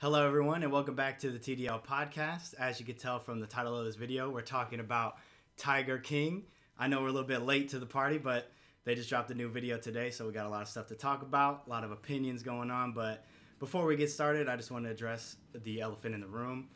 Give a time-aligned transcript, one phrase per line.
[0.00, 2.54] Hello, everyone, and welcome back to the TDL podcast.
[2.54, 5.16] As you can tell from the title of this video, we're talking about
[5.56, 6.44] Tiger King.
[6.78, 8.48] I know we're a little bit late to the party, but
[8.84, 10.94] they just dropped a new video today, so we got a lot of stuff to
[10.94, 12.92] talk about, a lot of opinions going on.
[12.92, 13.24] But
[13.58, 16.68] before we get started, I just want to address the elephant in the room.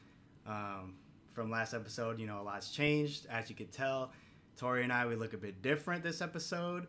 [0.44, 0.94] Um,
[1.30, 3.26] from last episode, you know, a lot's changed.
[3.30, 4.10] As you can tell,
[4.56, 6.88] Tori and I, we look a bit different this episode.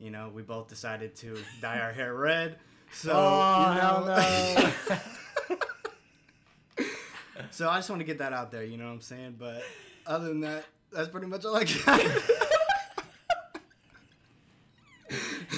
[0.00, 2.58] You know, we both decided to dye our hair red.
[2.92, 4.96] So, Oh, you hell know, no.
[7.52, 9.36] So I just want to get that out there, you know what I'm saying?
[9.38, 9.62] But
[10.06, 12.02] other than that, that's pretty much all I got.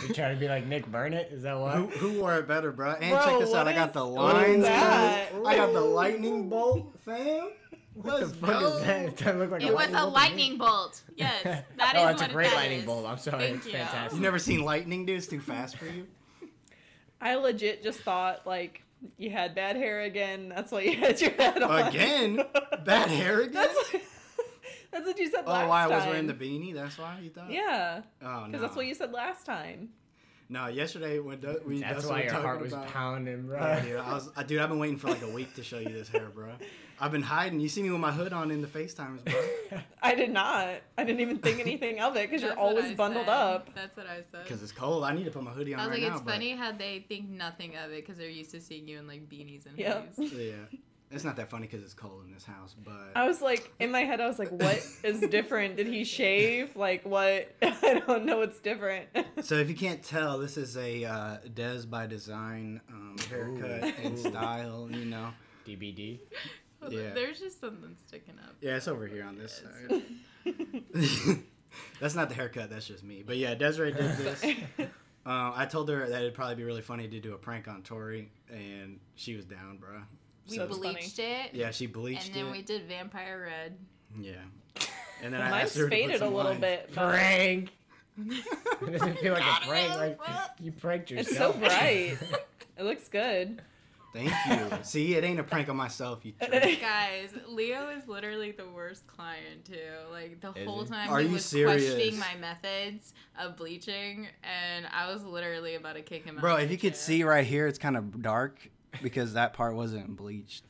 [0.09, 1.31] You trying to be like Nick Burnett?
[1.33, 1.75] Is that what?
[1.75, 2.93] who, who wore it better, bro?
[2.93, 3.67] And Bro, check this out.
[3.67, 4.65] I got the lines.
[4.65, 7.51] I got the lightning bolt, fam.
[7.95, 8.77] what the Let's fuck go.
[8.77, 9.27] is that?
[9.27, 10.13] It look like It was a bolt to me.
[10.13, 11.03] lightning bolt.
[11.17, 11.43] Yes,
[11.77, 12.85] that is oh, it's what a great that lightning is.
[12.87, 13.07] bolt.
[13.07, 13.43] I'm sorry.
[13.43, 13.73] Thank it's you.
[13.73, 14.13] fantastic.
[14.13, 15.19] You've never seen lightning, dude?
[15.19, 16.07] It's too fast for you.
[17.21, 18.83] I legit just thought like
[19.17, 20.49] you had bad hair again.
[20.49, 21.89] That's why you had your head on.
[21.89, 22.43] Again?
[22.85, 23.53] Bad hair again?
[23.55, 24.03] That's what,
[24.91, 26.75] that's what you said oh, last why I was wearing the beanie?
[26.75, 27.51] That's why you thought?
[27.51, 28.47] Yeah, Oh, no.
[28.47, 29.91] because that's what you said last time.
[30.49, 33.59] No, yesterday when Du- we That's Dustin why your heart was about- pounding, bro.
[33.61, 35.79] Yeah, dude, I was, uh, dude, I've been waiting for like a week to show
[35.79, 36.53] you this hair, bro.
[37.01, 37.61] I've been hiding.
[37.61, 39.79] You see me with my hood on in the FaceTimes, bro.
[40.03, 40.69] I did not.
[40.99, 43.33] I didn't even think anything of it because you're always bundled said.
[43.33, 43.71] up.
[43.75, 44.43] That's what I said.
[44.45, 45.05] Because it's cold.
[45.05, 46.17] I need to put my hoodie on I was right like, now.
[46.17, 48.99] it's but- funny how they think nothing of it because they're used to seeing you
[48.99, 50.17] in like beanies and Yep.
[50.17, 50.33] hoodies.
[51.13, 53.73] Yeah, it's not that funny because it's cold in this house, but I was like,
[53.81, 55.77] in my head, I was like, what is different?
[55.77, 56.77] Did he shave?
[56.77, 57.53] Like, what?
[57.63, 59.09] I don't know what's different.
[59.43, 63.93] so if you can't tell, this is a uh, Des by Design um, haircut Ooh.
[64.05, 64.89] and style.
[64.93, 65.31] You know,
[65.67, 66.21] DBD.
[66.91, 67.11] Yeah.
[67.15, 68.55] There's just something sticking up.
[68.61, 71.43] yeah, it's over here on this Yeah, side.
[72.01, 72.71] that's not the haircut.
[72.71, 73.23] That's just me.
[73.27, 74.43] But yeah, Desiree did this.
[75.27, 77.83] Uh, I told her that it'd probably be really funny to do a prank on
[77.83, 80.01] Tori, and she was down, bro.
[80.49, 80.93] We So it's funny.
[80.95, 81.51] bleached it.
[81.55, 82.27] Yeah, she bleached it.
[82.29, 82.53] And then it.
[82.53, 83.77] we did vampire red.
[84.19, 84.33] Yeah,
[85.23, 86.61] and then I Mine's asked her to put faded a little lines.
[86.61, 86.91] bit.
[86.95, 87.71] but Prank.
[88.19, 89.97] it doesn't feel like Got a prank.
[89.97, 90.19] Like
[90.59, 91.29] you pranked yourself.
[91.29, 92.17] It's so bright.
[92.79, 93.61] It looks good.
[94.13, 94.79] Thank you.
[94.83, 96.51] See, it ain't a prank on myself, you jerk.
[96.81, 99.75] Guys, Leo is literally the worst client too.
[100.11, 100.89] Like the Is whole he?
[100.91, 101.85] time Are he you was serious?
[101.85, 106.41] questioning my methods of bleaching, and I was literally about to kick him out.
[106.41, 108.59] Bro, if the you could see right here, it's kind of dark
[109.03, 110.65] because that part wasn't bleached.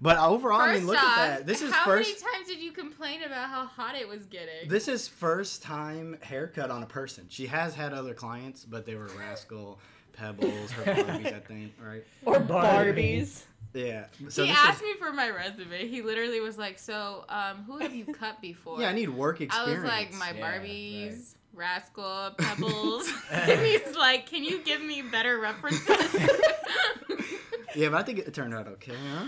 [0.00, 1.46] But overall, I mean, look off, at that.
[1.46, 2.08] This is how first.
[2.08, 4.68] many times did you complain about how hot it was getting?
[4.68, 7.26] This is first time haircut on a person.
[7.28, 9.78] She has had other clients, but they were Rascal,
[10.14, 12.04] Pebbles, her Barbies, I think, right?
[12.24, 13.42] Or Barbies.
[13.72, 14.06] Yeah.
[14.28, 15.88] So he asked is, me for my resume.
[15.88, 19.40] He literally was like, "So, um, who have you cut before?" Yeah, I need work
[19.40, 19.78] experience.
[19.78, 25.02] I was like, "My Yeah, Barbies, Rascal, Pebbles." and he's like, "Can you give me
[25.02, 26.14] better references?"
[27.74, 29.26] Yeah, but I think it turned out okay, huh?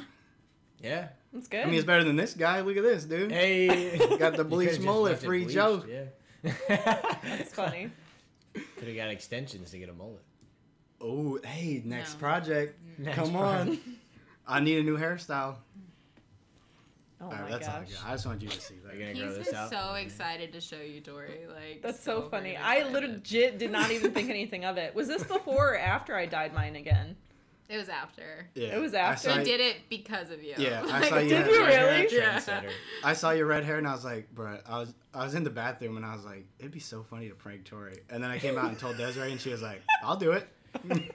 [0.80, 1.08] Yeah.
[1.34, 1.62] It's good.
[1.62, 2.60] I mean, it's better than this guy.
[2.60, 3.32] Look at this, dude.
[3.32, 3.98] Hey.
[4.18, 5.84] Got the You bleached could've just mullet, free bleached, Joe.
[5.88, 6.04] Yeah.
[6.68, 7.90] That's funny.
[8.54, 10.22] Could have got extensions to get a mullet.
[11.00, 12.18] Oh, hey, next No.
[12.20, 12.78] project.
[12.98, 13.78] Next Come on.
[14.46, 15.56] I need a new hairstyle.
[17.18, 17.90] Oh All right, my that's all I gosh.
[18.06, 18.94] I just want you to see Are that.
[18.96, 19.70] you gonna He's grow been out?
[19.70, 21.46] so excited to show you, Dory.
[21.48, 22.56] Like That's so, funny.
[22.56, 22.92] I excited.
[23.10, 24.94] legit did not even think anything of it.
[24.94, 27.16] Was this before or after I dyed mine again?
[27.70, 28.48] It was after.
[28.54, 28.76] Yeah.
[28.76, 29.30] It was after?
[29.30, 30.54] I you- did it because of you.
[30.58, 32.08] Yeah, I Like, saw you Did you really?
[32.14, 32.62] Yeah.
[33.02, 35.42] I saw your red hair and I was like, bro, I was I was in
[35.42, 37.98] the bathroom and I was like, it'd be so funny to prank Tori.
[38.10, 40.46] And then I came out and told Desiree and she was like, I'll do it.
[40.84, 41.10] I mean,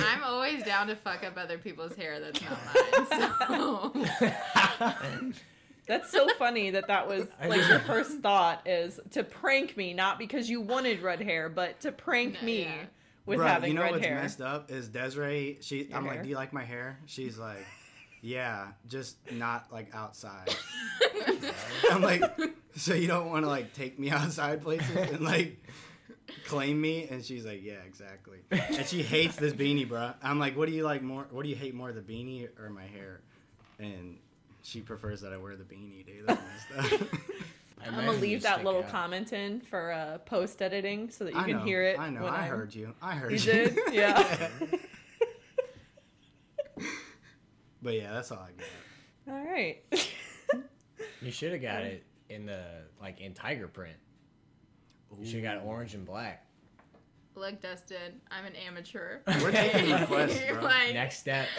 [0.00, 5.34] I'm always down to fuck up other people's hair that's not mine.
[5.34, 5.42] So.
[5.86, 10.18] That's so funny that that was like your first thought is to prank me, not
[10.18, 12.74] because you wanted red hair, but to prank No, me yeah.
[13.24, 14.16] with Bruh, having you know red what's hair.
[14.16, 15.58] messed up is Desiree.
[15.60, 16.14] She, Your I'm hair?
[16.14, 16.98] like, do you like my hair?
[17.06, 17.64] She's like,
[18.20, 20.52] yeah, just not like outside.
[21.92, 22.24] I'm like,
[22.74, 25.64] so you don't want to like take me outside places and like
[26.46, 27.06] claim me?
[27.10, 28.38] And she's like, yeah, exactly.
[28.50, 30.12] And she hates this beanie, bro.
[30.22, 31.26] I'm like, what do you like more?
[31.30, 33.20] What do you hate more, the beanie or my hair?
[33.78, 34.16] And
[34.62, 36.26] she prefers that I wear the beanie, dude.
[36.26, 36.40] That's.
[37.78, 38.90] I I'm gonna leave that little out.
[38.90, 41.98] comment in for uh, post editing so that you I can know, hear it.
[41.98, 42.24] I know.
[42.26, 42.94] I I'm- heard you.
[43.02, 43.44] I heard You you.
[43.52, 43.78] did?
[43.92, 44.48] Yeah.
[47.82, 49.34] but yeah, that's all I got.
[49.34, 49.82] All right.
[51.22, 52.62] You should have got it in the
[53.00, 53.96] like in tiger print.
[55.18, 56.44] You should have got orange and black.
[57.34, 59.18] Look, Dustin, I'm an amateur.
[59.26, 60.64] We're taking requests, You're bro.
[60.64, 61.48] like- Next step.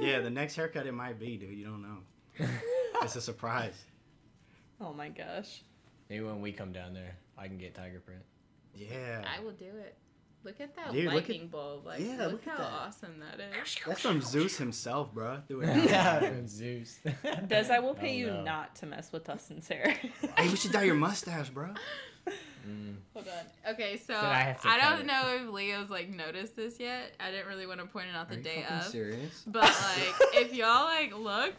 [0.00, 1.52] Yeah, the next haircut it might be, dude.
[1.58, 2.46] You don't know.
[3.02, 3.74] It's a surprise.
[4.80, 5.62] oh my gosh.
[6.08, 8.20] Maybe when we come down there, I can get tiger print.
[8.74, 9.22] Yeah.
[9.26, 9.96] I will do it.
[10.44, 11.84] Look at that Dude, look at- lightning bulb.
[11.86, 12.72] Like, Yeah, look, look at how that.
[12.72, 13.76] awesome that is.
[13.86, 15.38] That's from Zeus himself, bro.
[15.48, 16.98] Do from Zeus.
[17.46, 18.42] Des, I will pay Oh, you no.
[18.42, 19.90] not to mess with Dustin's hair.
[20.36, 21.74] hey, we should dye your mustache, bro.
[22.70, 22.96] Mm.
[23.14, 23.72] Hold on.
[23.74, 25.06] Okay, so I I, don't it.
[25.06, 27.12] know if Leo's like noticed this yet.
[27.18, 28.84] I didn't really want to point it out the day of.
[28.84, 29.42] serious?
[29.46, 31.54] But like, if y'all like look,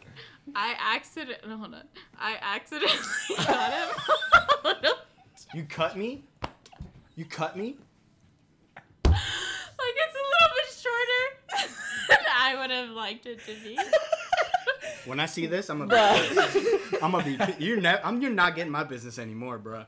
[0.54, 1.38] I accident.
[1.46, 1.82] no, Hold on.
[2.18, 2.96] I accidentally
[3.38, 4.84] got him.
[5.54, 6.24] You cut me?
[7.14, 7.76] You cut me?
[9.04, 11.74] like it's a little bit shorter
[12.08, 13.78] than I would have liked it to be.
[15.04, 16.98] When I see this, I'm gonna be.
[17.02, 17.36] I'm gonna be.
[17.64, 18.22] You're ne- I'm.
[18.22, 19.84] You're not getting my business anymore, bro.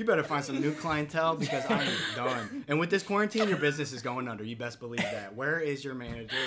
[0.00, 1.86] You better find some new clientele because I'm
[2.16, 2.64] done.
[2.68, 4.42] And with this quarantine, your business is going under.
[4.42, 5.36] You best believe that.
[5.36, 6.38] Where is your manager?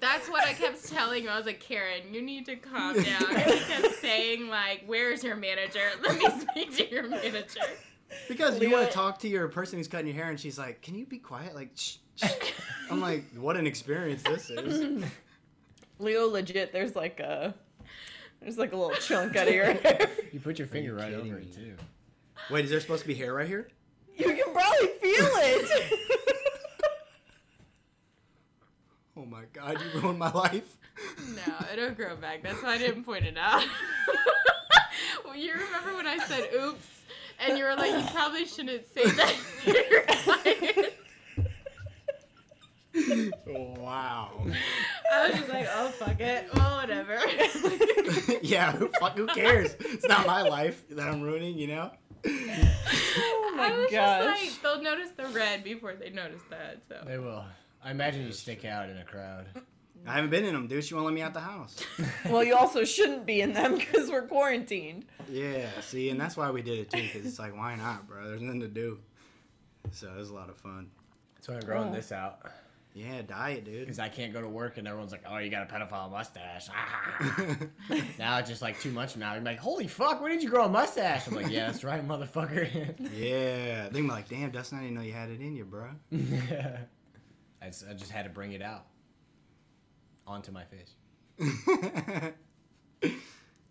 [0.00, 1.28] That's what I kept telling him.
[1.28, 3.24] I was like, Karen, you need to calm down.
[3.30, 5.86] And he kept saying like, "Where's your manager?
[6.02, 7.60] Let me speak to your manager."
[8.26, 10.80] Because you want to talk to your person who's cutting your hair, and she's like,
[10.80, 11.96] "Can you be quiet?" Like, shh.
[12.16, 12.52] shh.
[12.90, 15.04] I'm like, what an experience this is.
[15.98, 17.54] Leo, legit, there's like a,
[18.40, 20.08] there's like a little chunk out of your hair.
[20.32, 21.42] You put your finger you right over me?
[21.42, 21.74] it too.
[22.50, 23.68] Wait, is there supposed to be hair right here?
[24.16, 26.00] You can probably feel it.
[29.18, 30.76] Oh my god, you ruined my life.
[31.34, 32.42] No, it'll grow back.
[32.42, 33.64] That's why I didn't point it out.
[35.24, 36.86] well, you remember when I said "oops"
[37.40, 39.34] and you were like, "You probably shouldn't say that."
[39.64, 40.92] to your client."
[43.78, 44.46] wow.
[45.12, 47.18] I was just like, "Oh fuck it, well whatever."
[48.42, 49.74] yeah, who, fuck, who cares?
[49.80, 51.90] It's not my life that I'm ruining, you know?
[53.18, 54.24] oh my I was gosh.
[54.24, 56.82] just like, they'll notice the red before they notice that.
[56.88, 57.44] So They will.
[57.84, 59.46] I imagine you stick out in a crowd.
[60.06, 60.84] I haven't been in them, dude.
[60.84, 61.76] She won't let me out the house.
[62.28, 65.04] well, you also shouldn't be in them because we're quarantined.
[65.28, 68.28] Yeah, see, and that's why we did it too, because it's like, why not, bro?
[68.28, 68.98] There's nothing to do.
[69.92, 70.90] So it was a lot of fun.
[71.40, 71.94] So I'm growing Oh.
[71.94, 72.40] this out
[72.98, 73.80] Yeah, diet, dude.
[73.80, 76.68] because I can't go to work and everyone's like, "Oh, you got a pedophile mustache."
[78.18, 79.18] now it's just like too much.
[79.18, 81.84] now, you're like, "Holy fuck, when did you grow a mustache?" I'm like, "Yeah, that's
[81.84, 82.70] right, motherfucker."
[83.14, 85.88] yeah, they be like, damn, Dustin, I didn't know you had it in you, bro.
[87.60, 88.86] I, just, I just had to bring it out
[90.26, 90.94] onto my face.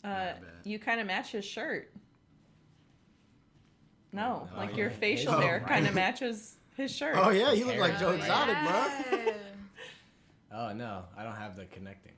[0.03, 0.33] Uh,
[0.63, 1.91] you kind of match his shirt.
[4.11, 4.77] No, Oh, like yeah.
[4.77, 5.67] your facial Oh, hair right.
[5.67, 7.15] kind of matches his shirt.
[7.17, 8.11] oh yeah, you look like Joe.
[8.11, 9.33] Exotic, bro.
[10.51, 12.11] Oh no, I don't have the connecting.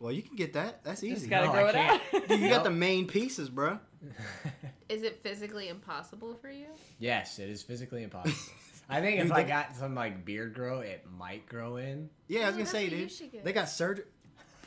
[0.00, 0.84] Well, you can get that.
[0.84, 1.14] That's easy.
[1.16, 2.28] just gotta No, grow I it can't.
[2.28, 3.80] Dude, you got the main pieces, bro.
[4.88, 6.66] Is it physically impossible for you?
[7.00, 8.38] yes, it is physically impossible.
[8.88, 12.08] I think if Dude, I they- got some like beard grow, it might grow in.
[12.28, 13.12] Yeah, I was Oh, gonna say, dude.
[13.44, 14.04] They got surgery.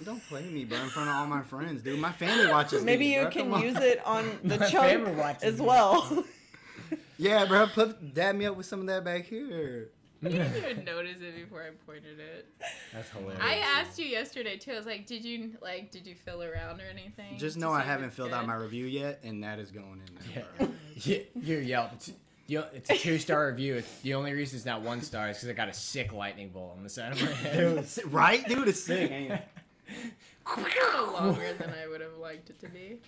[0.04, 2.00] Don't play me, bro, in front of all my friends, dude.
[2.00, 2.84] My family watches.
[2.84, 3.32] Maybe these, you bro.
[3.32, 6.26] can use it on the My chunk as well.
[7.22, 7.68] Yeah, bro.
[7.68, 9.90] Put dab me up with some of that back here.
[10.26, 12.48] I didn't even notice it before I pointed it.
[12.92, 13.40] That's hilarious.
[13.40, 14.72] I asked you yesterday too.
[14.72, 15.92] I was like, "Did you like?
[15.92, 18.86] Did you fill around or anything?" Just know I haven't it's filled out my review
[18.88, 20.66] yet, and that is going in there, Yeah.
[20.66, 20.74] bro.
[20.96, 21.92] Yeah, your Yelp.
[21.94, 22.12] It's,
[22.48, 23.76] it's a two star review.
[23.76, 26.50] It's, the only reason it's not one star is because I got a sick lightning
[26.50, 27.58] bolt on the side of my head.
[27.96, 28.68] Dude, right, dude?
[28.68, 29.12] It's sick.
[29.12, 29.48] Ain't it?
[30.58, 33.00] a little longer than I would have liked it to be.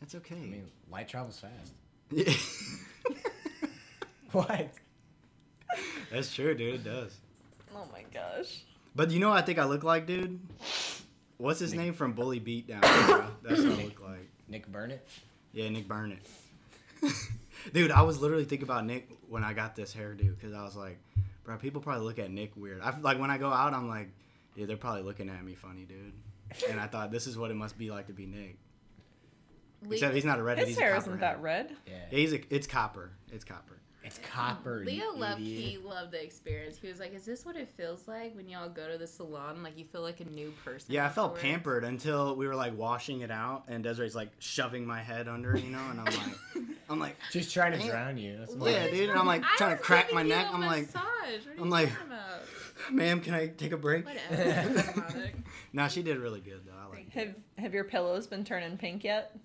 [0.00, 0.34] That's okay.
[0.34, 1.72] I mean, light travels fast.
[2.12, 2.32] Yeah.
[4.32, 4.70] What?
[6.10, 6.76] That's true, dude.
[6.76, 7.14] It does.
[7.76, 8.62] oh my gosh.
[8.96, 10.40] But you know what I think I look like, dude?
[11.36, 12.80] What's his name from Bully Beatdown?
[12.80, 13.26] bro?
[13.42, 14.30] That's what I look like.
[14.48, 15.06] Nick Burnett?
[15.52, 16.20] Yeah, Nick Burnett.
[17.74, 20.76] dude, I was literally thinking about Nick when I got this hairdo because I was
[20.76, 20.98] like,
[21.44, 22.80] bro, people probably look at Nick weird.
[22.80, 24.08] I like when I go out, I'm like,
[24.54, 26.12] yeah, they're probably looking at me funny, dude.
[26.70, 28.56] And I thought this is what it must be like to be Nick.
[29.90, 30.66] Except he's not a redhead.
[30.68, 31.74] His he's a hair isn't that red.
[31.86, 31.92] Yeah.
[32.10, 32.54] Yeah, he's a.
[32.54, 33.10] It's copper.
[33.32, 33.78] It's copper.
[34.04, 34.82] It's copper.
[34.84, 35.62] Leo you loved idiot.
[35.62, 36.76] he loved the experience.
[36.76, 39.62] He was like, "Is this what it feels like when y'all go to the salon?
[39.62, 42.76] Like you feel like a new person." Yeah, I felt pampered until we were like
[42.76, 46.36] washing it out, and Desiree's like shoving my head under, you know, and I'm like,
[46.90, 47.88] I'm like, Just trying to Damn.
[47.88, 48.38] drown you.
[48.38, 50.24] That's What Yeah, are what- you dude, and I'm, like, I trying to crack my
[50.24, 50.48] neck.
[50.52, 51.02] I'm like- massage.
[51.46, 52.08] What are you I'm like- talking
[52.96, 54.04] ma'am, can I take a break?
[54.04, 55.30] Whatever.
[55.72, 56.72] no, she did really good though.
[56.76, 57.08] I like.
[57.12, 59.36] Have Have your pillows been turning pink yet?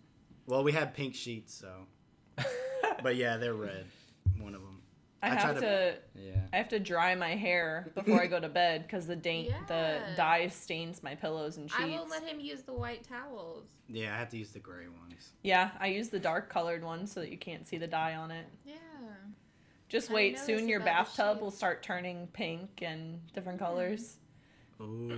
[0.47, 2.43] Well, we had pink sheets, so,
[3.03, 3.85] but yeah, they're red.
[4.39, 4.81] One of them.
[5.21, 5.97] I, I have to- to.
[6.15, 6.31] Yeah.
[6.53, 9.99] I have to dry my hair before I go to bed because the da- the
[10.15, 11.83] dye stains my pillows and sheets.
[11.83, 13.65] I won't let him use the white towels.
[13.89, 15.31] Yeah, I have to use the gray ones.
[15.43, 18.31] Yeah, I use the dark colored one so that you can't see the dye on
[18.31, 18.45] it.
[18.65, 18.75] Yeah.
[19.89, 23.67] Just wait, soon your bathtub will start turning pink and different mm-hmm.
[23.67, 24.17] colors.
[24.81, 25.15] Ooh.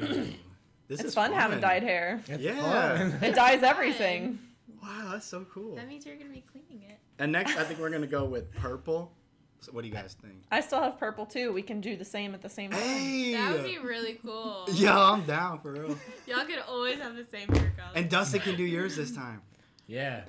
[0.87, 2.21] This It's is fun, having dyed hair.
[2.27, 2.97] It's Yeah.
[2.97, 3.23] fun.
[3.23, 4.39] It dyes everything.
[4.81, 5.75] Wow, that's so cool.
[5.75, 6.99] That means you're gonna be cleaning it.
[7.19, 9.11] And next, I think we're gonna go with purple,
[9.59, 10.43] So what do you guys think?
[10.51, 11.51] I still have purple too.
[11.51, 12.79] We can do the same at the same time.
[12.79, 13.33] Hey.
[13.33, 14.65] That would be really cool.
[14.73, 15.97] Yo, I'm down for real.
[16.27, 17.91] Y'all could always have the same hair color.
[17.95, 19.41] And Dustin can do yours this time.
[19.87, 20.23] Yeah.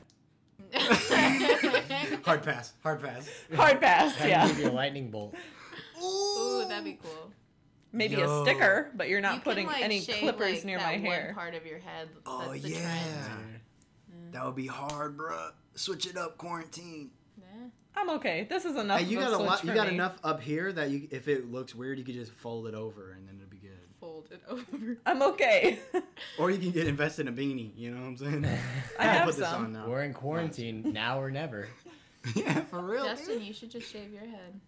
[2.24, 2.72] Hard pass.
[2.82, 3.28] Hard pass.
[3.54, 4.46] Hard pass, I can yeah.
[4.48, 5.34] give you a lightning bolt.
[6.02, 7.30] Ooh, that'd be cool.
[7.92, 8.42] Maybe Yo.
[8.42, 10.86] a sticker, but you're not You can, putting like, any shave, clippers like, near that
[10.86, 11.32] my one hair.
[11.34, 12.08] part of your head.
[12.24, 12.78] Oh That's the yeah.
[12.80, 13.60] trend.
[14.32, 15.52] That would be hard, bruh.
[15.74, 17.10] Switch it up, quarantine.
[17.38, 17.68] Yeah.
[17.94, 18.46] I'm okay.
[18.48, 19.00] This is enough.
[19.00, 19.64] Hey, you of got a switch lot.
[19.64, 19.94] You got me.
[19.94, 23.12] enough up here that you, if it looks weird, you could just fold it over
[23.12, 23.70] and then it'll be good.
[24.00, 24.96] Fold it over.
[25.06, 25.78] I'm okay.
[26.38, 27.72] Or you can get invested in a beanie.
[27.76, 28.44] You know what I'm saying?
[28.98, 29.64] I gotta have put this some.
[29.64, 29.88] on now.
[29.88, 31.68] We're in quarantine now or never.
[32.34, 33.04] yeah, for real.
[33.04, 34.60] Justin, you should just shave your head.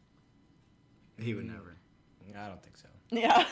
[1.19, 1.76] He would never.
[2.26, 2.88] Mm, I don't think so.
[3.11, 3.47] yeah.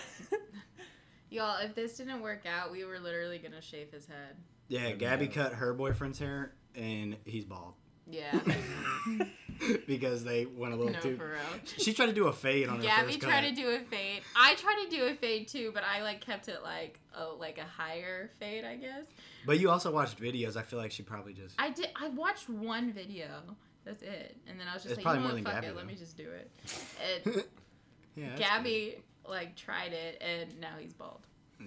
[1.30, 4.36] Y'all, if this didn't work out, we were literally gonna shave his head.
[4.70, 5.34] Yeah, Gabby dope.
[5.34, 7.74] cut her boyfriend's hair and he's bald
[8.08, 8.38] Yeah.
[9.86, 11.16] because they went a little no, too.
[11.16, 11.60] for real.
[11.78, 13.48] She tried to do a fade on her Gabby first tried cut.
[13.50, 14.22] to do a fade.
[14.36, 17.58] I tried to do a fade too, but I like kept it like oh like
[17.58, 19.06] a higher fade, I guess.
[19.44, 20.56] But you also watched videos.
[20.56, 21.56] I feel like she probably just.
[21.58, 21.88] I did.
[22.00, 23.28] I watched one video.
[23.84, 24.36] That's it.
[24.46, 25.66] And then I was just It's like, probably you know more what, than fuck Gabby,
[25.68, 26.50] it, let me just do it.
[28.16, 28.28] And yeah.
[28.30, 28.96] that's Gabby
[29.28, 31.20] like tried it, and now he's bald.
[31.60, 31.66] Yeah.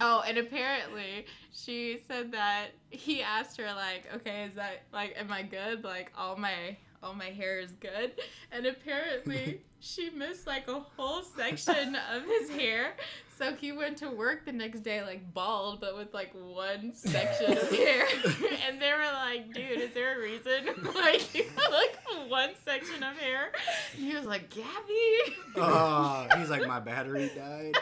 [0.00, 5.32] Oh, and apparently she said that he asked her like, okay, is that like, am
[5.32, 5.84] I good?
[5.84, 8.12] Like all my all my hair is good,
[8.52, 12.94] and apparently she missed like a whole section of his hair.
[13.38, 17.56] So he went to work the next day like bald, but with like one section
[17.56, 18.04] of hair.
[18.68, 23.02] and they were like, dude, is there a reason why you have like one section
[23.02, 23.50] of hair?
[23.96, 25.36] And he was like, Gabby.
[25.56, 27.76] Oh, he's like my battery died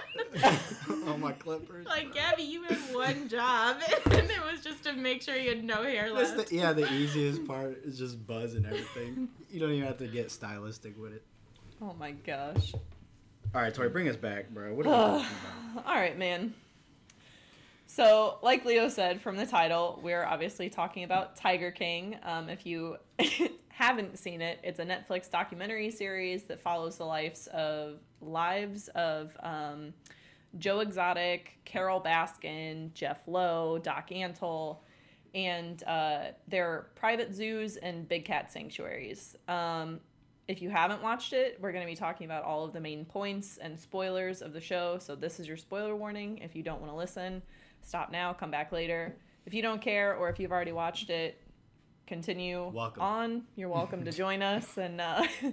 [1.08, 1.88] on my clippers.
[1.88, 5.64] Like Gabby, you had one job, and it was just to make sure you had
[5.64, 6.50] no hair left.
[6.50, 9.26] the, yeah, the easiest part is just buzz and everything.
[9.50, 11.24] You don't even have to get stylistic with it.
[11.80, 12.72] Oh my gosh.
[13.54, 14.74] All right, Tori, bring us back, bro.
[14.74, 15.26] What are we talking
[15.72, 15.86] about?
[15.86, 16.54] All right, man.
[17.86, 22.18] So, like Leo said from the title, we're obviously talking about Tiger King.
[22.22, 22.96] Um, if you
[23.68, 29.36] haven't seen it, it's a Netflix documentary series that follows the lives of lives of
[29.42, 29.94] um,
[30.58, 34.78] Joe Exotic, Carole Baskin, Jeff Lowe, Doc Antle,
[35.34, 39.36] and uh, their private zoos and big cat sanctuaries.
[39.46, 40.00] Um,
[40.48, 43.04] if you haven't watched it, we're going to be talking about all of the main
[43.04, 44.98] points and spoilers of the show.
[44.98, 46.38] So, this is your spoiler warning.
[46.38, 47.42] If you don't want to listen,
[47.82, 49.14] stop now, come back later.
[49.46, 51.40] If you don't care, or if you've already watched it,
[52.06, 53.02] continue Welcome.
[53.02, 53.42] on.
[53.56, 54.78] You're welcome to join us.
[54.78, 55.24] And uh,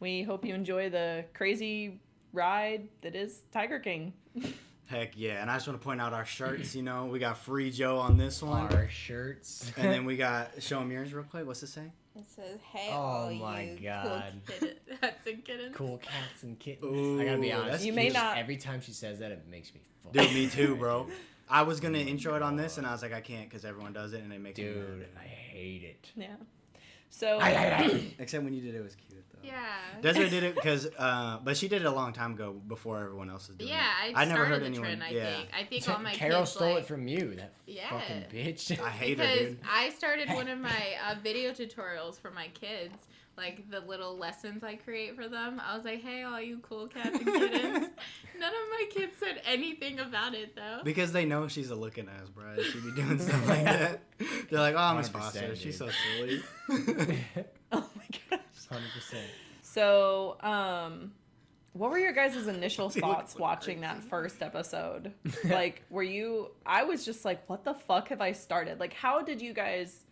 [0.00, 2.00] we hope you enjoy the crazy
[2.32, 4.12] ride that is Tiger King.
[4.86, 5.40] Heck yeah!
[5.40, 6.74] And I just want to point out our shirts.
[6.74, 9.70] You know, we got free Joe on this one, Our shirts.
[9.76, 11.46] and then we got show them yours real quick.
[11.46, 11.92] What's it say?
[12.16, 14.32] It says, "Hey, Oh all my you God.
[14.46, 16.96] cool kitten- cats and kittens." cool cats and kittens.
[16.96, 17.84] Ooh, I gotta be honest.
[17.84, 19.80] You may just not- Every time she says that, it makes me.
[20.02, 20.12] Fuck.
[20.12, 21.06] Dude, me too, bro.
[21.48, 23.92] I was gonna intro it on this, and I was like, I can't because everyone
[23.92, 25.06] does it, and it makes me Dude.
[25.18, 26.10] I hate it.
[26.16, 26.26] Yeah.
[27.10, 27.38] So,
[28.18, 29.40] Except when you did it, it was cute though.
[29.42, 29.66] Yeah.
[30.00, 33.28] Desiree did it because, uh, but she did it a long time ago before everyone
[33.28, 34.16] else was doing yeah, it.
[34.16, 34.84] I, I never started heard the anyone.
[34.86, 35.02] trend.
[35.02, 35.48] I yeah, think.
[35.58, 37.34] I think all my Carol kids stole like, it from you.
[37.34, 37.90] That Yeah.
[37.90, 38.80] fucking bitch.
[38.80, 39.58] I hate her, because dude.
[39.68, 40.68] I started one of my
[41.10, 42.94] uh, video tutorials for my kids,
[43.40, 45.60] like the little lessons I create for them.
[45.64, 47.88] I was like, "Hey, all you cool cats and kittens."
[48.38, 50.80] None of my kids said anything about it though.
[50.84, 52.56] Because they know she's a looking ass, bro.
[52.62, 54.00] She'd be doing stuff like that.
[54.50, 56.42] They're like, oh, Miss 100%, Foster, she's so silly.
[57.72, 58.40] oh my gosh.
[58.70, 59.26] Hundred percent.
[59.62, 61.12] So, um,
[61.72, 65.12] what were your guys' initial thoughts watching that first episode?
[65.44, 66.50] like, were you?
[66.64, 68.80] I was just like, what the fuck have I started?
[68.80, 70.04] Like, how did you guys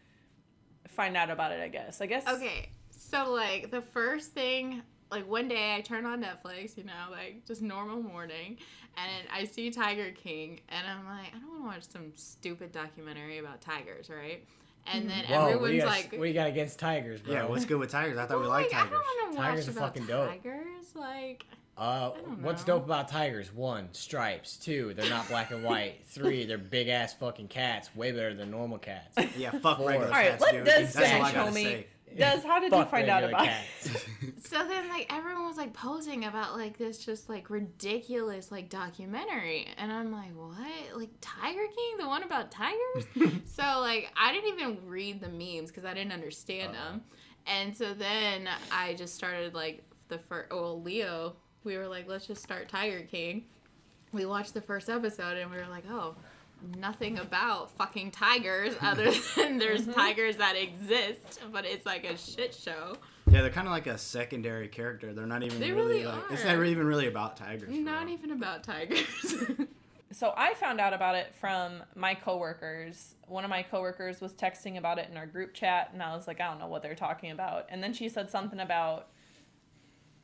[0.88, 1.60] find out about it?
[1.60, 2.00] I guess.
[2.00, 2.26] I guess.
[2.28, 2.70] Okay,
[3.10, 7.46] so like the first thing, like one day I turn on Netflix, you know, like
[7.46, 8.58] just normal morning,
[8.96, 12.72] and I see Tiger King, and I'm like, I don't want to watch some stupid
[12.72, 14.44] documentary about tigers, right?
[14.86, 17.34] And then Whoa, what everyone's you got, like, what do you got against tigers, bro?
[17.34, 18.16] yeah, what's good with tigers?
[18.16, 19.00] I thought we liked like, I tigers.
[19.20, 20.28] don't watch Tigers are about fucking dope.
[20.30, 21.46] tigers, like.
[21.76, 23.54] Uh, I don't what's dope about tigers?
[23.54, 24.56] One, stripes.
[24.56, 26.00] Two, they're not black and white.
[26.06, 29.16] Three, they're big ass fucking cats, way better than normal cats.
[29.36, 29.88] Yeah, fuck Four.
[29.88, 30.64] regular All right, cats, let dude.
[30.64, 31.62] Des That's all I gotta homie.
[31.62, 31.86] say.
[32.16, 34.06] Des, how did you find out regular about it?
[34.48, 39.66] So then, like, everyone was like posting about like this just like ridiculous like documentary,
[39.76, 40.96] and I'm like, what?
[40.98, 43.04] Like Tiger King, the one about tigers?
[43.44, 46.92] so like, I didn't even read the memes because I didn't understand Uh-huh.
[46.92, 47.02] them,
[47.46, 50.50] and so then I just started like the first.
[50.50, 53.44] Well, Leo, we were like, let's just start Tiger King.
[54.12, 56.16] We watched the first episode, and we were like, oh.
[56.76, 59.92] Nothing about fucking tigers other than there's mm-hmm.
[59.92, 62.96] tigers that exist, but it's like a shit show.
[63.30, 65.12] Yeah, they're kind of like a secondary character.
[65.12, 66.22] They're not even They really, really like.
[66.30, 66.48] It's are.
[66.48, 67.68] never even really about tigers.
[67.70, 68.14] Not real.
[68.14, 69.44] even about tigers.
[70.10, 73.14] So I found out about it from my coworkers.
[73.26, 76.26] One of my coworkers was texting about it in our group chat, and I was
[76.26, 77.66] like, I don't know what they're talking about.
[77.68, 79.08] And then she said something about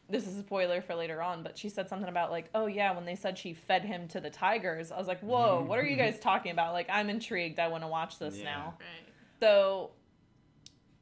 [0.09, 2.95] this is a spoiler for later on, but she said something about like, oh yeah,
[2.95, 5.87] when they said she fed him to the tigers, I was like, whoa, what are
[5.87, 6.73] you guys talking about?
[6.75, 7.59] Like, I'm intrigued.
[7.59, 8.45] I want to watch this Yeah.
[8.45, 8.75] now.
[8.79, 9.13] right.
[9.41, 9.93] So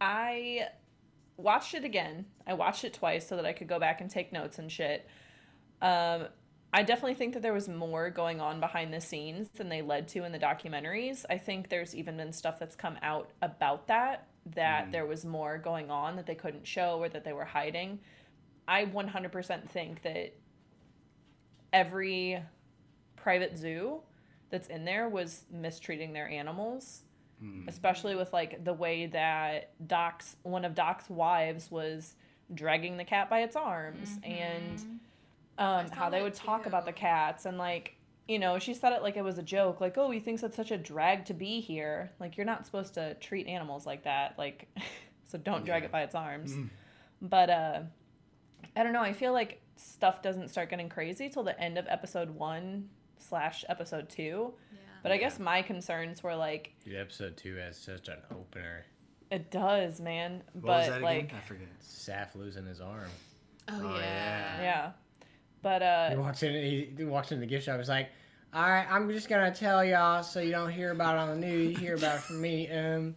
[0.01, 0.69] I
[1.37, 2.27] watched it again.
[2.47, 5.07] I watched it twice so that I could go back and take notes and shit.
[5.81, 6.29] Um,
[6.75, 10.09] I definitely think that there was more going on behind the scenes than they led
[10.09, 11.25] to in the documentaries.
[11.29, 15.57] I think there's even been stuff that's come out about that that there was more
[15.57, 18.01] going on that they couldn't show or that they were hiding.
[18.69, 20.35] I 100% think that
[21.73, 22.43] every
[23.17, 24.01] private zoo
[24.51, 27.03] that's in there was mistreating their animals
[27.67, 32.15] especially with like the way that Doc's one of Doc's wives was
[32.55, 35.01] dragging the cat by its arms and
[35.59, 37.97] um, how they that would talk about the cats and like
[38.29, 40.55] you know she said it like it was a joke like oh he thinks it's
[40.55, 42.13] such a drag to be here.
[42.21, 44.69] Like you're not supposed to treat animals like that like
[45.25, 45.87] so don't drag Yeah.
[45.87, 46.55] it by its arms.
[47.21, 47.81] But uh
[48.77, 51.87] i don't know i feel like stuff doesn't start getting crazy till the end of
[51.89, 52.89] episode one
[53.19, 54.79] slash episode two Yeah.
[55.03, 58.85] but I guess my concerns were like, Dude, episode two has such an opener.
[59.31, 60.43] it does, man.
[60.53, 61.39] What but was that like, again?
[61.43, 61.69] I forget.
[61.83, 63.09] Saff losing his arm.
[63.69, 64.63] Oh, Oh, yeah.
[64.63, 64.91] yeah.
[65.63, 66.53] But He uh, walks in.
[66.55, 67.79] He, he walks in the gift shop.
[67.79, 68.11] He's like,
[68.53, 71.47] "All right, I'm just gonna tell y'all so you don't hear about it on the
[71.47, 71.73] news.
[71.73, 72.69] You hear about it from me.
[72.71, 73.15] Um,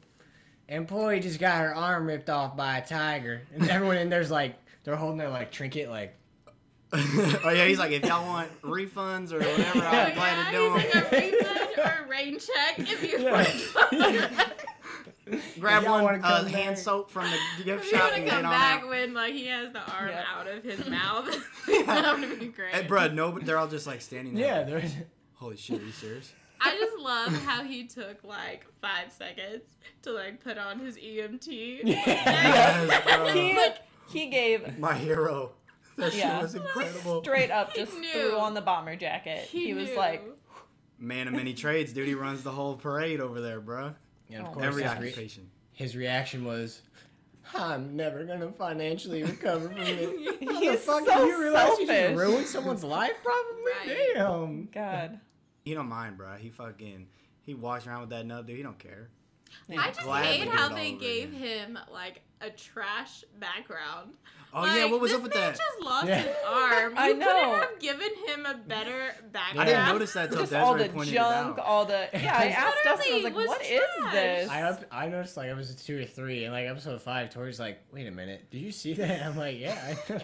[0.69, 4.55] employee just got her arm ripped off by a tiger, and everyone in there's like,
[4.85, 6.15] they're holding their like trinket, like,
[6.93, 10.57] oh yeah, he's like, if y'all want refunds or whatever, Oh, I'm glad yeah, to
[10.57, 11.03] do he's them.
[11.03, 14.49] like a refund or a rain check if you Yeah.
[15.59, 16.77] Grab Y'all one wanna uh, hand back?
[16.77, 17.25] soap from
[17.57, 18.89] the gift If you shop want and to get come on back out.
[18.89, 20.23] when like he has the arm Yeah.
[20.31, 21.25] out of his mouth,
[21.87, 22.75] that would be great.
[22.75, 24.45] Hey, bro, no, but they're all just like standing there.
[24.45, 24.93] yeah, like, there's.
[25.33, 26.31] Holy shit, are you serious?
[26.61, 29.63] I just love how he took like five seconds
[30.03, 31.81] to like put on his EMT.
[31.83, 33.27] Yes, bro.
[33.33, 33.77] he Like,
[34.09, 35.51] he gave My hero.
[35.97, 36.35] That Yeah.
[36.35, 37.21] shit was incredible.
[37.23, 39.39] straight up just threw on the bomber jacket.
[39.45, 39.95] He, was knew.
[39.97, 40.23] like,
[40.99, 42.07] Man of many trades, dude.
[42.07, 43.93] He runs the whole parade over there, bro.
[44.29, 44.53] And of Oh.
[44.53, 45.49] course, Every his, re- occupation.
[45.73, 46.81] his reaction was,
[47.53, 51.79] "I'm never gonna financially recover from it." How the He's fuck so do you realize
[51.79, 52.09] you selfish.
[52.09, 53.13] just ruined someone's life?
[53.23, 53.63] Probably.
[53.87, 54.11] Right.
[54.15, 54.65] Damn.
[54.73, 55.19] God.
[55.63, 56.33] He don't mind, bro.
[56.35, 57.07] He fucking
[57.43, 58.57] he walks around with that nub, dude.
[58.57, 59.09] He don't care.
[59.69, 59.81] Yeah.
[59.81, 61.41] I just Glad hate how they gave again.
[61.75, 64.11] him like a trash background.
[64.57, 65.57] Oh Like, yeah, what was up with man that?
[65.57, 66.15] just lost Yeah.
[66.21, 66.93] his arm.
[66.97, 67.25] I You know.
[67.25, 69.69] couldn't have given him a better background.
[69.69, 71.65] I didn't notice that till just Desiree all the pointed junk, it out.
[71.65, 72.37] all the yeah.
[72.37, 74.13] I asked Dustin, I was like, was "What is trash.
[74.13, 77.59] this?" I up, I noticed like episode two or three, and like episode five, Tori's
[77.59, 79.77] like, "Wait a minute, did you see that?" I'm like, "Yeah,
[80.09, 80.21] I know.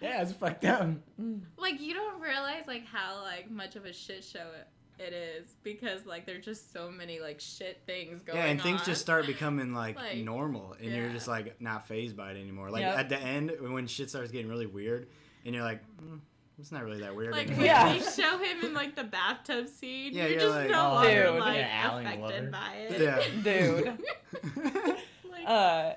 [0.00, 0.88] yeah, it's fucked up."
[1.20, 1.40] Mm.
[1.58, 4.66] Like you don't realize like how like much of a shit show it,
[5.00, 8.44] it is because like there's just so many like shit things going on.
[8.44, 8.86] Yeah, and things on.
[8.86, 12.70] just start becoming like, Like, normal, and you're just like not phased by it anymore.
[12.70, 12.98] Like Yep.
[12.98, 15.08] at the end, when shit starts getting really weird,
[15.44, 16.20] and you're like, mm,
[16.58, 17.32] it's not really that weird.
[17.32, 17.58] Like anymore.
[17.58, 17.92] when Yeah.
[17.94, 20.94] they show him in like the bathtub scene, Yeah, you're you're just like, no oh,
[20.94, 21.40] longer Dude.
[21.40, 22.34] like Yeah, Allen Glover.
[22.34, 23.00] affected by it.
[23.00, 23.42] Yeah.
[23.42, 24.84] Dude.
[25.32, 25.94] like, Uh,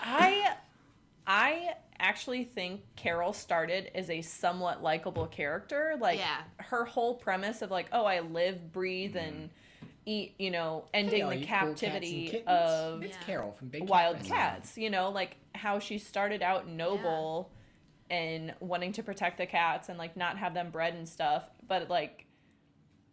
[0.00, 0.54] I
[1.26, 5.96] I actually think Carol started as a somewhat likable character.
[6.00, 6.42] Like Yeah.
[6.58, 9.26] her whole premise of like, oh, I live, breathe, mm-hmm.
[9.28, 9.50] and
[10.04, 10.34] eat.
[10.38, 13.22] You know, ending Hey, the you cool captivity of it's Yeah.
[13.24, 14.34] Carol from Big wild Rescue.
[14.34, 14.78] cats.
[14.78, 17.50] You know, like how she started out noble
[18.10, 21.88] and wanting to protect the cats and like not have them bred and stuff, but
[21.90, 22.25] like.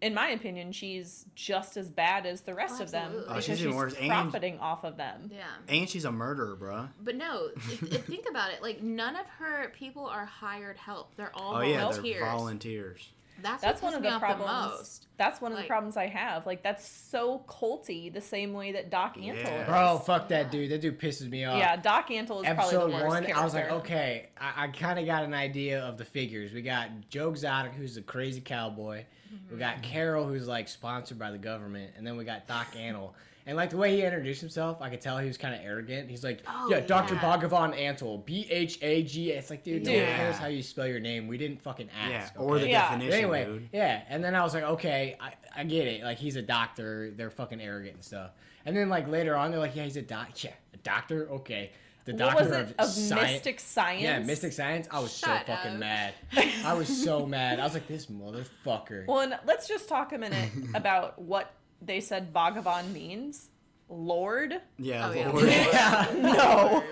[0.04, 3.12] In my opinion, she's just as bad as the rest Oh, of them.
[3.16, 3.94] Oh, because she's she's, even worse.
[3.94, 5.32] And- profiting off of them.
[5.34, 5.44] yeah.
[5.70, 6.90] And she's a murderer, bro.
[7.02, 8.62] But no, if, if think about it.
[8.62, 11.16] Like none of her people are hired help.
[11.16, 13.10] They're all Oh yeah, they're volunteers.
[13.42, 14.40] That's, That's one of the problems.
[14.40, 15.08] the most.
[15.18, 16.46] That's one of the problems I have.
[16.46, 19.62] Like that's so culty, the same way that Doc Antle Yeah.
[19.62, 19.68] is.
[19.68, 20.72] Bro, fuck that dude.
[20.72, 21.58] That dude pisses me off.
[21.58, 23.42] Yeah, Doc Antle is probably Episode the worst one, character.
[23.42, 26.54] I was like, okay, I, I kind of got an idea of the figures.
[26.54, 29.06] We got Joe Exotic, who's a crazy cowboy.
[29.30, 29.60] We mm-hmm.
[29.60, 33.12] got Carol, who's like sponsored by the government, and then we got Doc Antle.
[33.46, 36.10] And like the way he introduced himself, I could tell he was kind of arrogant.
[36.10, 37.16] He's like, Oh, "Yeah, Dr.
[37.16, 37.22] yeah.
[37.22, 40.88] Bhagavan Antle, B H A G." It's like, dude, no one cares how you spell
[40.88, 41.28] your name.
[41.28, 42.10] We didn't fucking ask.
[42.12, 42.34] Yeah, ask.
[42.40, 42.72] or the okay?
[42.72, 42.82] Yeah.
[42.90, 43.70] definition, But anyway, dude.
[43.74, 46.04] yeah, and then I was like, okay, I, I get it.
[46.04, 47.12] Like he's a doctor.
[47.12, 48.32] They're fucking arrogant and stuff.
[48.66, 50.30] And then like later on, they're like, yeah, he's a doc.
[50.44, 51.30] Yeah, a doctor.
[51.32, 51.74] Okay,
[52.06, 53.32] the what doctor was it of, of science.
[53.34, 54.04] Mystic Science?
[54.04, 54.88] Yeah, Mystic Science.
[54.90, 55.80] I was Shut so fucking up.
[55.80, 56.14] mad.
[56.66, 57.60] I was so mad.
[57.60, 59.06] I was like, this motherfucker.
[59.06, 61.52] Well, and let's just talk a minute about what
[61.86, 63.50] they said Bhagavan means.
[63.90, 64.60] Lord?
[64.80, 65.32] Yeah, Oh.
[65.32, 65.48] Lord.
[65.50, 66.08] yeah.
[66.14, 66.84] No.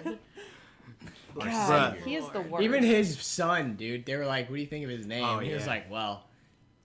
[1.39, 2.63] are God, he is the worst.
[2.63, 4.05] Even his son, dude.
[4.05, 6.25] They were like, "What do you think of his name?" Oh, he was like, "Well,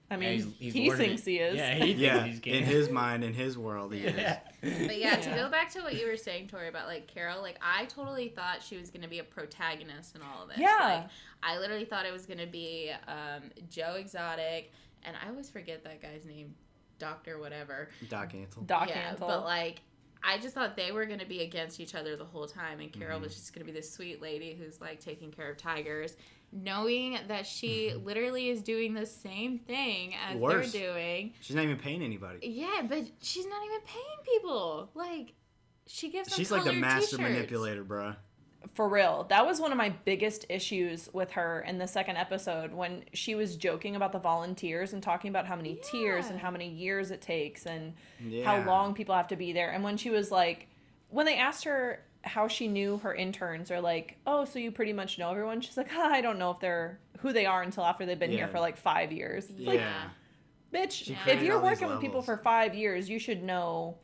[0.09, 1.57] I yeah, mean, he's- he's he thinks he is.
[1.57, 2.55] Yeah, he thinks Yeah, he's king.
[2.55, 4.39] in his mind, in his world, he yeah.
[4.63, 7.59] But yeah, to go back to what you were saying, Tori, about like Carol, like
[7.61, 10.59] I totally thought she was gonna be a protagonist in all of this.
[10.59, 10.77] Yeah.
[10.81, 11.11] Like
[11.43, 16.01] I literally thought it was gonna be um, Joe Exotic, and I always forget that
[16.01, 16.55] guy's name,
[16.99, 17.89] Doctor whatever.
[18.09, 18.67] Doc Antle.
[18.67, 19.21] Doc yeah, Antle.
[19.21, 19.83] but like.
[20.29, 22.93] I just thought they were going to be against each other the whole time, and
[22.93, 23.25] Carol Mm-hmm.
[23.25, 26.17] was just going to be this sweet lady who's like taking care of tigers,
[26.51, 28.05] knowing that she Mm-hmm.
[28.05, 30.73] literally is doing the same thing as Worse.
[30.73, 31.33] they're doing.
[31.41, 32.39] She's not even paying anybody.
[32.43, 34.91] Yeah, but she's not even paying people.
[34.95, 35.35] Like,
[35.87, 37.23] she gives them She's like the master t-shirts.
[37.23, 38.17] manipulator, bruh.
[38.75, 39.25] For real.
[39.29, 43.35] That was one of my biggest issues with her in the second episode when she
[43.35, 46.33] was joking about the volunteers and talking about how many tiers Yeah.
[46.33, 48.45] and how many years it takes and Yeah.
[48.45, 49.71] how long people have to be there.
[49.71, 50.69] And when she was like,
[51.11, 54.93] when they asked her how she knew her interns are like, oh, so you pretty
[54.93, 55.61] much know everyone.
[55.61, 58.33] She's like, ah, I don't know if they're who they are until after they've been
[58.33, 58.39] Yeah.
[58.39, 59.49] here for like five years.
[59.51, 59.71] It's Yeah.
[59.71, 59.81] like,
[60.89, 63.99] bitch, if you're working with people for five years, you should know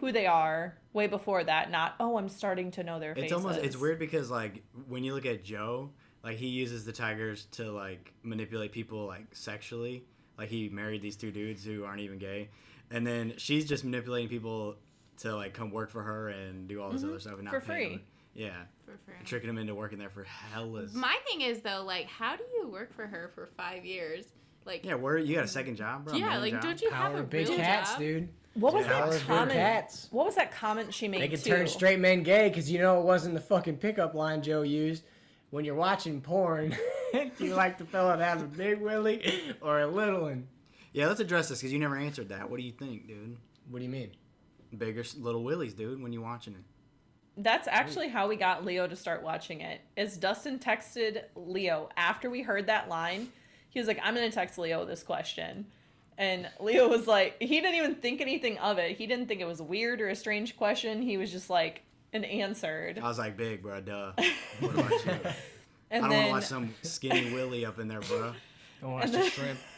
[0.00, 1.70] who they are way before that.
[1.70, 5.14] Not, oh, I'm starting to know their It's almost it's weird because like when you
[5.14, 5.90] look at Joe,
[6.22, 10.04] like he uses the tigers to like manipulate people like sexually.
[10.36, 12.50] Like he married these two dudes who aren't even gay,
[12.90, 14.76] and then she's just manipulating people
[15.18, 17.60] to like come work for her and do all this other stuff and not Mm-hmm.
[17.66, 17.88] For pay free.
[17.96, 18.02] them.
[18.34, 18.52] Yeah,
[18.84, 19.14] For free.
[19.24, 20.94] tricking them into working there for hellas.
[20.94, 24.26] My thing is though, like, how do you work for her for five years?
[24.64, 26.14] Like, yeah, where you got a second job, bro?
[26.14, 26.62] yeah, like, job?
[26.62, 27.98] don't you have a of big real cats, job?
[27.98, 28.28] dude.
[28.58, 28.92] What was Yeah.
[28.92, 29.52] That of big comment?
[29.52, 30.08] cats.
[30.10, 31.50] What was that comment she made They could too?
[31.50, 35.04] turn straight men gay because you know it wasn't the fucking pickup line Joe used.
[35.50, 36.76] When you're watching porn,
[37.12, 40.48] do you like the fella that has a big willy or a little one?
[40.92, 42.50] Yeah, let's address this because you never answered that.
[42.50, 43.36] What do you think, dude?
[43.70, 44.10] What do you mean?
[44.76, 46.02] Bigger little willies, dude.
[46.02, 49.80] When you watching it, That's actually how we got Leo to start watching it.
[49.96, 53.28] Is Dustin texted Leo after we heard that line.
[53.70, 55.66] He was like, "I'm gonna text Leo this question,"
[56.18, 58.96] and Leo was like, he didn't even think anything of it.
[58.98, 61.00] He didn't think it was weird or a strange question.
[61.00, 62.98] He was just like, and answered.
[62.98, 63.80] I was like, big, bro.
[63.80, 64.12] Duh.
[64.60, 65.12] What about you?
[65.90, 68.34] And I don't want to watch some skinny willy up in there, bro.
[68.82, 69.58] Don't wanna watch And the then- shrimp.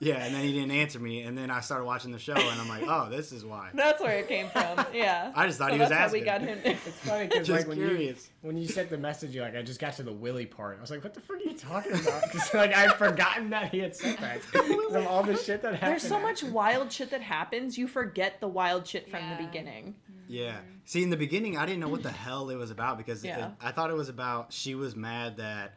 [0.00, 2.60] Yeah, and then he didn't answer me, and then I started watching the show, and
[2.60, 3.70] I'm like, oh, this is why.
[3.74, 4.84] that's where it came from.
[4.94, 5.30] Yeah.
[5.36, 6.58] I just thought so he was that's how we got him.
[6.64, 8.30] It's funny because like when you curious.
[8.42, 10.78] when you sent the message, you're like, I just got to the willy part.
[10.78, 12.22] I was like, what the fuck are you talking about?
[12.22, 14.40] Because like I'd forgotten that he had said that.
[14.52, 15.92] 'Cause of all the shit that happened.
[15.92, 17.76] There's so much wild shit that happens.
[17.78, 19.94] You forget the wild shit from the beginning.
[20.28, 20.56] Yeah.
[20.86, 23.34] See, in the beginning, I didn't know what the hell it was about because it-
[23.60, 25.74] I thought it was about she was mad that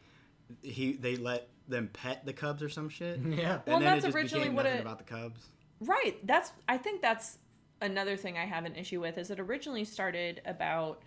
[0.62, 3.20] he they let them pet the cubs or some shit.
[3.26, 3.60] Yeah.
[3.66, 5.48] Well, and then that's it just originally became what it- about the cubs.
[5.80, 6.16] Right.
[6.26, 7.38] That's I think that's
[7.82, 11.04] another thing I have an issue with is it originally started about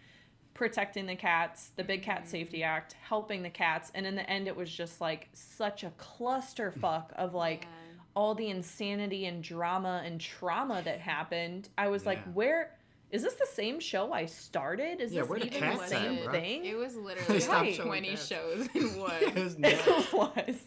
[0.54, 2.28] protecting the cats, the Big Cat mm-hmm.
[2.28, 5.90] Safety Act, helping the cats, and in the end it was just like such a
[5.98, 8.02] clusterfuck of like Yeah.
[8.14, 11.68] all the insanity and drama and trauma that happened.
[11.76, 12.76] I was like, where
[13.10, 15.00] is this the same show I started?
[15.00, 16.32] Is Yeah, this where the even cats the same bro?
[16.32, 16.64] thing?
[16.64, 18.26] It was literally stopped like 20 cats.
[18.26, 19.12] shows in one.
[19.20, 20.62] It was it was.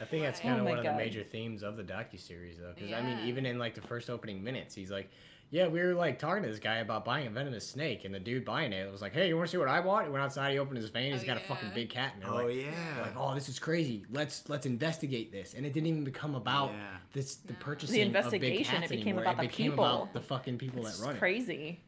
[0.00, 2.18] I think that's Oh kind of my one of the major themes of the docu
[2.20, 2.72] series, though.
[2.74, 5.08] Because I mean, even in like the first opening minutes, he's like,
[5.50, 8.18] "Yeah, we were like talking to this guy about buying a venomous snake, and the
[8.20, 10.22] dude buying it was like, "Hey, you want to see what I bought?" He went
[10.24, 12.54] outside, he opened his vein, he's Oh, got a fucking big cat, and oh like,
[12.56, 13.00] yeah.
[13.02, 14.04] like, "Oh, this is crazy.
[14.10, 16.96] Let's let's investigate this." And it didn't even become about Yeah.
[17.12, 17.58] this the No.
[17.60, 19.22] purchasing The of big investigation, cats it became anymore.
[19.22, 19.84] about it the became people.
[19.84, 21.14] about the fucking people It's that run it.
[21.14, 21.80] It's crazy.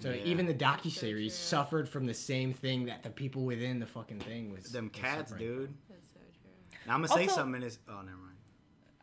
[0.00, 0.22] So Yeah.
[0.24, 1.38] even the docu series true.
[1.44, 4.70] suffered from the same thing that the people within the fucking thing was.
[4.70, 5.74] Them was cats, suffering dude.
[5.88, 6.50] That's so true.
[6.86, 7.56] Now I'm gonna say something.
[7.56, 7.78] in this.
[7.88, 8.27] oh, never mind.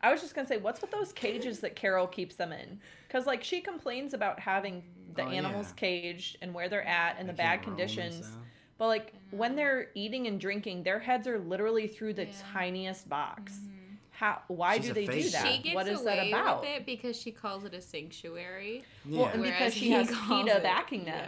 [0.06, 2.78] I was just gonna say, what's with those cages that Carol keeps them in?
[3.08, 5.74] Because like she complains about having the Oh, animals yeah.
[5.80, 8.30] caged and where they're at and the bad can't roam and conditions.
[8.78, 12.32] But like when they're eating and drinking, their heads are literally through the Yeah.
[12.52, 13.54] tiniest box.
[13.54, 13.72] Mm-hmm.
[14.10, 14.42] How?
[14.48, 15.46] Why She's do a they do that?
[15.46, 16.60] She gets what is away that about?
[16.60, 18.84] with it because she calls it a sanctuary.
[19.04, 19.18] Yeah.
[19.22, 21.24] Well, and because she has calls PETA it- backing them.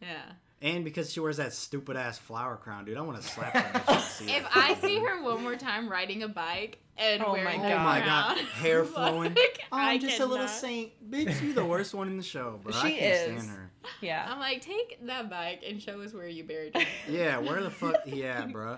[0.00, 0.08] Yeah.
[0.08, 0.32] Yeah.
[0.62, 2.96] And because she wears that stupid ass flower crown, dude.
[2.96, 3.94] I want to slap that bitch.
[3.94, 4.56] and see If it.
[4.56, 7.70] I see her one more time riding a bike and Oh my wearing God.
[7.70, 8.34] a Oh my God.
[8.36, 9.34] crown, Hair flowing.
[9.34, 11.42] like, Oh, I I'm just a little saint, bitch.
[11.42, 12.72] You the worst one in the show, bro.
[12.74, 13.42] I She can't is.
[13.44, 13.70] stand her.
[14.00, 14.26] Yeah.
[14.30, 16.82] I'm like, take that bike and show us where you buried her.
[17.08, 17.96] Yeah, where the fuck?
[18.06, 18.76] Yeah, bro.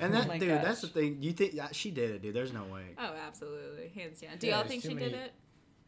[0.00, 1.18] And Oh that, my dude, that's the thing.
[1.20, 2.34] You think yeah, she did it, dude?
[2.34, 2.94] There's no way.
[2.98, 4.38] Oh, absolutely, hands down.
[4.38, 5.32] Do Yeah, y'all there's think she many- did it?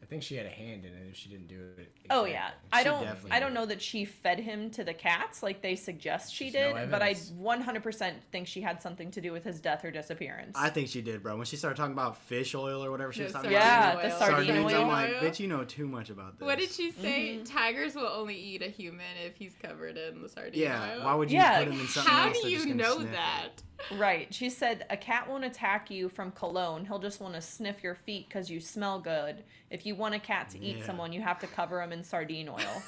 [0.01, 1.91] I think she had a hand in it if she didn't do it.
[2.09, 2.69] Oh yeah, exactly.
[2.71, 3.03] I don't.
[3.03, 6.49] definitely I don't know that she fed him to the cats like they suggest she
[6.49, 9.85] There's did, no but I 100% think she had something to do with his death
[9.85, 10.57] or disappearance.
[10.59, 11.37] I think she did, bro.
[11.37, 14.01] When she started talking about fish oil or whatever she was The talking Yeah, about.
[14.03, 14.17] the oil.
[14.19, 14.81] sardine Sardines, oil.
[14.81, 16.45] I'm like, bitch, you know too much about this.
[16.45, 17.35] What did she say?
[17.35, 17.43] Mm-hmm.
[17.43, 21.05] Tigers will only eat a human if he's covered in the sardine Yeah, oil.
[21.05, 23.63] why would you Yeah, put him in something How else do you know sniff it?
[23.89, 23.99] That?
[23.99, 24.33] right.
[24.33, 26.85] She said a cat won't attack you from cologne.
[26.85, 29.43] He'll just want to sniff your feet because you smell good.
[29.69, 30.85] If you want a cat to eat Yeah.
[30.85, 32.57] someone, you have to cover him in sardine oil.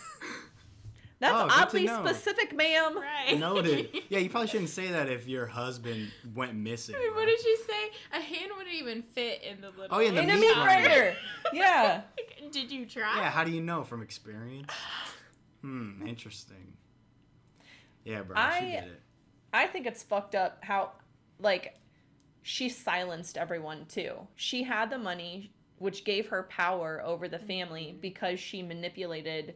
[1.19, 2.97] That's Oh, oddly specific, ma'am.
[2.99, 3.39] Right.
[3.39, 3.89] Noted.
[4.10, 6.95] Yeah, you probably shouldn't say that if your husband went missing.
[6.99, 7.21] Wait, bro.
[7.21, 7.91] what did she say?
[8.12, 9.88] A hand wouldn't even fit in the little.
[9.89, 10.89] Oh, yeah, the In meat meat grinder.
[10.89, 11.15] grinder.
[11.53, 12.01] Yeah.
[12.51, 13.15] Did you try?
[13.17, 14.71] Yeah, how do you know from experience?
[15.62, 16.73] Hmm, interesting.
[18.03, 19.01] Yeah, bro, I- she did it.
[19.53, 20.91] I think it's fucked up how,
[21.39, 21.75] like,
[22.41, 24.27] she silenced everyone too.
[24.35, 27.99] She had the money, which gave her power over the family mm-hmm.
[27.99, 29.55] because she manipulated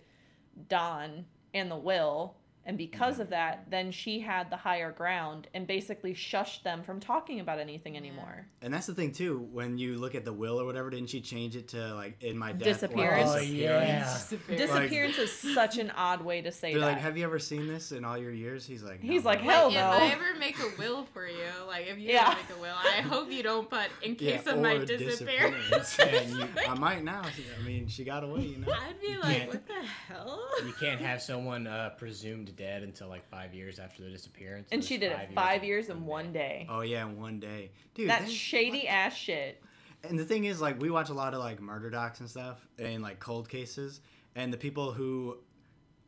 [0.70, 2.36] Don and the will.
[2.68, 7.00] And because of that, then she had the higher ground and basically shushed them from
[7.00, 8.46] talking about anything anymore.
[8.62, 9.48] And that's the thing too.
[9.54, 12.38] When you look at the will or whatever, didn't she change it to like in
[12.38, 12.62] my death?
[12.62, 13.30] or Disappearance.
[13.34, 14.04] Oh, yeah.
[14.04, 14.62] disappearance?
[14.62, 16.86] Disappearance is such an odd way to say They're that.
[16.88, 18.66] like, have you ever seen this in all your years?
[18.66, 19.82] He's like, He's "No, like, bro." hell If no.
[19.90, 21.38] I ever make a will for you,
[21.70, 22.28] like if you Yeah.
[22.32, 25.70] ever make a will, I hope you don't put in Yeah, case of my disappearance.
[25.70, 26.32] disappearance.
[26.38, 27.22] You- I might now.
[27.24, 28.74] I mean, she got away, you know.
[28.74, 29.74] I'd be like, can't- what the
[30.14, 30.42] hell?
[30.66, 34.68] You can't have someone uh, presumed dead until like five years after the disappearance.
[34.72, 36.68] and There's she did it five years in one day.
[36.70, 38.10] Oh yeah, in one day, dude.
[38.10, 39.62] That they- shady ass shit.
[40.04, 42.66] And the thing is, like, we watch a lot of like murder docs and stuff,
[42.78, 44.02] and like cold cases,
[44.36, 45.38] and the people who,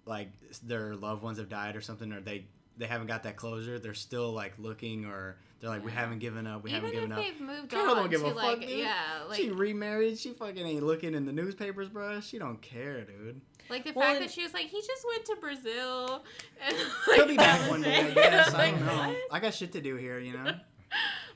[0.05, 0.29] like,
[0.63, 2.45] their loved ones have died or something, or they
[2.79, 3.77] they haven't got that closure.
[3.77, 6.63] They're still like looking, or they're like, we haven't given up.
[6.63, 7.23] We Even haven't given if up.
[7.23, 8.69] they've moved Carol on don't give to a fuck, dude.
[8.69, 8.95] yeah,
[9.27, 10.17] like she remarried.
[10.17, 12.19] She fucking ain't looking in the newspapers, bro.
[12.21, 13.41] She don't care, dude.
[13.69, 16.23] like the Well, fact that she was like, he just went to Brazil,
[16.65, 16.75] and
[17.15, 18.15] He'll be back one day, I it.
[18.15, 18.53] guess.
[18.53, 19.15] I don't know.
[19.31, 20.53] I got shit to do here, you know.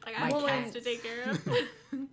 [0.05, 0.63] Like I My have cats.
[0.71, 1.47] kids to take care of.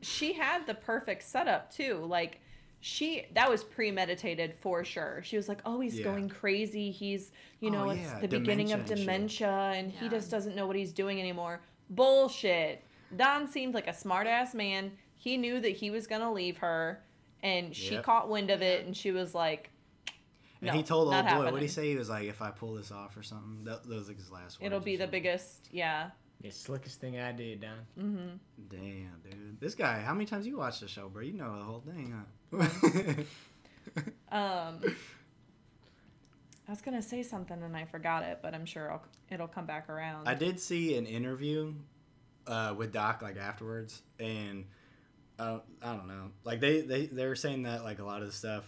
[0.00, 1.96] she had the perfect setup too.
[2.06, 2.40] Like
[2.80, 5.20] she that was premeditated for sure.
[5.22, 6.04] She was like, "Oh, he's Yeah.
[6.04, 6.90] going crazy.
[6.90, 10.02] He's, you oh, know, Oh, it's yeah, the beginning of dementia dementia and shit." and
[10.02, 12.84] he just doesn't know what he's doing anymore." Bullshit.
[13.14, 14.92] Don seemed like a smart-ass man.
[15.16, 17.02] He knew that he was going to leave her
[17.42, 18.04] and she Yep.
[18.04, 19.70] caught wind of it and she was like,
[20.62, 21.88] And No, he told old not boy, what did he say?
[21.88, 24.60] He was like, if I pull this off or something, that, those are his last
[24.60, 24.66] words.
[24.66, 27.86] "It'll be the biggest, yeah." The slickest thing I did, Don.
[27.98, 28.38] Mhm.
[28.70, 29.60] Damn, dude.
[29.60, 31.22] This guy, how many times you watched the show, bro?
[31.22, 33.24] You know the whole thing,
[34.32, 34.36] huh?
[34.36, 34.78] Um
[36.68, 39.48] I was going to say something and I forgot it, but I'm sure I'll, it'll
[39.48, 40.28] come back around.
[40.28, 41.74] I did see an interview
[42.46, 44.66] uh, with Doc like afterwards, and
[45.40, 48.28] uh, I don't know, like they they they were saying that like a lot of
[48.28, 48.64] the stuff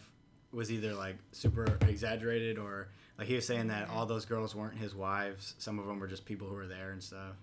[0.53, 4.77] was either like super exaggerated or like he was saying that all those girls weren't
[4.77, 5.55] his wives.
[5.59, 7.37] Some of them were just people who were there and stuff.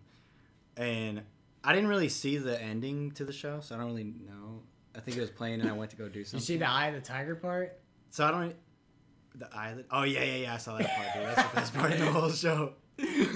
[0.80, 1.22] And
[1.64, 4.62] I didn't really see the ending to the show, so I don't really know.
[4.96, 6.40] I think it was playing, and I went to go do something.
[6.40, 7.78] You see the eye of the tiger part?
[8.10, 8.56] So I don't.
[9.36, 9.86] The island.
[9.92, 10.54] Oh yeah, yeah, yeah.
[10.56, 11.24] I saw that part, dude.
[11.36, 12.74] That's the best part of the whole show.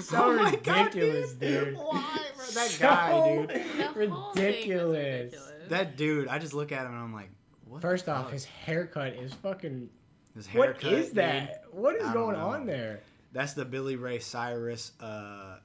[0.02, 1.74] So Oh my God, ridiculous, dude.
[1.76, 2.44] Why, bro?
[2.52, 3.48] That So guy, dude.
[3.48, 4.96] The whole thing was Ridiculous.
[5.32, 5.50] ridiculous.
[5.70, 6.28] That dude.
[6.28, 7.30] I just look at him and I'm like,
[7.64, 7.80] what?
[7.80, 8.32] First off, fuck?
[8.34, 9.88] his haircut is fucking.
[10.34, 11.14] His What haircut, is dude.
[11.16, 11.64] that?
[11.70, 12.48] What is going know.
[12.48, 13.00] on there?
[13.32, 15.56] That's the Billy Ray Cyrus, uh,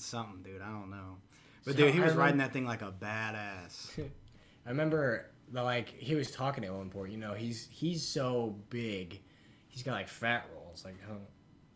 [0.00, 0.62] something, dude.
[0.62, 1.18] I don't know.
[1.64, 3.98] But So dude, he was remem- riding that thing like a badass.
[4.66, 7.12] I remember the like he was talking at one point.
[7.12, 9.20] You know, he's he's so big,
[9.68, 10.84] he's got like fat rolls.
[10.84, 11.14] Like, huh.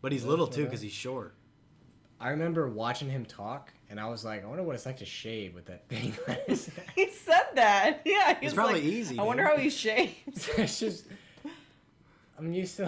[0.02, 1.34] But he's little too because he's short.
[2.18, 5.04] I remember watching him talk, and I was like, I wonder what it's like to
[5.04, 6.14] shave with that thing.
[6.94, 8.00] He said that.
[8.06, 9.18] Yeah, he's It's probably like, easy.
[9.18, 10.48] I wonder how he shaves.
[10.56, 11.06] it's just.
[12.38, 12.84] I'm used to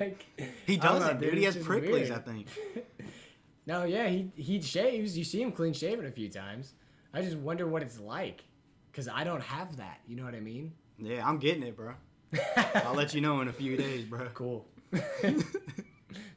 [0.00, 0.24] like.
[0.66, 1.34] He I don't know, doesn't, dude.
[1.34, 2.10] He has pricklies, weird.
[2.12, 2.46] I think.
[3.66, 5.16] No, yeah, he he shaves.
[5.16, 6.74] You see him clean shaven a few times.
[7.14, 8.44] I just wonder what it's like,
[8.92, 10.00] cause I don't have that.
[10.06, 10.72] You know what I mean?
[10.98, 11.94] Yeah, I'm getting it, bro.
[12.74, 14.26] I'll let you know in a few days, bro.
[14.34, 14.66] Cool.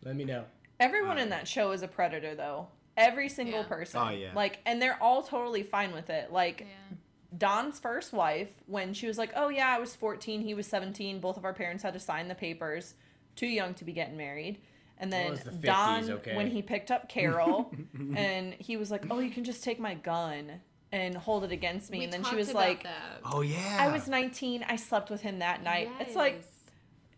[0.04, 0.46] Let me know.
[0.80, 2.68] Everyone in that show is a predator, though.
[2.98, 3.68] Every single Yeah.
[3.68, 4.02] person.
[4.04, 4.32] Oh, yeah.
[4.36, 6.32] Like, and they're all totally fine with it.
[6.32, 6.98] Like, Yeah.
[7.38, 11.20] Don's first wife, when she was like, "Oh yeah, I was 14, he was 17.
[11.20, 12.96] Both of our parents had to sign the papers.
[13.36, 14.62] Too young to be getting married."
[14.98, 16.36] And then it's the 50s, Don, okay.
[16.36, 17.74] when he picked up Carol,
[18.16, 21.92] and he was like, "Oh, you can just take my gun and hold it against
[21.92, 23.20] me." We and then she was like, that.
[23.26, 23.78] Oh yeah.
[23.80, 24.64] "I was 19.
[24.68, 26.44] I slept with him that night." It's like,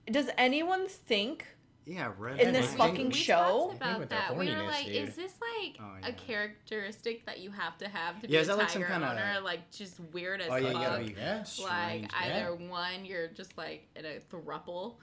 [0.10, 1.46] does anyone think
[1.86, 2.40] Yeah, red.
[2.40, 2.90] In this wine.
[2.90, 3.36] fucking we show?
[3.36, 4.36] talked about that.
[4.36, 4.96] We were like, dude.
[5.10, 8.42] is this like Oh, a characteristic that you have to have to be Yeah, a
[8.42, 10.82] is that like tiger some kinda- Like just weird as Oh, yeah, you fuck.
[10.84, 11.38] gotta be Yeah.
[11.38, 12.10] like strange.
[12.14, 14.96] either one, you're just like in a thruple,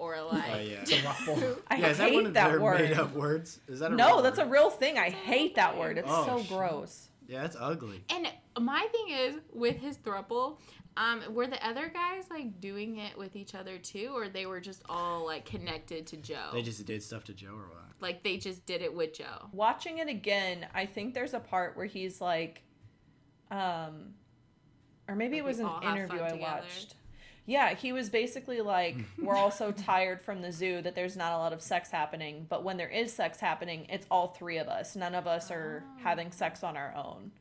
[0.00, 0.76] or like Oh yeah.
[0.80, 1.56] It's a ruffle.
[1.68, 2.80] I yeah, is that hate one of that their word.
[2.80, 3.60] made up words?
[3.68, 4.98] Is that a No, real that's a real thing.
[4.98, 5.98] I hate that word.
[5.98, 6.48] It's Oh, so shit.
[6.48, 7.08] gross.
[7.28, 8.02] Yeah, it's ugly.
[8.10, 8.26] And
[8.58, 10.58] my thing is with his thruple,
[10.96, 14.58] um, were the other guys like doing it with each other too, or they were
[14.60, 16.48] just all like connected to Joe?
[16.52, 17.76] They just did stuff to Joe or what?
[18.00, 19.48] like they just did it with Joe.
[19.52, 22.62] Watching it again, I think there's a part where he's like,
[23.50, 24.14] um,
[25.08, 26.38] or maybe it was an interview I together.
[26.40, 26.94] watched.
[27.46, 31.32] Yeah, he was basically like, we're all so tired from the zoo that there's not
[31.32, 34.68] a lot of sex happening, but when there is sex happening, it's all three of
[34.68, 34.94] us.
[34.94, 36.00] None of us are Oh.
[36.02, 37.32] having sex on our own.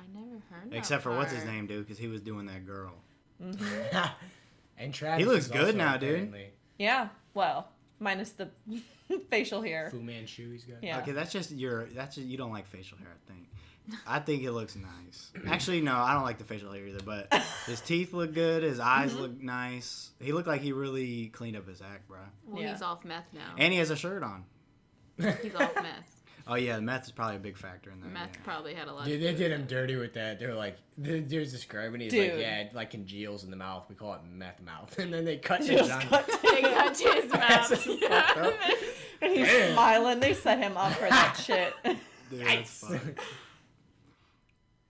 [0.00, 0.70] I never heard.
[0.70, 1.86] that Except for what's his name, dude?
[1.86, 2.92] Because he was doing that girl.
[3.42, 4.06] Mm-hmm.
[4.78, 5.24] and Travis.
[5.24, 6.34] He looks good also now, dude.
[6.78, 7.68] Yeah, well,
[8.00, 8.48] minus the
[9.30, 9.88] facial hair.
[9.90, 10.82] Fu Manchu, he's got.
[10.82, 10.98] Yeah.
[10.98, 11.84] Okay, that's just your.
[11.94, 13.08] That's just, you don't like facial hair.
[13.14, 13.46] I think.
[14.06, 15.30] I think it looks nice.
[15.46, 17.02] Actually, no, I don't like the facial hair either.
[17.04, 17.32] But
[17.66, 18.62] his teeth look good.
[18.62, 19.20] His eyes Mm-hmm.
[19.22, 20.10] look nice.
[20.20, 22.18] He looked like he really cleaned up his act, bro.
[22.46, 22.72] Well, Yeah.
[22.72, 23.54] he's off meth now.
[23.58, 24.44] And he has a shirt on.
[25.16, 26.18] he's off meth.
[26.44, 28.10] Oh yeah, the meth is probably a big factor in that.
[28.10, 28.40] Meth yeah.
[28.42, 29.04] probably had a lot.
[29.04, 30.40] Dude, to they did him dirty with that.
[30.40, 32.00] They're like, the dude's describing.
[32.00, 32.32] He's Dude.
[32.32, 33.84] like, yeah, it like congeals in the mouth.
[33.88, 34.92] We call it meth mouth.
[34.98, 36.00] And then they cut his Just on.
[36.02, 37.86] cut They cut his mouth.
[38.02, 38.50] Yeah.
[39.22, 39.72] and he's Damn.
[39.74, 40.18] smiling.
[40.18, 41.74] They set him up for that shit.
[41.84, 43.00] Dude, that's Nice.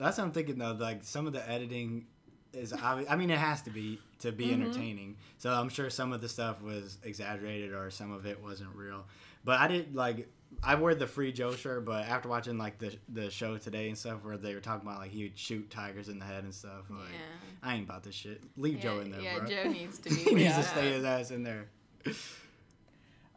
[0.03, 0.71] That's what I'm thinking though.
[0.73, 2.05] Like some of the editing
[2.53, 4.61] is, I mean, it has to be to be Mm-hmm.
[4.63, 5.17] entertaining.
[5.37, 9.05] So I'm sure some of the stuff was exaggerated or some of it wasn't real.
[9.43, 10.27] But I did like
[10.61, 13.97] I wore the free Joe shirt, but after watching like the the show today and
[13.97, 16.53] stuff where they were talking about like he would shoot tigers in the head and
[16.53, 17.69] stuff, like Yeah.
[17.69, 18.41] I ain't about this shit.
[18.55, 19.47] Leave Joe in there, yeah, bro.
[19.47, 20.15] Joe needs to be.
[20.15, 20.57] he needs Yeah.
[20.57, 21.65] to stay his ass in there.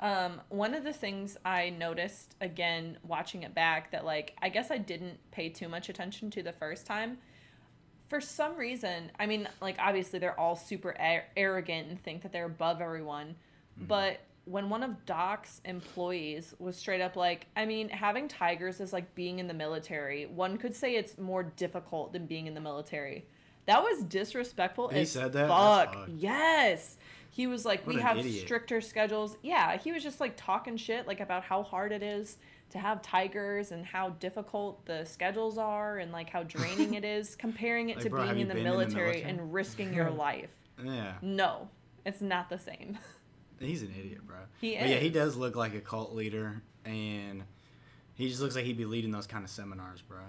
[0.00, 4.70] Um, one of the things I noticed again watching it back that like I guess
[4.70, 7.18] I didn't pay too much attention to the first time.
[8.09, 10.94] For some reason, I mean, like obviously they're all super
[11.37, 13.37] arrogant and think that they're above everyone,
[13.76, 18.92] but when one of Doc's employees was straight up like, I mean, having tigers is
[18.92, 20.26] like being in the military.
[20.26, 23.26] One could say it's more difficult than being in the military.
[23.66, 25.48] That was disrespectful He said that?
[25.48, 26.09] Fuck.
[26.16, 26.96] Yes.
[27.37, 28.46] He was like, What we have idiot.
[28.46, 29.37] stricter schedules.
[29.42, 32.38] Yeah, he was just like talking shit like about how hard it is
[32.70, 37.37] to have tigers and how difficult the schedules are and like how draining it is,
[37.38, 39.22] comparing it Like, to bro, being in the, been in the military military?
[39.31, 40.49] and risking your life.
[40.83, 41.68] Yeah, No,
[42.07, 42.96] it's not the same.
[43.61, 44.37] he's an idiot, bro.
[44.62, 47.42] He But yeah, he does look like a cult leader, and
[48.14, 50.20] he just looks like he'd be leading those kind of seminars, bro.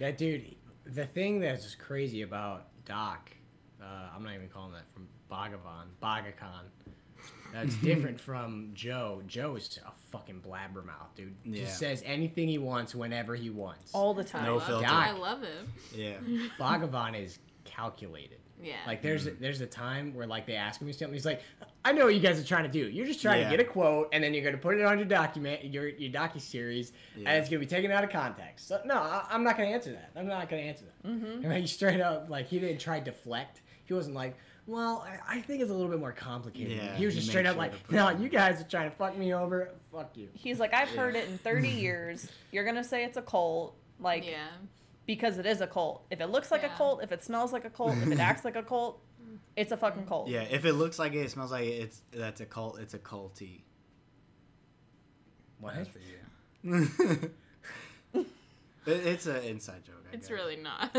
[0.00, 0.56] Yeah, dude.
[0.86, 3.30] The thing that's just crazy about Doc,
[3.80, 3.84] uh,
[4.16, 6.64] I'm not even calling that from Bhagavan, Bhagakan.
[7.52, 9.22] That's different from Joe.
[9.26, 11.34] Joe is a fucking blabbermouth, dude.
[11.44, 11.64] Yeah.
[11.64, 13.92] Just says anything he wants whenever he wants.
[13.94, 14.44] All the time.
[14.44, 14.86] No I love, filter.
[14.86, 15.72] I love him.
[15.94, 16.16] Yeah.
[16.58, 18.38] Bhagavan is calculated.
[18.62, 18.74] Yeah.
[18.88, 21.42] Like there's there's a time where like they ask him something, he's like,
[21.84, 22.88] I know what you guys are trying to do.
[22.88, 23.50] You're just trying Yeah.
[23.50, 26.10] to get a quote, and then you're gonna put it on your document, your your
[26.10, 27.28] docu series, Yeah.
[27.30, 28.66] and it's gonna be taken out of context.
[28.66, 30.10] So no, I, I'm not gonna answer that.
[30.16, 31.08] I'm not gonna answer that.
[31.08, 31.44] Mm-hmm.
[31.44, 33.62] And like straight up, like he didn't try to deflect.
[33.84, 34.36] He wasn't like,
[34.68, 36.76] well, I, I think it's a little bit more complicated.
[36.76, 38.90] Yeah, he was just straight up sure like, to no, it- you guys are trying
[38.90, 39.70] to fuck me over.
[39.90, 40.28] Fuck you.
[40.34, 42.30] He's like, I've heard it in 30 years.
[42.52, 43.74] You're going to say it's a cult.
[43.98, 44.46] Like, yeah.
[45.06, 46.04] because it is a cult.
[46.10, 48.44] If it looks like a cult, if it smells like a cult, if it acts
[48.44, 49.00] like a cult,
[49.56, 50.28] it's a fucking cult.
[50.28, 52.78] Yeah, if it looks like it, it smells like it, it's that's a cult.
[52.78, 53.62] It's a culty.
[55.60, 55.76] What?
[55.76, 57.30] That's for you.
[58.88, 59.94] it, it's an inside joke.
[60.10, 60.36] I It's guess.
[60.36, 60.90] really not.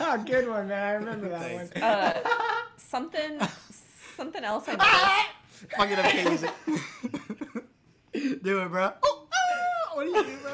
[0.00, 0.82] oh, good one, man.
[0.84, 1.74] I remember that Thanks.
[1.74, 1.82] one.
[1.82, 2.20] Uh,
[2.76, 3.40] something,
[4.16, 5.74] something else I noticed.
[5.76, 6.50] Fuck it up, K music.
[8.42, 8.92] Do it, bro.
[9.94, 10.52] what do you do, bro?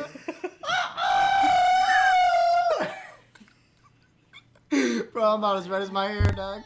[5.13, 6.63] bro, I'm about as red as my hair, dog.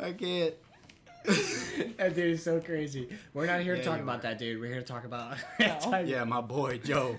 [0.00, 0.54] I can't.
[1.96, 3.08] That dude is so crazy.
[3.32, 4.22] We're not here to talk about are.
[4.22, 4.60] that dude.
[4.60, 5.36] We're here to talk about.
[5.60, 5.98] No.
[6.04, 7.16] yeah, my boy Joe.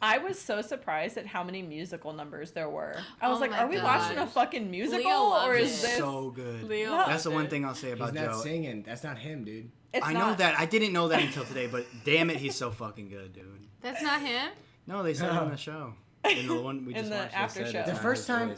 [0.00, 2.94] I was so surprised at how many musical numbers there were.
[3.20, 5.62] I was Oh like, are we watching a fucking musical loved or it.
[5.62, 5.96] is this?
[5.96, 6.64] so good.
[6.64, 7.50] Leo That's the one it.
[7.50, 8.40] thing I'll say He's about not Joe.
[8.42, 8.82] singing.
[8.82, 9.70] That's not him, dude.
[9.94, 10.18] It's I not.
[10.30, 10.58] know that.
[10.58, 13.66] I didn't know that until today, but damn it, he's so fucking good, dude.
[13.80, 14.50] That's not him.
[14.86, 15.44] No, they said it No.
[15.44, 15.94] in the show.
[16.30, 17.82] In the one we In just the watched, they after show.
[17.84, 18.54] The first time-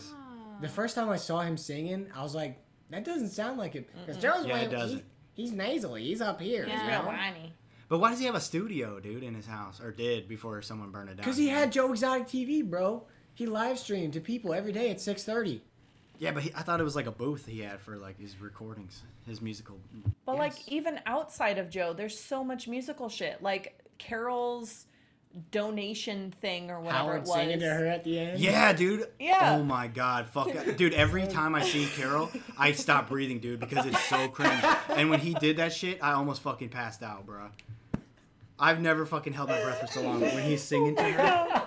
[0.60, 2.58] The first time I saw him singing, I was like,
[2.90, 3.84] that doesn't sound like him.
[4.04, 5.04] Because Joe's Yeah, it way, he, doesn't.
[5.34, 6.04] he's nasally.
[6.04, 6.64] He's up here.
[6.64, 6.98] He's Yeah.
[7.00, 7.52] real whiny.
[7.88, 10.90] But why does he have a studio, dude, in his house, or did before someone
[10.90, 11.24] burned it down?
[11.24, 13.06] Because he had Joe Exotic TV, bro.
[13.34, 15.60] He live streamed to people every day at 6.30.
[16.18, 18.40] Yeah, but he, I thought it was like a booth he had for like his
[18.40, 19.78] recordings, his musical.
[20.24, 20.38] But Yes.
[20.38, 23.42] like even outside of Joe, there's so much musical shit.
[23.42, 24.86] Like Carole's
[25.50, 27.32] donation thing or whatever Howard it was.
[27.34, 28.40] singing to her at the end.
[28.40, 29.06] Yeah, dude.
[29.18, 29.56] Yeah.
[29.58, 30.94] Oh my god, fuck, dude.
[30.94, 34.62] Every time I see Carole, I stop breathing, dude, because it's so cringe.
[34.88, 37.48] And when he did that shit, I almost fucking passed out, bro.
[38.58, 40.20] I've never fucking held my breath for so long.
[40.20, 41.66] But when he's singing to her,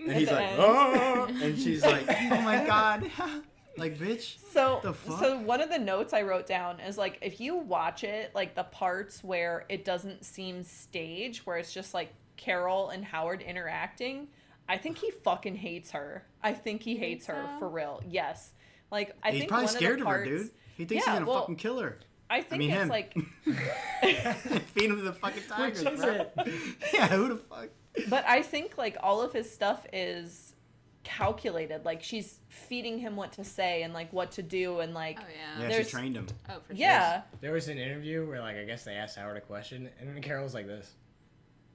[0.00, 3.10] and he's like, oh, and she's like, oh my god,
[3.76, 4.36] like bitch.
[4.50, 5.20] So, The fuck?
[5.20, 8.54] so one of the notes I wrote down is like if you watch it, like
[8.54, 14.28] the parts where it doesn't seem staged, where it's just like Carole and Howard interacting,
[14.68, 16.24] I think he fucking hates her.
[16.42, 17.58] I think he hates her so?
[17.58, 18.02] for real.
[18.08, 18.52] Yes,
[18.90, 20.50] like I think he's think probably one scared of, of, her, dude.
[20.76, 21.98] He thinks Yeah, he's gonna well, fucking kill her.
[22.30, 22.88] I think mean, it's him.
[22.88, 23.12] like,
[24.68, 26.12] Feed him to the fucking tigers, Which is bro.
[26.14, 26.32] it?
[26.94, 27.68] Yeah, who the fuck?
[28.08, 30.54] but I think like all of his stuff is
[31.02, 31.84] calculated.
[31.84, 35.24] Like she's feeding him what to say and like what to do and like Oh
[35.60, 35.68] yeah.
[35.68, 36.26] Yeah, she trained him.
[36.48, 36.76] Oh for sure.
[36.76, 37.22] yeah.
[37.40, 40.22] There was an interview where, like, I guess they asked Howard a question, and then
[40.22, 40.94] Carole was like this.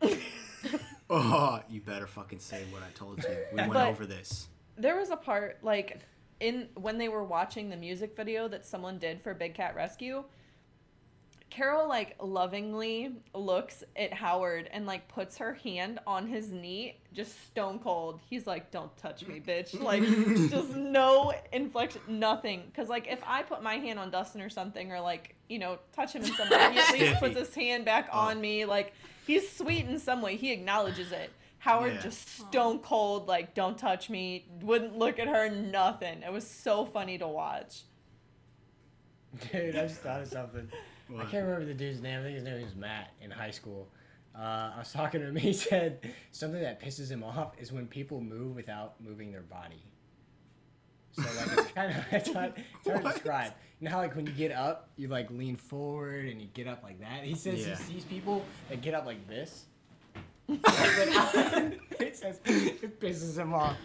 [1.09, 3.29] Oh, you better fucking say what I told you.
[3.51, 4.47] We went But- over this.
[4.77, 5.99] there was a part like
[6.39, 10.23] in when they were watching the music video that someone did for Big Cat Rescue.
[11.51, 17.47] Carole like lovingly looks at Howard and like puts her hand on his knee, just
[17.47, 18.19] stone cold.
[18.29, 20.01] He's like, "Don't touch me, bitch!" Like,
[20.49, 22.63] just no inflection, nothing.
[22.65, 25.77] Because like, if I put my hand on Dustin or something, or like, you know,
[25.95, 28.19] touch him in some way, he at least puts his hand back Oh.
[28.21, 28.65] on me.
[28.65, 28.93] Like,
[29.25, 30.35] he's sweet in some way.
[30.35, 31.31] He acknowledges it.
[31.59, 32.01] Howard Yeah.
[32.01, 36.21] just stone cold, like, don't touch me, wouldn't look at her, nothing.
[36.21, 37.81] It was so funny to watch.
[39.51, 40.69] Dude, I just thought of something.
[41.17, 42.19] I can't remember the dude's name.
[42.19, 43.87] I think his name was Matt in high school.
[44.37, 45.35] Uh, I was talking to him.
[45.37, 45.99] He said
[46.31, 49.83] something that pisses him off is when people move without moving their body.
[51.15, 53.51] So like it's kind of it's hard, it's hard to describe.
[53.79, 56.67] You know how like when you get up, you like lean forward and you get
[56.67, 57.23] up like that.
[57.23, 57.75] He says Yeah.
[57.75, 59.65] he sees people that get up like this.
[60.47, 63.75] it says it pisses him off,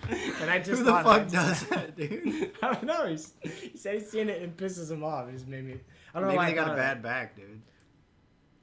[0.43, 2.53] and I just Who the thought fuck does that, dude?
[2.63, 3.07] I don't know.
[3.09, 5.29] He's, he said he's seen it and pisses him off.
[5.29, 5.77] It just made me.
[6.15, 7.63] I don't know Maybe why they I got thought a of bad back, dude.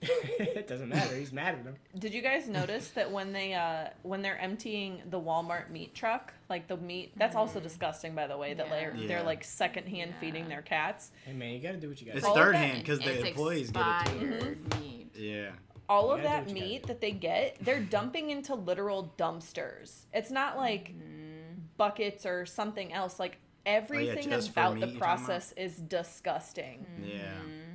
[0.01, 0.09] That.
[0.39, 1.15] it doesn't matter.
[1.15, 1.75] He's mad at them.
[1.97, 6.33] Did you guys notice that when they uh when they're emptying the Walmart meat truck,
[6.49, 8.73] like the meat that's also disgusting by the way, that Yeah.
[8.73, 9.07] they're Yeah.
[9.07, 10.19] they're like secondhand Yeah.
[10.19, 11.11] feeding their cats.
[11.25, 12.31] Hey man, you gotta do what you gotta It's do.
[12.31, 14.25] All of third hand because the It's employees get it too.
[14.25, 14.79] expired mm-hmm.
[14.81, 15.07] meat.
[15.15, 15.49] Yeah.
[15.89, 18.55] All of gotta do that what you gotta meat that they get, they're dumping into
[18.55, 20.05] literal dumpsters.
[20.13, 21.61] It's not like mm-hmm.
[21.77, 23.19] buckets or something else.
[23.19, 25.25] Like oh, everything Oh, just for about meat the you're talking about?
[25.25, 26.85] process is disgusting.
[27.03, 27.13] Yeah.
[27.15, 27.66] Mm-hmm.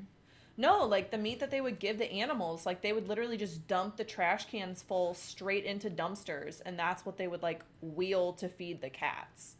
[0.56, 3.66] No, like the meat that they would give the animals, like they would literally just
[3.66, 8.32] dump the trash cans full straight into dumpsters, and that's what they would like wheel
[8.34, 9.54] to feed the cats.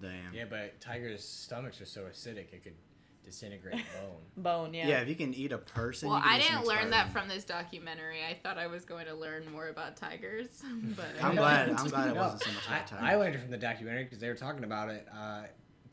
[0.00, 0.34] Damn.
[0.34, 2.74] Yeah, but tigers' stomachs are so acidic it could
[3.24, 4.20] disintegrate bone.
[4.36, 4.86] Bone, yeah.
[4.86, 5.00] Yeah.
[5.00, 6.10] if you can eat a person.
[6.10, 8.18] Well, you can I didn't learn that from this documentary.
[8.22, 10.48] I thought I was going to learn more about tigers,
[10.96, 13.04] but I'm glad- I'm glad it No, wasn't so much about I, tigers.
[13.08, 15.44] I learned it from the documentary because they were talking about it uh,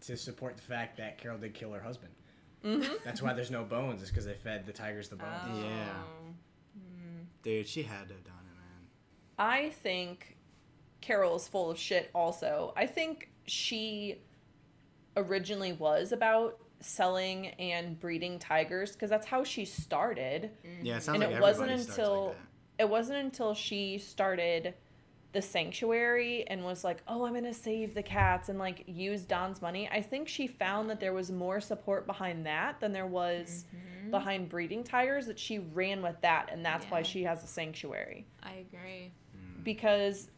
[0.01, 2.11] to support the fact that Carole did kill her husband.
[2.63, 2.93] Mm-hmm.
[3.03, 4.01] That's why there's no bones.
[4.01, 5.31] Is because they fed the tigers the bones.
[5.47, 5.57] Oh.
[5.57, 5.93] Yeah.
[6.75, 7.27] meat.
[7.43, 8.87] Dude, she had to have done it, man.
[9.39, 10.37] I think
[11.01, 12.73] Carole is full of shit also.
[12.77, 14.21] I think she
[15.17, 20.51] originally was about selling and breeding tigers because that's how she started.
[20.81, 22.37] Yeah, it sounds and like it wasn't until like
[22.77, 22.83] that.
[22.83, 24.73] it wasn't until she started
[25.33, 29.23] the sanctuary and was like, "Oh, I'm going to save the cats and like use
[29.23, 33.07] Don's money." I think she found that there was more support behind that than there
[33.07, 34.11] was mm-hmm.
[34.11, 38.25] behind breeding tigers that she ran with that and that's why she has a sanctuary.
[38.43, 39.11] I agree.
[39.35, 39.63] Mm.
[39.63, 40.29] Because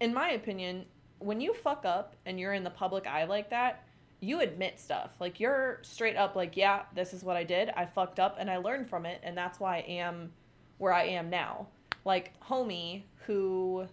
[0.00, 0.86] in my opinion,
[1.18, 3.84] when you fuck up and you're in the public eye like that,
[4.20, 5.14] you admit stuff.
[5.20, 7.70] Like you're straight up like, "Yeah, this is what I did.
[7.76, 10.32] I fucked up and I learned from it and that's why I am
[10.78, 11.66] where I am now."
[12.04, 13.86] Like homie who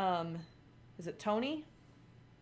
[0.00, 0.38] um
[0.98, 1.64] is it Tony?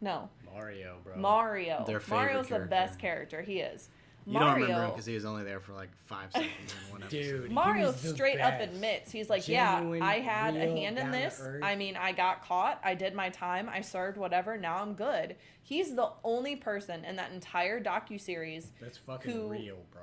[0.01, 0.29] No.
[0.55, 1.17] Mario, bro.
[1.17, 1.85] Mario.
[1.87, 3.43] Their favorite Mario's the best character.
[3.43, 3.89] He is.
[4.27, 6.53] You Mario, don't remember him because he was only there for like five seconds
[6.87, 7.23] in one episode.
[7.23, 10.61] Dude, he Mario was the straight up admits he's like, Genuine, yeah, I had a
[10.67, 11.41] hand in this.
[11.63, 12.79] I mean, I got caught.
[12.85, 13.69] I did my time.
[13.73, 14.59] I served whatever.
[14.59, 15.37] Now I'm good.
[15.63, 20.03] He's the only person in that entire docu series That's fucking who- real, bro.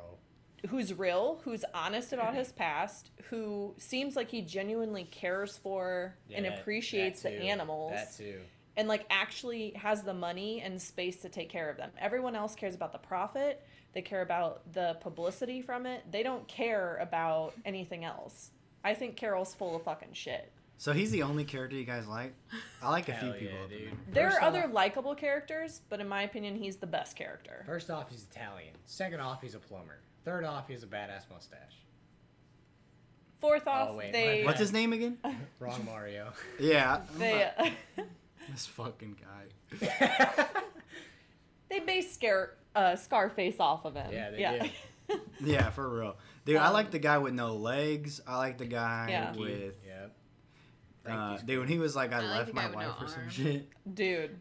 [0.70, 6.38] Who's real, who's honest about his past, who seems like he genuinely cares for Yeah,
[6.38, 8.42] and that- appreciates that the animals That too.
[8.78, 11.92] and like actually has the money and space to take care of them.
[12.00, 13.66] Everyone else cares about the profit.
[13.94, 16.04] They care about the publicity from it.
[16.12, 18.52] They don't care about anything else.
[18.84, 20.52] I think Carole's full of fucking shit.
[20.78, 22.34] So he's the only character you guys like.
[22.84, 23.64] I like a few Hell people.
[23.64, 23.80] up dude.
[23.80, 23.94] there.
[24.14, 27.64] There First are other likable characters, but in my opinion, he's the best character.
[27.66, 28.74] First off, he's Italian.
[28.86, 30.00] Second off, he's a plumber.
[30.26, 31.78] Third off, he has a badass mustache.
[33.40, 35.18] Fourth off, Oh, wait, they my What's his name again?
[35.60, 36.32] Wrong Mario.
[36.60, 37.02] Yeah.
[37.18, 37.72] They not-
[38.52, 40.46] this fucking guy.
[41.70, 44.12] they base scare uh, Scarface off of him.
[44.12, 44.68] Yeah, they yeah.
[45.40, 46.18] Yeah, for real.
[46.46, 48.20] Dude, I Um, like the guy with no legs.
[48.28, 49.36] I like the guy Yeah.
[49.36, 49.76] with.
[49.86, 51.12] Yeah.
[51.12, 53.02] Uh, dude, when he was like, I, I left the my guy with no wife
[53.02, 53.70] or some shit.
[53.94, 54.40] Dude,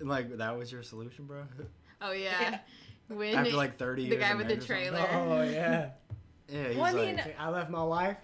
[0.00, 1.42] Like, that was your solution, bro?
[2.00, 2.60] Oh yeah.
[3.08, 4.20] When After like 30 the years.
[4.22, 5.06] guy with the marriage or trailer.
[5.12, 5.90] Oh yeah.
[6.48, 8.16] Yeah, he's Well, I like, mean- I left my wife.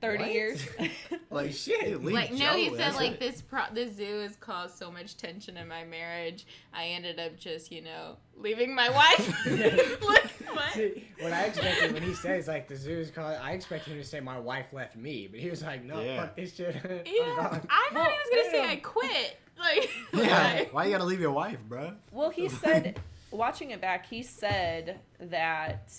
[0.00, 0.32] thirty What?
[0.32, 0.66] years.
[1.30, 1.84] like, shit.
[1.84, 3.20] dude, leave like no, he said like it.
[3.20, 3.40] this.
[3.42, 6.46] Pro- this zoo has caused so much tension in my marriage.
[6.74, 9.46] I ended up just you know leaving my wife.
[10.02, 10.72] Look, what?
[10.74, 13.98] See, what I expected when he says like the zoo is called, I expected him
[14.00, 16.20] to say my wife left me, but he was like, no, Yeah.
[16.22, 16.76] fuck this shit.
[16.84, 17.66] I'm Yeah, gone.
[17.70, 18.70] I thought Well, he was gonna say damn.
[18.70, 19.38] I quit.
[19.58, 21.92] Like Yeah, like- why you gotta leave your wife, bro?
[22.10, 23.00] well, he said,
[23.34, 25.92] watching it back, he said that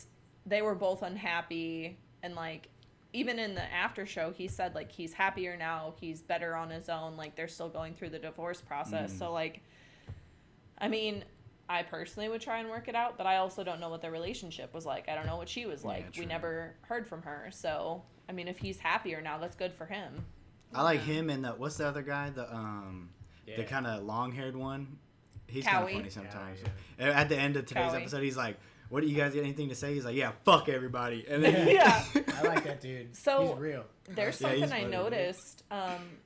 [0.46, 2.70] they were both unhappy, and like,
[3.14, 6.90] even in the after show, he said like he's happier now, he's better on his
[6.90, 7.16] own.
[7.18, 9.14] Like they're still going through the divorce process.
[9.14, 9.20] Mm.
[9.20, 9.62] So like,
[10.78, 11.24] I mean.
[11.68, 14.12] I personally would try and work it out, but I also don't know what their
[14.12, 15.10] relationship was like.
[15.10, 16.06] I don't know what she was Yeah, like.
[16.16, 17.50] we never heard from her.
[17.52, 20.26] So, I mean, if he's happier now, that's good for him.
[20.76, 22.30] I like him and the what's the other guy?
[22.30, 23.10] The um,
[23.48, 25.00] the kind of long-haired one.
[25.48, 26.60] He's kind of funny sometimes.
[27.00, 28.02] Yeah, At the end of today's Cowie.
[28.02, 28.58] episode, he's like,
[28.90, 31.68] "What do you guys get anything to say?" He's like, "Yeah, fuck everybody." And then
[31.76, 32.04] Yeah.
[32.38, 33.16] I like that dude.
[33.16, 33.86] So- he's real.
[34.10, 34.92] There's Yeah, something I funny, dude.
[34.92, 35.64] noticed.
[35.72, 36.18] Um,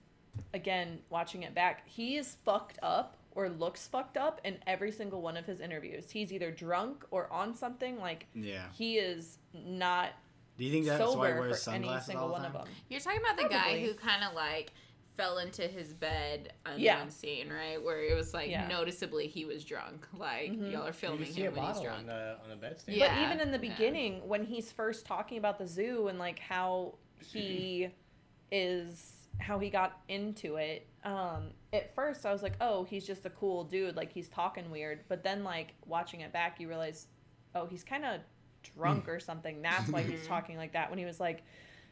[0.53, 5.21] again, watching it back, he is fucked up or looks fucked up in every single
[5.21, 6.09] one of his interviews.
[6.11, 7.99] He's either drunk or on something.
[7.99, 8.63] Like yeah.
[8.73, 10.09] he is not
[10.57, 12.41] Do you think that's why he sober wears for any sunglasses single all the one
[12.43, 12.55] time?
[12.55, 12.73] of them.
[12.89, 14.71] You're talking about the guy who kind of like
[15.19, 16.99] fell into his bed on Yeah.
[16.99, 17.81] one scene, right?
[17.83, 18.67] Where it was like Yeah.
[18.67, 20.07] noticeably he was drunk.
[20.13, 20.71] Like Mhm.
[20.71, 21.99] y'all are filming can a him when he's drunk.
[21.99, 22.95] on the on the bedstand.
[22.95, 23.13] Yeah.
[23.15, 23.73] But even in the yeah.
[23.73, 27.89] beginning, when he's first talking about the zoo and like how he
[28.51, 33.25] is, how he got into it, um, at first I was like, oh, he's just
[33.25, 35.03] a cool dude, like he's talking weird.
[35.09, 37.07] But then like watching it back, you realize,
[37.55, 38.21] oh, he's kind of
[38.63, 39.61] drunk or something.
[39.61, 40.27] That's why he's Mhm.
[40.27, 40.89] talking like that.
[40.89, 41.43] When he was like,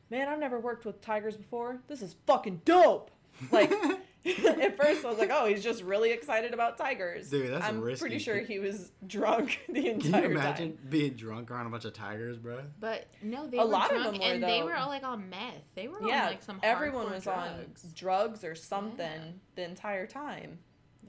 [0.09, 1.81] man, I've never worked with tigers before.
[1.87, 3.11] This is fucking dope.
[3.51, 3.71] Like.
[4.27, 7.79] At first, I was like, "Oh, he's just really excited about tigers." Dude, that's I'm
[7.79, 8.01] risky.
[8.01, 10.01] pretty sure he was drunk the entire time.
[10.01, 10.87] Can entire you imagine time.
[10.89, 12.59] being drunk around a bunch of tigers, bro?
[12.77, 15.29] But no, they A were lot of them were, and they were all like on
[15.29, 15.53] meth.
[15.75, 17.85] They were Yeah, on like some everyone was drugs.
[17.85, 19.31] on drugs or something Yeah.
[19.55, 20.59] the entire time.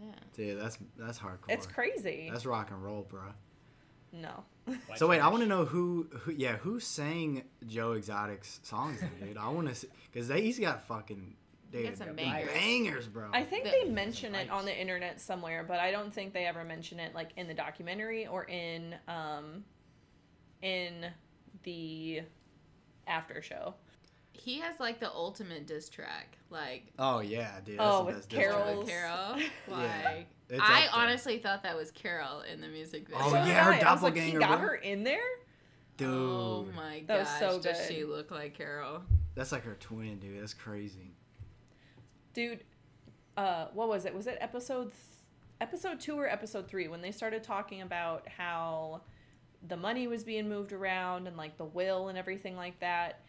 [0.00, 0.12] Yeah.
[0.36, 1.48] Dude, that's that's hardcore.
[1.48, 2.28] It's crazy.
[2.32, 3.22] That's rock and roll, bro.
[4.12, 4.44] no.
[4.66, 9.00] White So wait, I want to know who, who, yeah, who sang Joe Exotic's songs,
[9.20, 9.36] dude?
[9.38, 11.34] I want to, because they he's got fucking,
[11.70, 12.50] dude, got some bangers.
[12.52, 13.28] bangers, bro.
[13.32, 16.46] I think The- they mention it on the internet somewhere, but I don't think they
[16.46, 19.64] ever mention it like in the documentary or in um
[20.62, 21.06] in
[21.64, 22.22] the
[23.06, 23.74] after show.
[24.32, 26.38] He has like the ultimate diss track.
[26.50, 27.76] Like oh yeah, dude.
[27.80, 28.86] Oh, the with best diss track.
[28.86, 29.36] Carole.
[29.68, 29.74] Yeah.
[30.04, 31.00] Like It's I up there.
[31.02, 33.22] honestly thought that was Carole in the music video.
[33.22, 33.78] Oh, So yeah, her I.
[33.80, 34.68] I like, he doppelganger, got bro.
[34.68, 35.18] her in there.
[35.96, 36.08] dude.
[36.08, 37.88] Oh my That gosh, was so does good.
[37.94, 39.02] she look like Carole?
[39.34, 40.40] That's like her twin, dude.
[40.40, 41.12] That's crazy.
[42.38, 42.64] Dude
[43.36, 44.94] uh what was it was it episode th-
[45.60, 49.00] episode 2 or episode 3 when they started talking about how
[49.66, 53.20] the money was being moved around and like the will and everything like that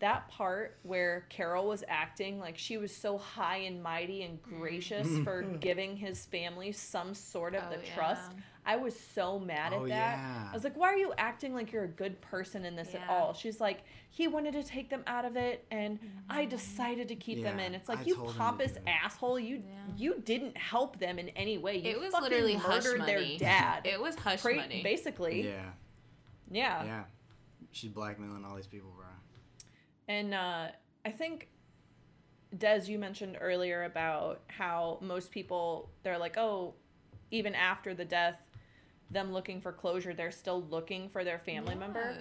[0.00, 5.08] that part where Carole was acting like she was so high and mighty and gracious
[5.24, 7.94] for giving his family some sort of Oh, the yeah.
[7.94, 8.32] trust.
[8.66, 10.18] I was so mad Oh, at that.
[10.18, 10.48] yeah.
[10.50, 13.08] I was like, why are you acting like you're a good person in this at
[13.08, 13.32] all?
[13.32, 15.98] She's like, he wanted to take them out of it and
[16.28, 17.74] I decided to keep them in.
[17.74, 19.72] It's like I you told him to pompous asshole, you Yeah.
[19.96, 21.76] you didn't help them in any way.
[21.76, 23.38] You It was fucking literally hush murdered money.
[23.38, 23.86] their dad.
[23.86, 24.82] It was hush Pra- money.
[24.82, 25.44] Basically.
[25.46, 25.70] Yeah,
[26.50, 26.84] Yeah.
[26.84, 27.04] yeah.
[27.70, 29.06] She's blackmailing all these people, bro.
[30.08, 30.68] And uh,
[31.04, 31.48] I think,
[32.56, 36.74] Des, you mentioned earlier about how most people, they're like, oh,
[37.30, 38.40] even after the death,
[39.10, 42.16] them looking for closure, they're still looking for their family member.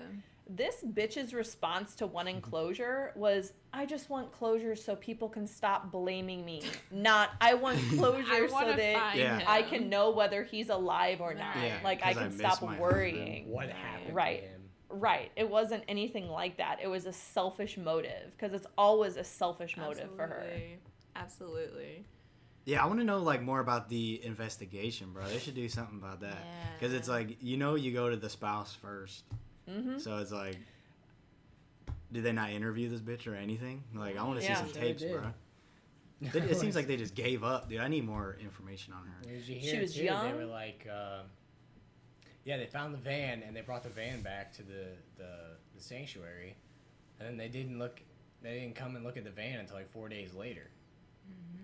[0.48, 2.52] This bitch's response to wanting mm-hmm.
[2.52, 6.62] closure was, I just want closure so people can stop blaming me.
[6.92, 9.44] Not, I want I closure so that Yeah.
[9.48, 11.58] I can know whether he's alive or not.
[11.58, 13.50] Yeah, like, I can miss stop my worrying.
[13.50, 14.42] What happened Right.
[14.42, 14.62] to him?
[14.90, 15.32] Right.
[15.36, 16.78] It wasn't anything like that.
[16.82, 20.46] It was a selfish motive because it's always a selfish motive for her.
[21.16, 22.06] Absolutely.
[22.68, 22.74] Absolutely.
[22.74, 25.24] Yeah, I want to know like more about the investigation, bro.
[25.28, 26.38] They should do something about that
[26.80, 29.24] because it's like you know you go to the spouse first,
[29.70, 29.98] mm-hmm.
[30.00, 30.58] so it's like,
[32.12, 33.84] did they not interview this bitch or anything?
[33.94, 34.56] Like I want to Yeah.
[34.56, 35.12] see some Sure they tapes, did.
[35.12, 35.22] bro.
[36.22, 37.82] It, it seems like they just gave up, dude.
[37.82, 39.22] I need more information on her.
[39.30, 40.36] Did you She was too, They young?
[40.38, 41.24] were like, uh,
[42.46, 44.86] yeah, they found the van and they brought the van back to the,
[45.18, 45.28] the
[45.76, 46.56] the sanctuary,
[47.20, 48.02] and then they didn't look.
[48.42, 50.70] They didn't come and look at the van until like four days later.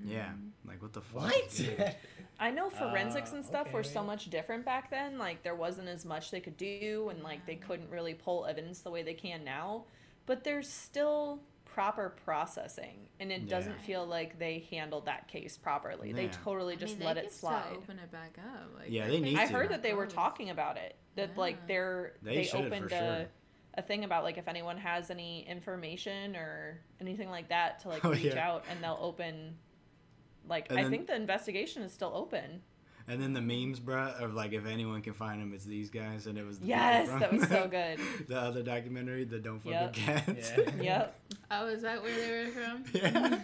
[0.06, 0.30] Yeah,
[0.68, 1.24] like what the fuck?
[1.24, 1.96] What?
[2.40, 3.90] I know forensics Uh, and stuff were okay.
[3.90, 5.18] so much different back then.
[5.18, 8.80] Like there wasn't as much they could do, and like they couldn't really pull evidence
[8.82, 9.86] the way they can now.
[10.26, 16.12] But there's still proper processing, and it doesn't feel like they handled that case properly.
[16.12, 16.32] They Yeah.
[16.44, 17.74] totally I just mean, let they it slide.
[17.78, 18.70] Open it back up.
[18.78, 19.54] Like, Yeah, they need case I to.
[19.54, 20.96] heard that they were talking about it.
[21.16, 21.40] That Yeah.
[21.40, 23.00] like they're They they, should, for opened sure.
[23.00, 23.28] a
[23.76, 28.04] a thing about like if anyone has any information or anything like that to like
[28.06, 28.50] Oh, reach yeah.
[28.50, 29.58] out and they'll open.
[30.48, 32.62] Like And I then- think the investigation is still open.
[33.08, 36.28] And then the memes, bruh, of like if anyone can find them, it's these guys,
[36.28, 38.00] and it was the Yes, that was so good.
[38.28, 39.96] the other documentary, the Don't Fuck Yep.
[39.96, 40.52] with Cats.
[40.56, 40.72] Yeah.
[40.82, 41.20] Yep.
[41.50, 42.84] Oh, is that where they were from?
[42.94, 43.40] yeah.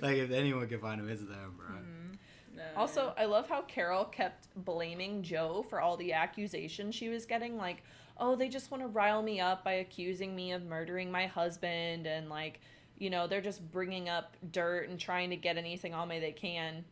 [0.00, 1.76] like if anyone can find them, it's them, bro.
[1.76, 2.16] Mm,
[2.56, 2.62] no.
[2.76, 7.56] Also, I love how Carole kept blaming Joe for all the accusations she was getting.
[7.58, 7.82] Like,
[8.18, 12.06] oh, they just want to rile me up by accusing me of murdering my husband.
[12.06, 12.60] And, like,
[13.02, 16.30] you know, they're just bringing up dirt and trying to get anything on me they
[16.30, 16.84] can.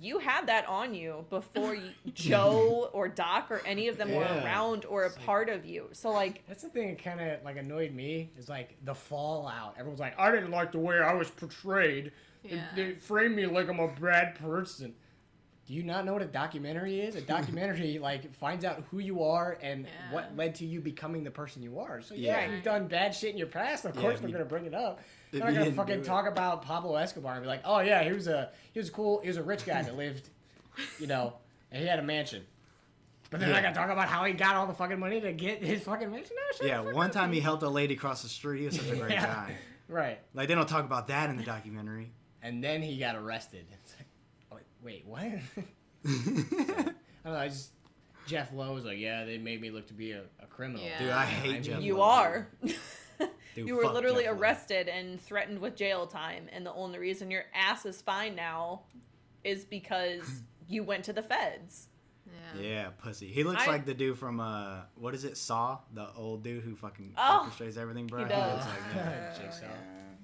[0.00, 4.22] You had that on you before you, Joe or Doc or any of them were
[4.22, 5.88] around or a It's like- part of you.
[5.90, 9.74] So, like, That's the thing that kind of like annoyed me is like the fallout.
[9.76, 12.12] Everyone's like, I didn't like the way I was portrayed.
[12.44, 12.62] Yeah.
[12.76, 14.94] They, framed me like I'm a bad person.
[15.66, 17.16] Do you not know what a documentary is?
[17.16, 20.14] A documentary like finds out who you are and Yeah.
[20.14, 22.00] what led to you becoming the person you are.
[22.02, 22.54] So yeah, Yeah.
[22.54, 23.84] you've done bad shit in your past.
[23.84, 25.00] Of course if they're you- gonna bring it up.
[25.32, 28.12] if They're not gonna fucking talk about Pablo Escobar and be like, oh yeah, he
[28.12, 29.20] was a he was cool.
[29.20, 30.28] He was a rich guy that lived,
[30.98, 31.34] you know,
[31.70, 32.44] and he had a mansion.
[33.30, 35.62] But they're not gonna talk about how he got all the fucking money to get
[35.62, 36.34] his fucking mansion.
[36.34, 38.60] No, shut the Yeah, one time he helped a lady cross the street.
[38.60, 39.26] He was such a great Yeah.
[39.26, 39.54] guy.
[39.88, 40.18] Right.
[40.34, 42.10] Like they don't talk about that in the documentary.
[42.42, 43.66] And then he got arrested.
[43.72, 44.06] It's like,
[44.52, 45.20] oh, wait, what?
[45.22, 45.32] I
[46.06, 47.34] don't know.
[47.34, 47.70] I just
[48.26, 50.84] Jeff Lowe was like, yeah, they made me look to be a, a criminal.
[50.84, 50.98] Yeah.
[50.98, 52.02] Dude, I hate Jeff you Lowe.
[52.04, 52.48] are.
[53.54, 54.40] Dude, you were literally Jeff Lowe.
[54.40, 58.82] arrested and threatened with jail time, and the only reason your ass is fine now
[59.44, 61.88] is because you went to the feds.
[62.26, 62.60] Yeah.
[62.62, 63.28] Yeah, pussy.
[63.28, 65.36] He looks I- like the dude from uh, what is it?
[65.36, 68.24] Saw, the old dude who fucking Oh, orchestrates everything, bro.
[68.24, 68.64] he does.
[68.64, 69.38] looks like that.
[69.40, 69.66] Oh, Jigsaw.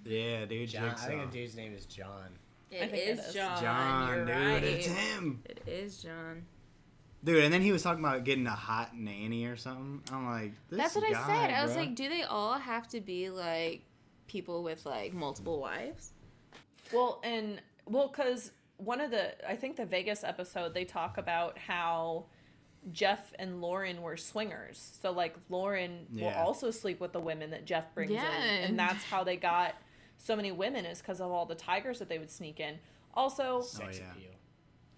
[0.04, 2.28] Yeah, dude, John, I think the dude's name is John.
[2.70, 3.34] I It think it is is.
[3.34, 3.62] John.
[3.62, 4.64] John, You're dude, right.
[4.64, 5.40] it's him.
[5.46, 6.44] It is John.
[7.24, 10.02] Dude, and then he was talking about getting a hot nanny or something.
[10.12, 11.54] I'm like, this That's what I guy, said.
[11.54, 11.76] I was bruh.
[11.76, 13.82] like, do they all have to be like
[14.26, 16.12] people with like multiple wives?
[16.92, 21.56] Well, and well, because one of the I think the Vegas episode they talk about
[21.58, 22.26] how
[22.92, 24.98] Jeff and Lauren were swingers.
[25.00, 28.44] So like Lauren will also sleep with the women that Jeff brings Yeah.
[28.44, 29.74] in, and that's how they got
[30.18, 32.78] so many women is because of all the tigers that they would sneak in.
[33.14, 34.12] Also, Sex yeah.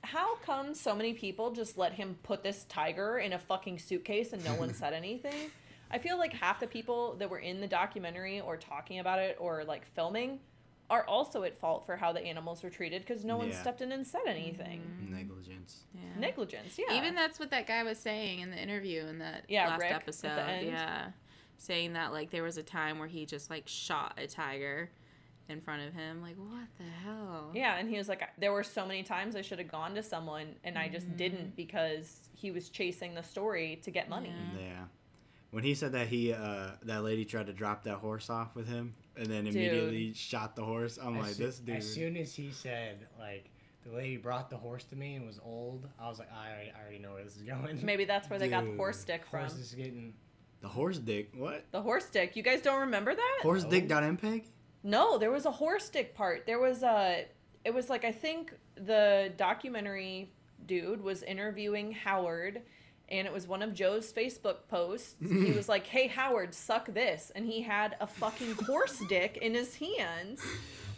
[0.09, 0.19] Appeal.
[0.21, 4.33] how come so many people just let him put this tiger in a fucking suitcase
[4.33, 5.51] and no one said anything?
[5.91, 9.37] I feel like half the people that were in the documentary or talking about it
[9.39, 10.41] or like filming
[10.89, 13.61] are also at fault for how the animals were treated because no one Yeah.
[13.61, 14.81] stepped in and said anything.
[14.81, 15.15] Mm-hmm.
[15.15, 15.85] negligence.
[15.95, 16.01] Yeah.
[16.19, 16.97] Negligence, yeah.
[16.97, 19.91] Even that's what that guy was saying in the interview in that Yeah, last Rick,
[19.93, 20.29] at the episode.
[20.39, 20.67] end.
[20.69, 21.07] Yeah.
[21.59, 24.91] Saying that like there was a time where he just like shot a tiger
[25.49, 26.23] in front of him.
[26.23, 27.51] Like what the hell?
[27.55, 30.03] yeah, and he was like, there were so many times I should have gone to
[30.03, 30.93] someone and I Mm-hmm.
[30.95, 34.33] just didn't because he was chasing the story to get money.
[34.59, 34.61] Yeah.
[34.67, 34.85] Yeah.
[35.53, 38.69] When he said that he uh that lady tried to drop that horse off with
[38.69, 41.77] him and then immediately shot the horse, I'm like, as, soo- this dude.
[41.77, 43.49] as soon as he said like
[43.85, 46.73] the lady brought the horse to me and was old, I was like, I already,
[46.77, 47.79] I already know where this is going.
[47.85, 49.41] Maybe that's where they got the horse stick from.
[49.41, 50.13] horse is getting.
[50.61, 51.31] the horse dick.
[51.37, 51.65] What?
[51.71, 52.35] The horse dick.
[52.35, 53.39] You guys don't remember that?
[53.43, 53.71] Horse No.
[53.71, 54.47] dick dot mpeg?
[54.87, 56.47] No, there was a horse stick part.
[56.47, 57.27] There was a.
[57.65, 60.31] It was like I think the documentary
[60.67, 62.63] dude was interviewing Howard,
[63.09, 65.17] and it was one of Joe's Facebook posts.
[65.21, 69.55] he was like, "Hey Howard, suck this," and he had a fucking horse dick in
[69.55, 70.41] his hands,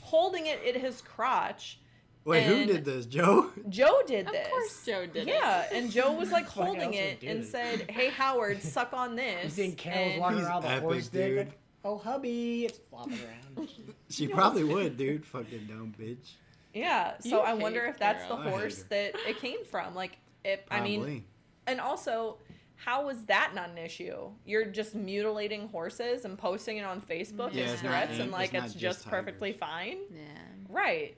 [0.02, 1.80] holding it at his crotch.
[2.24, 3.06] Wait, who did this?
[3.06, 3.48] Joe?
[3.70, 4.44] Joe did Of this.
[4.46, 5.28] Of course Joe did it.
[5.28, 7.46] Yeah, and Joe was like holding it and it?
[7.46, 10.80] said, "Hey Howard, suck on You this." think Carole's and- walking He's around with a
[10.80, 11.58] horse dick?
[11.82, 11.90] Dude.
[11.92, 13.68] Like, oh hubby, it's flopping around.
[14.10, 15.24] She probably would, dude.
[15.26, 16.32] Fucking dumb bitch.
[16.74, 18.38] Yeah, so You I wonder hate if that's Carole.
[18.38, 18.88] the hate horse her.
[18.90, 19.94] that it came from.
[19.94, 20.98] Like, if I Probably.
[20.98, 21.24] mean,
[21.66, 22.38] and also,
[22.76, 24.30] how was that not an issue?
[24.46, 28.20] You're just mutilating horses and posting it on Facebook Yeah, as it's not- threats, and
[28.22, 29.98] and like it's not it's, just just perfectly fine.
[30.14, 30.22] Yeah.
[30.68, 31.16] Right?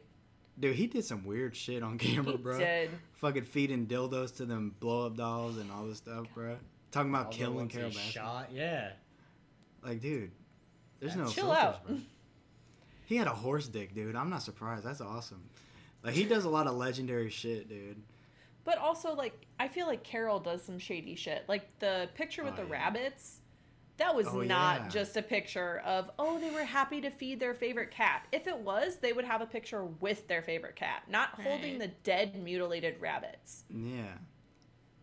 [0.59, 2.59] Dude, he did some weird shit on camera, He bro.
[2.59, 2.91] did.
[3.15, 6.57] Fucking feeding dildos to them blow up dolls and all this stuff, bro.
[6.91, 8.11] Talking about All the killing ones Carole Baskin.
[8.13, 8.91] shot, yeah.
[9.83, 10.31] Like, dude,
[11.01, 11.87] there's Yeah, no chill filters, out.
[11.87, 11.97] bro.
[13.07, 14.15] He had a horse dick, dude.
[14.15, 14.85] I'm not surprised.
[14.85, 15.43] That's awesome.
[16.05, 18.01] Like he does a lot of legendary shit, dude.
[18.65, 21.45] But also, like, I feel like Carole does some shady shit.
[21.49, 22.73] Like the picture with Oh, the yeah.
[22.73, 23.41] rabbits,
[23.97, 24.89] that was Oh, not yeah.
[24.89, 28.27] just a picture of, oh, they were happy to feed their favorite cat.
[28.33, 31.81] If it was, they would have a picture with their favorite cat, not holding Right.
[31.81, 33.65] the dead, mutilated rabbits.
[33.71, 34.19] Yeah.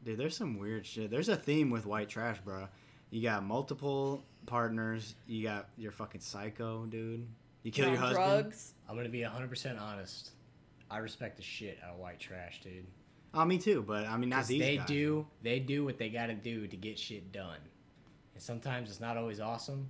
[0.04, 1.10] Dude, there's some weird shit.
[1.12, 2.68] There's a theme with white trash, bro.
[3.10, 5.14] You got multiple partners.
[5.28, 7.28] You got your fucking psycho, dude.
[7.64, 8.26] You kill your on husband.
[8.44, 8.74] drugs.
[8.90, 10.32] I'm gonna be 100% honest.
[10.90, 12.88] I respect the shit out of white trash, dude.
[13.34, 13.84] Oh, me too.
[13.86, 14.88] But I mean, not 'Cause these they guys.
[14.88, 17.60] do they do what they gotta do to get shit done.
[18.34, 19.90] And sometimes it's not always awesome.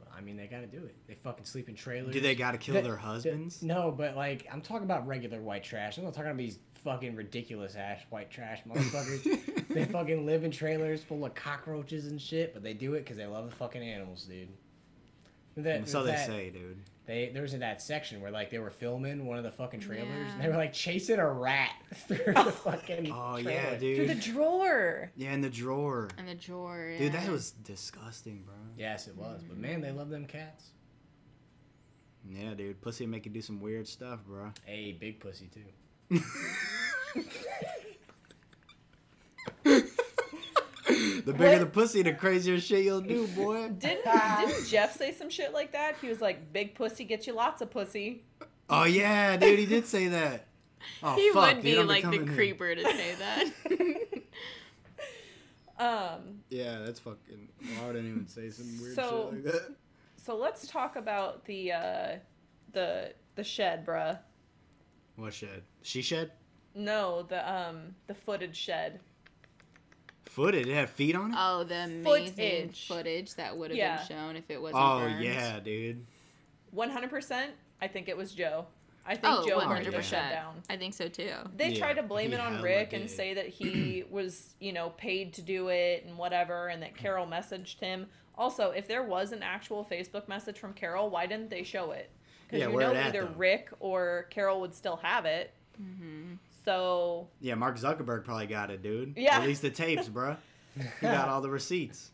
[0.00, 0.94] But I mean they gotta do it.
[1.06, 2.12] They fucking sleep in trailers.
[2.12, 3.62] Do they gotta kill The- their the- husbands?
[3.62, 5.96] no, but like I'm talking about regular white trash.
[5.96, 9.64] I'm not talking about these fucking ridiculous ass white trash motherfuckers.
[9.76, 13.16] They fucking live in trailers full of cockroaches and shit, but they do it because
[13.16, 14.48] they love the fucking animals, dude.
[15.58, 16.78] That, so they that- say, dude.
[17.06, 19.78] They there was in that section where like they were filming one of the fucking
[19.78, 20.32] trailers Yeah.
[20.34, 23.12] and they were like chasing a rat through the fucking.
[23.12, 23.50] Oh trailer.
[23.52, 23.96] yeah, dude.
[23.96, 25.12] Through the drawer.
[25.14, 26.08] Yeah, in the drawer.
[26.18, 26.94] And the drawer.
[26.98, 28.56] Dude, that was disgusting, bro.
[28.76, 29.40] Yes, it was.
[29.48, 30.70] But man, they love them cats.
[32.28, 32.80] Yeah, dude.
[32.82, 34.50] Pussy make you do some weird stuff, bro.
[34.64, 35.48] Hey, big pussy
[36.10, 36.20] too.
[41.26, 41.58] the bigger What?
[41.60, 43.68] the pussy, the crazier shit you'll do, boy.
[43.68, 45.96] Didn't didn't Jeff say some shit like that?
[46.00, 48.24] He was like, "Big pussy gets you lots of pussy."
[48.70, 50.46] Oh yeah, dude, he did say that.
[51.02, 52.34] Oh he fuck, would be I'm like the becoming him.
[52.36, 53.50] creeper to say that.
[55.78, 57.48] Um, Yeah, that's fucking.
[57.78, 59.74] Why would didn't say some weird So- shit like that.
[60.16, 62.16] so let's talk about the uh,
[62.72, 64.18] the the shed, bruh.
[65.16, 65.62] What shed?
[65.82, 66.32] She shed?
[66.74, 69.00] No, the um the footage shed.
[70.26, 70.66] Footed?
[70.66, 71.36] It had feet on it?
[71.38, 72.34] oh, the amazing
[72.68, 72.86] Footage.
[72.88, 73.96] footage that would have Yeah.
[73.96, 75.24] been shown if it wasn't Oh burned.
[75.24, 76.04] yeah, dude.
[76.70, 77.52] One hundred percent.
[77.80, 78.66] I think it was Joe.
[79.06, 80.30] I think Oh, Joe burned hundred the shed percent.
[80.32, 80.62] down.
[80.68, 81.32] I think so too.
[81.56, 84.90] They Yeah, tried to blame it on Rick and say that he was, you know,
[84.90, 88.08] paid to do it and whatever, and that Carole messaged him.
[88.36, 92.10] Also, if there was an actual Facebook message from Carole, why didn't they show it?
[92.46, 93.26] Because Yeah, you know it at, either?
[93.26, 95.52] Rick or Carole would still have it.
[95.80, 96.34] Mm-hmm.
[96.66, 99.14] So Yeah, Mark Zuckerberg probably got it, dude.
[99.16, 99.38] Yeah.
[99.38, 100.36] At least the tapes, bruh.
[100.76, 102.10] He got all the receipts.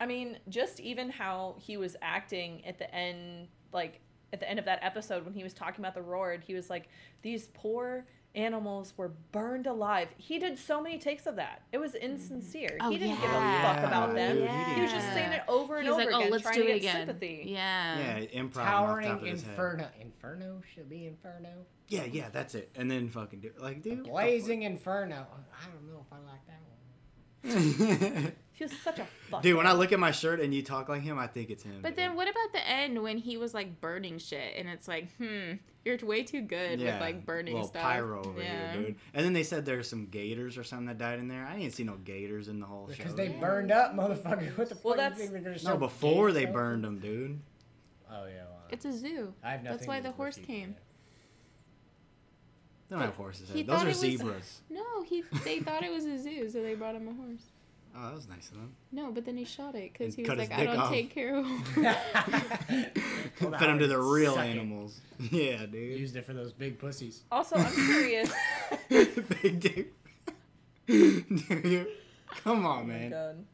[0.00, 4.00] I mean, just even how he was acting at the end, like
[4.32, 6.70] at the end of that episode when he was talking about the roared, he was
[6.70, 6.88] like,
[7.20, 8.06] "These poor
[8.36, 12.04] animals were burned alive." He did so many takes of that; it was mm-hmm.
[12.04, 12.76] insincere.
[12.80, 14.36] Oh, he didn't give a fuck about them.
[14.36, 16.42] dude, he, he was just saying it over and He's over like, oh, again, let's
[16.42, 17.06] trying do to it get again.
[17.06, 17.44] sympathy.
[17.46, 17.98] Yeah.
[17.98, 18.64] Yeah, improv.
[18.64, 19.50] Towering off top of his head.
[19.50, 19.88] inferno.
[20.00, 21.66] Inferno should be inferno.
[21.88, 22.70] Yeah, yeah, that's it.
[22.74, 23.98] And then fucking do like, dude.
[23.98, 25.26] what the Blazing inferno.
[25.52, 26.60] I don't know if I like that
[28.22, 28.32] one.
[28.56, 28.70] fuck?
[28.70, 29.42] He was such a fuck.
[29.42, 31.62] Dude, when I look at my shirt and you talk like him, I think it's
[31.62, 31.78] him.
[31.82, 31.98] But dude.
[31.98, 35.52] then what about the end when he was like burning shit and it's like, hmm,
[35.84, 37.82] you're way too good with like burning little stuff.
[37.82, 38.72] pyro over yeah.
[38.72, 38.96] here, dude.
[39.14, 41.46] And then they said there's some gators or something that died in there.
[41.46, 42.96] I didn't see no gators in the whole show.
[42.96, 43.40] Because they Yeah.
[43.40, 44.56] burned up, motherfucker.
[44.58, 44.84] What the fuck?
[44.84, 47.40] Well, do you that's- think they're no, before gay they burned them, dude.
[48.10, 48.44] Oh yeah.
[48.44, 49.34] Well, It's a zoo.
[49.44, 49.76] I have nothing.
[49.78, 50.70] that's why the horse came.
[50.70, 50.76] man.
[52.88, 53.50] They don't have horses.
[53.52, 54.60] He Those are it was- zebras.
[54.70, 57.42] No, he they thought it was a zoo, so they brought him a horse.
[57.94, 58.72] Oh, that was nice of them.
[58.92, 60.90] No, but then he shot it because he was like, I don't off.
[60.90, 61.46] take care of.
[63.38, 64.50] Pulled Fed them to the real suck it.
[64.50, 65.00] animals.
[65.30, 65.98] Yeah, dude.
[65.98, 67.22] Used it for those big pussies.
[67.32, 68.30] Also, I'm curious.
[68.88, 69.92] Big dick.
[70.86, 71.86] Dude,
[72.44, 73.10] Come on, Oh my man.
[73.10, 73.44] God.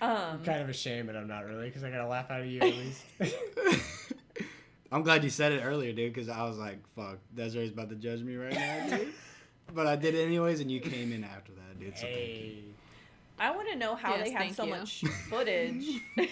[0.00, 2.40] I'm Um, kind of ashamed, but I'm not really, because I got to laugh out
[2.40, 3.04] of you at least.
[4.92, 7.96] I'm glad you said it earlier, dude, because I was like, fuck, Desiree's about to
[7.96, 9.08] judge me right now, dude.
[9.74, 11.96] But I did it anyways, and you came in after that, dude.
[11.96, 12.64] So hey.
[13.38, 14.70] I want to know how Yes, they had so you.
[14.70, 15.86] much footage.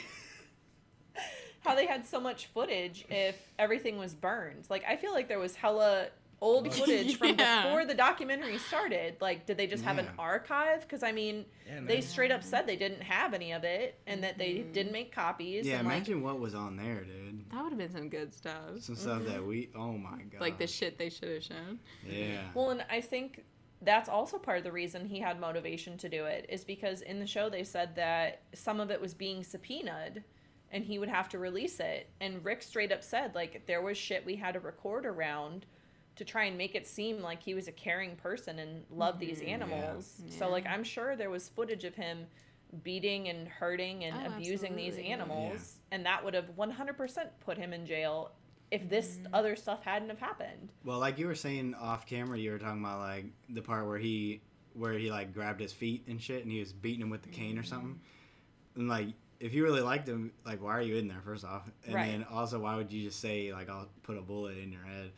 [1.65, 4.67] how they had so much footage if everything was burned.
[4.71, 6.09] Like I feel like there was hella
[6.41, 7.65] old footage from Yeah.
[7.65, 9.17] before the documentary started.
[9.21, 10.83] Like did they just have an archive?
[10.83, 14.23] Because I mean, Yeah, they straight up said they didn't have any of it and
[14.23, 14.73] that they mm-hmm.
[14.73, 15.67] didn't make copies.
[15.67, 17.51] Yeah, and like, imagine what was on there, dude.
[17.51, 18.81] that would have been some good stuff.
[18.81, 20.41] Some stuff that we, oh my god.
[20.47, 21.81] Like the shit they should have shown.
[22.09, 22.43] Yeah.
[22.55, 23.45] Well, and I think
[23.83, 27.19] that's also part of the reason he had motivation to do it is because in
[27.19, 30.25] the show they said that some of it was being subpoenaed
[30.73, 32.11] and he would have to release it.
[32.21, 35.67] And Rick straight up said, like, there was shit we had to record around
[36.17, 39.41] to try and make it seem like he was a caring person and loved these
[39.43, 40.23] animals.
[40.29, 40.53] So, Yeah.
[40.53, 42.27] like, I'm sure there was footage of him
[42.83, 45.13] beating and hurting and Oh, abusing these absolutely.
[45.13, 45.77] animals.
[45.93, 48.33] And that would have 100% put him in jail
[48.71, 49.35] if this Mm-hmm.
[49.35, 50.73] other stuff hadn't have happened.
[50.85, 53.99] Well, like you were saying off camera, you were talking about like the part where
[53.99, 54.41] he,
[54.75, 57.29] where he like grabbed his feet and shit, and he was beating him with the
[57.29, 58.01] cane or something.
[58.75, 59.09] And like
[59.39, 61.71] if you really liked him, like why are you in there first off?
[61.87, 62.07] And Right.
[62.11, 65.13] then also why would you just say like I'll put a bullet in your head?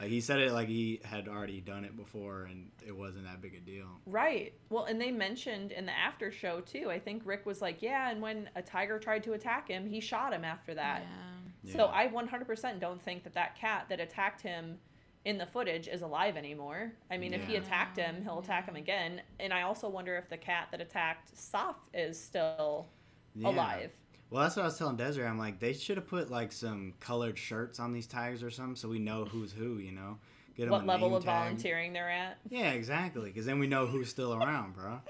[0.00, 3.40] Like he said it like he had already done it before and it wasn't that
[3.40, 3.86] big a deal.
[4.06, 4.52] Right.
[4.68, 6.90] Well, and they mentioned in the after show too.
[6.90, 10.00] I think Rick was like, "Yeah," and when a tiger tried to attack him, he
[10.00, 11.02] shot him after that.
[11.02, 11.72] Yeah.
[11.72, 11.92] So Yeah.
[11.92, 14.78] I 100% don't think that that cat that attacked him
[15.24, 16.92] in the footage is alive anymore.
[17.10, 19.22] I mean, if he attacked him, he'll attack him again.
[19.40, 22.90] And I also wonder if the cat that attacked Saff is still
[23.34, 23.48] Yeah.
[23.48, 23.96] alive.
[24.30, 25.26] Well, that's what I was telling Desiree.
[25.26, 28.76] I'm like, they should have put like some colored shirts on these tigers or something,
[28.76, 29.78] so we know who's who.
[29.78, 30.18] You know,
[30.56, 31.42] get 'em What a level name of tag.
[31.44, 32.38] volunteering they're at?
[32.48, 33.30] Yeah, exactly.
[33.30, 35.00] Because then we know who's still around, bro.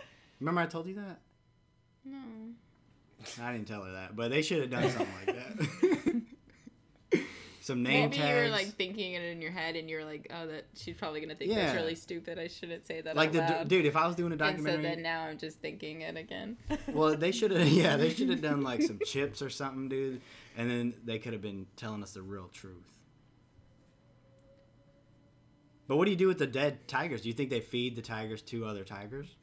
[0.41, 1.21] Remember I told you that?
[2.05, 2.19] No.
[3.41, 6.23] I didn't tell her that, but they should have done something like that.
[7.65, 8.29] some name Maybe tags.
[8.29, 11.21] you were like thinking it in your head, and you're like, "Oh, that she's probably
[11.23, 11.65] gonna think Yeah.
[11.67, 12.39] that's really stupid.
[12.39, 13.87] I shouldn't say that like the loud." dude.
[13.87, 16.59] If I was doing a documentary, and so then now I'm just thinking it again.
[16.89, 17.67] well, they should have.
[17.73, 20.21] Yeah, they should have done like some chips or something, dude.
[20.57, 22.85] And then they could have been telling us the real truth.
[25.89, 27.23] But what do you do with the dead tigers?
[27.23, 29.37] Do you think they feed the tigers to other tigers?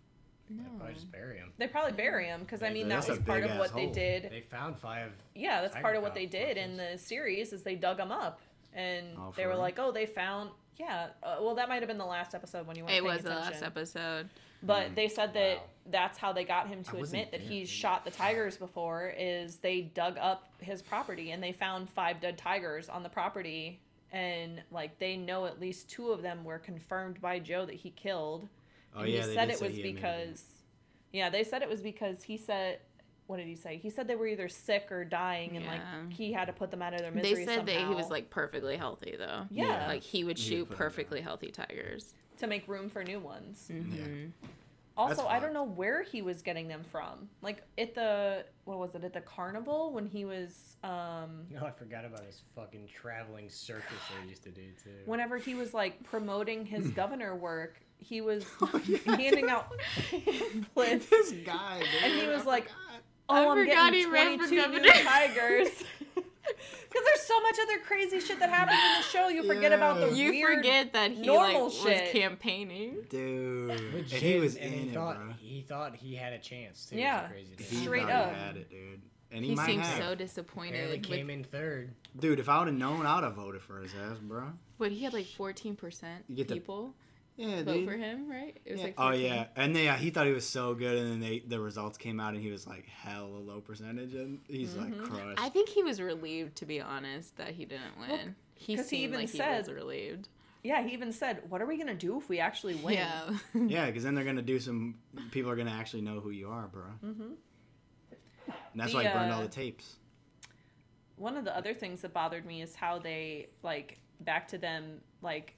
[0.57, 0.63] No.
[0.77, 1.51] Probably just bury him.
[1.57, 3.55] They probably bury him because I Yeah, mean that's that a was part big of
[3.55, 3.93] ass what they hole.
[3.93, 4.23] did.
[4.31, 5.11] They found five.
[5.35, 8.39] Yeah, that's part of what they did in the series is they dug them up
[8.73, 9.59] and Oh, for they were real?
[9.61, 10.49] like, oh, they found.
[10.77, 13.13] Yeah, uh, well, that might have been the last episode when you weren't It paying
[13.15, 14.29] was the last episode.
[14.63, 14.95] But Mm.
[14.95, 15.63] they said that Wow.
[15.91, 17.77] that's how they got him to I wasn't admit that there, he's dude.
[17.77, 19.13] shot the tigers before.
[19.17, 23.79] Is they dug up his property and they found five dead tigers on the property,
[24.11, 27.89] and like they know at least two of them were confirmed by Joe that he
[27.91, 28.47] killed.
[28.95, 29.95] Oh and yeah, he said it was he it.
[29.95, 30.43] because,
[31.13, 32.79] yeah, they said it was because he said.
[33.27, 33.77] What did he say?
[33.77, 35.71] He said they were either sick or dying, and Yeah.
[35.71, 37.45] like he had to put them out of their misery.
[37.45, 39.45] They said that he was like perfectly healthy though.
[39.49, 39.87] Yeah.
[39.87, 42.13] Like he would shoot put 'em perfectly healthy tigers.
[42.39, 43.69] to make room for new ones.
[43.71, 44.31] Mm-hmm.
[44.97, 47.29] Also, I don't know where he was getting them from.
[47.41, 51.71] Like at the what was it at the carnival when he was um No, I
[51.71, 53.85] forgot about his fucking traveling circus
[54.21, 54.89] they used to do too.
[55.05, 59.71] whenever he was like promoting his governor work, he was Oh, yeah, handing out
[60.09, 61.09] pamphlets.
[61.09, 61.87] this guy, dude.
[62.03, 63.01] And he I was like, forgot.
[63.29, 65.67] Oh, I I'm forgot getting he ran 22 new tigers.
[66.43, 69.27] Because there's so much other crazy shit that happens in the show.
[69.29, 70.57] You forget about the You weird.
[70.57, 72.01] forget that he normal like shit.
[72.03, 72.97] was campaigning.
[73.09, 73.69] dude.
[73.93, 75.33] Legit, and he was and in he it, thought bro.
[75.39, 76.97] he thought he had a chance too.
[76.97, 77.29] Yeah.
[77.29, 78.33] It was a crazy Straight thought up.
[78.35, 79.01] He had it, dude.
[79.31, 79.93] And he, He might seemed have.
[79.93, 81.03] so Barely disappointed.
[81.03, 81.93] came With, in third.
[82.19, 84.47] Dude, if I would have known, I would have voted for his ass, bro.
[84.77, 86.95] But he had like fourteen percent You get the- people
[87.41, 87.85] Yeah, vote dude.
[87.89, 88.55] for him, right?
[88.65, 88.85] It was Yeah.
[88.87, 91.39] like oh yeah, and they, uh, he thought he was so good, and then they
[91.39, 95.03] the results came out, and he was like hella low percentage, and he's like Mhm.
[95.09, 95.39] crushed.
[95.41, 98.35] I think he was relieved, to be honest, that he didn't win.
[98.55, 100.29] he 'cause he seemed even like said- he was relieved.
[100.63, 103.37] Yeah, he even said, "What are we gonna do if we actually win?" Yeah.
[103.55, 104.99] yeah, because then they're gonna do some.
[105.31, 106.83] People are gonna actually know who you are, bro.
[107.03, 107.21] Mm-hmm.
[108.47, 109.97] And that's The, why he burned uh, all the tapes.
[111.15, 115.01] one of the other things that bothered me is how they like back to them
[115.21, 115.55] like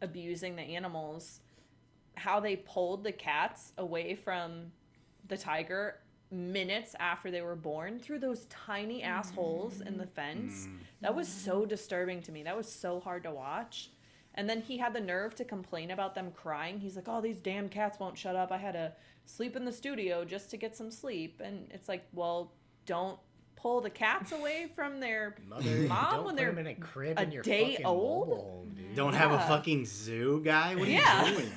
[0.00, 1.40] abusing the animals
[2.16, 4.72] how they pulled the cats away from
[5.28, 5.96] the tiger
[6.30, 10.66] minutes after they were born through those tiny assholes in the fence.
[10.66, 10.78] Mm.
[11.00, 12.42] that was so disturbing to me.
[12.42, 13.90] That was so hard to watch.
[14.34, 16.80] And then he had the nerve to complain about them crying.
[16.80, 18.50] He's like oh these damn cats won't shut up.
[18.50, 18.92] I had to
[19.24, 21.40] sleep in the studio just to get some sleep.
[21.44, 22.52] And it's like well
[22.86, 23.18] don't
[23.56, 27.22] pull the cats away from their Mother, Mom, don't when they're in a crib a
[27.24, 28.28] in your day old?
[28.28, 28.94] mobile home, dude.
[28.94, 30.74] Don't have a fucking zoo, guy.
[30.76, 31.26] What are Yeah.
[31.26, 31.52] you doing?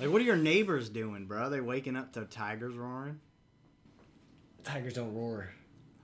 [0.00, 1.42] like, what are your neighbors doing, bro?
[1.44, 3.20] Are They waking up to tigers roaring.
[4.64, 5.50] Tigers don't roar.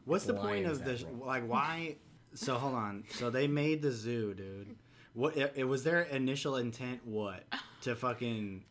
[0.04, 1.02] What's the point of this?
[1.02, 1.26] roar.
[1.26, 1.96] Like, why?
[2.34, 3.04] So hold on.
[3.10, 4.76] So they made the zoo, dude.
[5.12, 5.36] What?
[5.36, 7.00] It, it was their initial intent.
[7.04, 7.44] What?
[7.82, 8.64] To fucking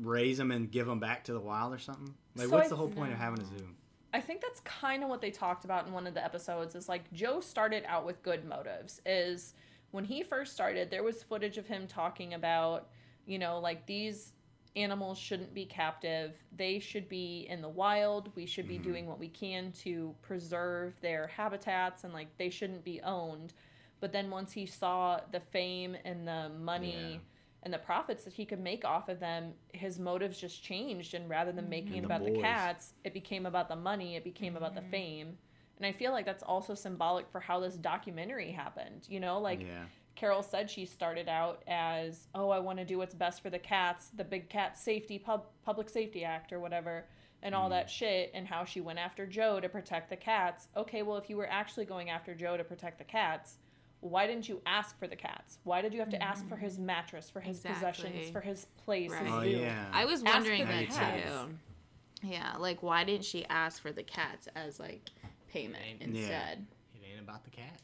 [0.00, 2.14] raise them and give them back to the wild or something?
[2.36, 3.66] Like, So what's I- the whole point of having a zoo?
[4.12, 6.88] I think that's kind of what they talked about in one of the episodes is
[6.88, 9.54] like Joe started out with good motives is
[9.90, 12.88] when he first started there was footage of him talking about
[13.26, 14.32] you know like these
[14.76, 18.82] animals shouldn't be captive they should be in the wild we should be Mhm.
[18.82, 23.52] doing what we can to preserve their habitats and like they shouldn't be owned
[24.00, 27.18] but then once he saw the fame and the money Yeah.
[27.64, 31.14] And the profits that he could make off of them, his motives just changed.
[31.14, 32.42] And rather than making And it the about the boys.
[32.42, 35.38] cats, it became about the money, it became about the fame.
[35.76, 39.06] And I feel like that's also symbolic for how this documentary happened.
[39.08, 39.84] You know, like yeah.
[40.16, 43.58] Carole said she started out as, oh, I want to do what's best for the
[43.58, 47.06] cats, the Big Cat Safety Pub- Public Safety Act or whatever,
[47.42, 47.70] and all Mhm.
[47.70, 50.68] that shit, and how she went after Joe to protect the cats.
[50.76, 53.58] Okay, well, if you were actually going after Joe to protect the cats,
[54.02, 55.58] why didn't you ask for the cats?
[55.62, 56.84] Why did you have to ask for his mm.
[56.84, 59.30] mattress, for his possessions, for his place, his Right.
[59.30, 59.50] Oh zoo?
[59.50, 59.86] yeah.
[59.92, 61.56] I was wondering that too.
[62.24, 65.10] Yeah, like why didn't she ask for the cats as like
[65.48, 66.06] payment Yeah.
[66.06, 66.66] instead?
[66.94, 67.82] It ain't about the cats.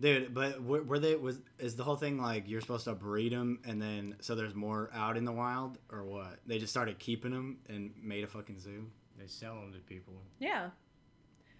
[0.00, 3.32] Dude, but were, were they was is the whole thing like you're supposed to breed
[3.32, 6.38] them and then so there's more out in the wild or what?
[6.46, 8.90] They just started keeping them and made a fucking zoo.
[9.16, 10.14] They sell them to people.
[10.40, 10.70] Yeah.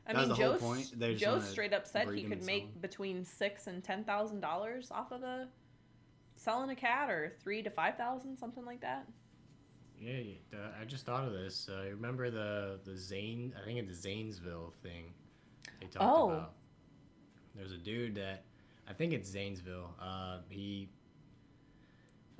[0.08, 0.98] I That mean, the Joe, point?
[0.98, 2.80] They just Joe straight up said he could make 'em?
[2.80, 5.48] between six and ten thousand dollars off of a
[6.36, 9.06] selling a cat, or three to five thousand, something like that.
[10.00, 10.20] Yeah,
[10.80, 11.68] I just thought of this.
[11.68, 13.52] Uh, remember the the Zane?
[13.60, 15.12] I think it's Zanesville thing
[15.80, 16.30] they talked Oh.
[16.30, 16.54] about.
[17.54, 18.44] There's a dude that
[18.88, 19.92] I think it's Zanesville.
[20.00, 20.88] Uh, he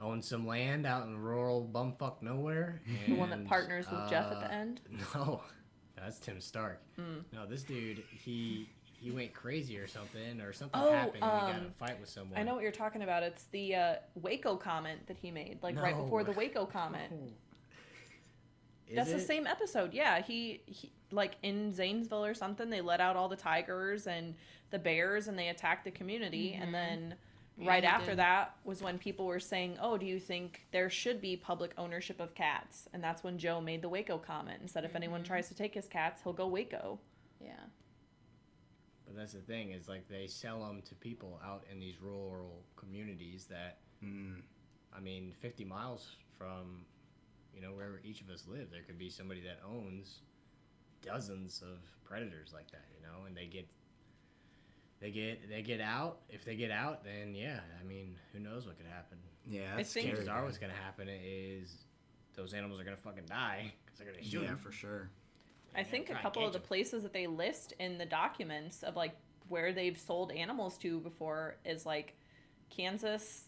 [0.01, 2.81] owns some land out in rural bumfuck nowhere.
[3.09, 4.81] The one that partners with Jeff at the uh, end.
[5.15, 5.43] No,
[6.03, 6.81] that's Tim Stark.
[6.99, 7.25] Mm.
[7.33, 8.69] No, this dude he
[9.01, 11.87] he went crazy or something or something Oh, happened and he got in um, a
[11.87, 12.39] fight with someone.
[12.39, 13.23] I know what you're talking about.
[13.23, 17.13] It's the uh, Waco comment that he made, like right before the Waco comment.
[18.89, 19.93] Is That's the same episode.
[19.93, 22.71] Yeah, he, he like in Zanesville or something.
[22.71, 24.35] They let out all the tigers and
[24.71, 26.59] the bears, and they attacked the community.
[26.61, 27.15] And then
[27.59, 28.19] Yeah, right he after did.
[28.21, 32.21] that was when people were saying, "Oh, do you think there should be public ownership
[32.21, 35.49] of cats?" And that's when Joe made the Waco comment and said, "If anyone tries
[35.49, 37.01] to take his cats, he'll go Waco."
[37.41, 37.65] Yeah.
[39.07, 42.63] But that's the thing is like they sell them to people out in these rural
[42.77, 44.43] communities that Mm.
[44.93, 46.85] I mean, 50 miles from
[47.55, 50.21] you know wherever each of us live, there could be somebody that owns
[51.03, 53.69] dozens of predators like that, you know, and they get
[55.01, 56.19] they get they get out.
[56.29, 59.19] If they get out, then yeah, I mean, who knows what could happen?
[59.47, 60.17] Yeah, I that's think- scary.
[60.17, 61.85] Chances are, what's gonna happen is
[62.35, 64.57] those animals are gonna fucking die because they're gonna shoot Yeah, 'em.
[64.59, 65.11] for sure.
[65.75, 66.69] I think a couple of the the 'em.
[66.69, 69.15] places that they list in the documents of like
[69.49, 72.17] where they've sold animals to before is like
[72.71, 73.45] Kansas,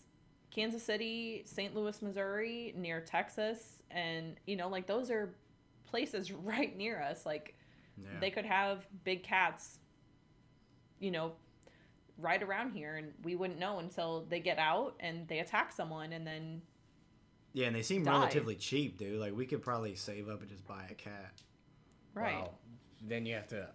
[0.50, 1.74] Kansas City, St.
[1.74, 5.34] Louis, Missouri, near Texas, and you know like those are
[5.86, 7.26] places right near us.
[7.26, 7.54] Like
[7.96, 8.18] Yeah.
[8.20, 9.78] they could have big cats,
[11.00, 11.32] you know,
[12.18, 16.12] right around here, and we wouldn't know until they get out and they attack someone,
[16.12, 16.62] and then
[17.52, 18.12] yeah, and they seem die.
[18.12, 19.18] relatively cheap, dude.
[19.18, 21.32] Like we could probably save up and just buy a cat.
[22.14, 22.34] right.
[22.36, 22.54] Well,
[23.02, 23.66] then you have to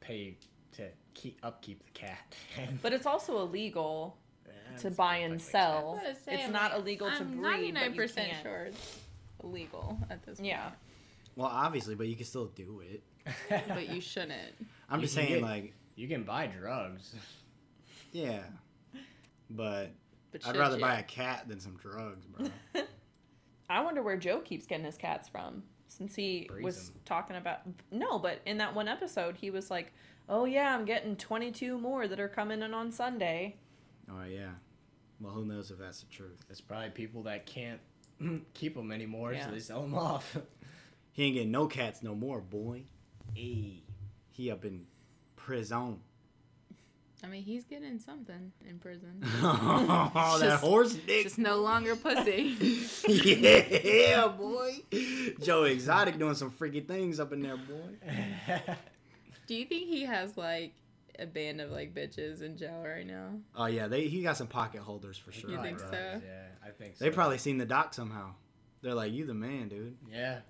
[0.00, 0.36] pay
[0.76, 2.34] to keep upkeep the cat.
[2.82, 4.16] But it's also illegal
[4.46, 6.00] Yeah, to buy and sell.
[6.02, 8.98] I say, It's I'm not like, illegal to I'm breed, but you 99% sure it's
[9.42, 10.48] illegal at this point.
[10.48, 10.70] Yeah.
[11.34, 13.02] Well, obviously, but you can still do it.
[13.68, 14.54] But you shouldn't.
[14.88, 17.14] I'm You just saying, get- like, you can buy drugs.
[18.12, 18.42] yeah,
[19.50, 19.90] but
[20.32, 20.82] But I'd rather you?
[20.82, 22.46] buy a cat than some drugs, bro.
[23.68, 25.64] I wonder where Joe keeps getting his cats from.
[25.88, 26.94] Since he was was 'em.
[27.04, 29.92] talking about no, but in that one episode he was like,
[30.28, 33.56] "Oh yeah, I'm getting 22 more that are coming in on Sunday."
[34.10, 34.50] oh yeah.
[35.20, 36.44] Well, who knows if that's the truth?
[36.50, 37.80] It's probably people that can't
[38.54, 39.46] keep them anymore, Yeah.
[39.46, 40.36] so they sell them off.
[41.12, 42.82] He ain't getting no cats no more, boy.
[43.34, 43.82] hey.
[44.28, 44.86] He up in
[45.46, 46.00] prison.
[47.22, 49.22] I mean, he's getting something in prison.
[49.42, 51.22] oh, that horse dick.
[51.22, 52.56] Just no longer pussy.
[53.08, 54.82] yeah, boy.
[55.40, 58.60] Joe Exotic doing some freaky things up in there, boy.
[59.46, 60.74] Do you think he has like
[61.18, 63.30] a band of like bitches in jail right now?
[63.54, 65.50] Oh yeah, they he got some pocket holders for sure.
[65.50, 65.90] You think bro.
[65.90, 66.20] so?
[66.26, 67.04] Yeah, I think so.
[67.04, 68.34] They probably seen the doc somehow.
[68.82, 70.40] They're like, "You the man, dude." Yeah.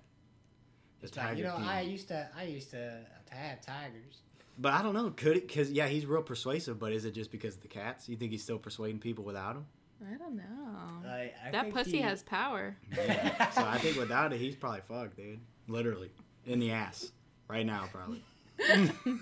[0.99, 1.65] The It's like, you know, King.
[1.65, 4.21] I used to, I used to, to have tigers.
[4.57, 5.11] But I don't know.
[5.11, 5.47] Could it?
[5.47, 6.79] Because yeah, he's real persuasive.
[6.79, 8.09] But is it just because of the cats?
[8.09, 9.65] You think he's still persuading people without him?
[10.13, 10.43] I don't know.
[11.09, 12.75] I, I that think pussy he- has power.
[12.95, 13.49] Yeah.
[13.51, 15.39] so I think without it, he's probably fucked, dude.
[15.67, 16.11] Literally
[16.45, 17.11] in the ass
[17.47, 18.23] right now, probably.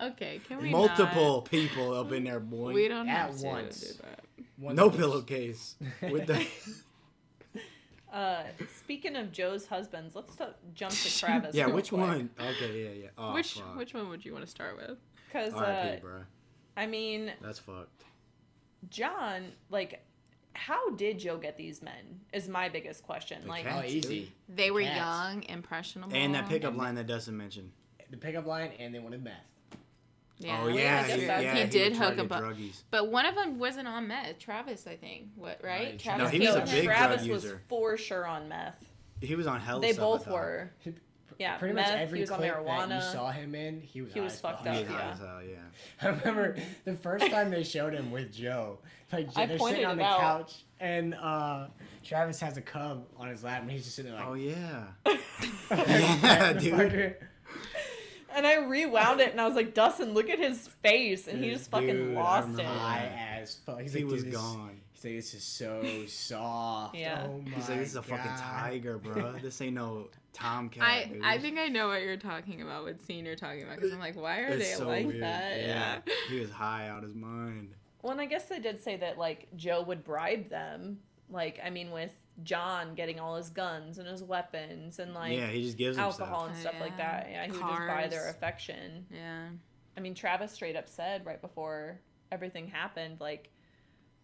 [0.00, 2.72] Okay, can we Multiple people up in there, boy.
[2.72, 3.80] We don't At have to once.
[3.80, 4.24] do that.
[4.58, 5.76] Once no pillowcase
[6.10, 6.44] with the.
[8.12, 8.42] Uh,
[8.78, 10.44] speaking of Joe's husbands, let's t-
[10.74, 11.54] jump to Travis.
[11.54, 12.00] yeah, real which quick.
[12.00, 12.30] one?
[12.38, 13.08] Okay, yeah, yeah.
[13.16, 13.76] Oh, which fuck.
[13.76, 14.98] which one would you want to start with?
[15.28, 16.20] Because uh, bro.
[16.76, 18.04] I mean, That's fucked.
[18.90, 20.04] John, like,
[20.54, 22.20] how did Joe get these men?
[22.32, 23.42] Is my biggest question.
[23.42, 23.84] The like, cat.
[23.84, 24.32] Oh, easy.
[24.48, 24.96] They were Cats.
[24.96, 27.70] young, impressionable, And that pickup line that Dustin mentioned.
[28.10, 29.32] The pickup line, and they wanted meth.
[30.38, 32.40] Yeah, oh I yeah, guess he, yeah, he would did try hook to a get
[32.40, 32.82] bu- druggies.
[32.90, 34.38] But one of them wasn't on meth.
[34.40, 35.28] Travis, I think.
[35.36, 35.90] What right?
[35.90, 35.98] Right.
[35.98, 38.84] Travis No, he was a Kelce- big Travis drug was for sure on meth.
[39.20, 39.78] He was on hell.
[39.78, 40.34] they both thought.
[40.34, 40.70] were.
[41.38, 44.02] Yeah, Pretty meth, much every he was on clip that you saw him in, he
[44.02, 44.12] was.
[44.12, 45.10] He was fucked up, He was yeah.
[45.12, 45.56] as hell, yeah.
[46.02, 48.78] I remember the first time they showed him with Joe.
[49.12, 50.20] Like I they're sitting on the out.
[50.20, 51.66] couch, and uh,
[52.04, 54.28] Travis has a cub on his lap, and he's just sitting there like.
[54.28, 54.84] Oh yeah.
[55.70, 57.16] yeah, dude.
[58.34, 61.26] And I rewound it and I was like, Dustin, look at his face.
[61.28, 62.50] And he just fucking dude, I lost it.
[62.52, 63.80] remember High as fuck.
[63.80, 64.80] He's He like, was gone.
[64.94, 66.94] He's like, this is so soft.
[66.96, 67.26] Yeah.
[67.28, 69.34] Oh He's like, this is a my fucking tiger, bro.
[69.42, 70.82] This ain't no Tomcat.
[70.82, 71.22] I, dude.
[71.22, 72.84] I think I know what you're talking about.
[72.84, 73.76] What scene you're talking about?
[73.76, 75.22] Because I'm like, why are It's they so like weird.
[75.22, 75.60] that?
[75.60, 75.98] Yeah.
[76.30, 77.74] he was high out his mind.
[78.00, 81.00] Well, and I guess they did say that like Joe would bribe them.
[81.30, 82.12] Like, I mean, with
[82.42, 86.40] John getting all his guns and his weapons and like yeah, he just gives alcohol
[86.40, 86.48] stuff.
[86.50, 87.10] and stuff like oh, Yeah.
[87.20, 87.28] that.
[87.30, 89.06] Yeah, he would just buy their affection.
[89.10, 89.48] Yeah.
[89.96, 93.50] I mean, Travis straight up said right before everything happened, like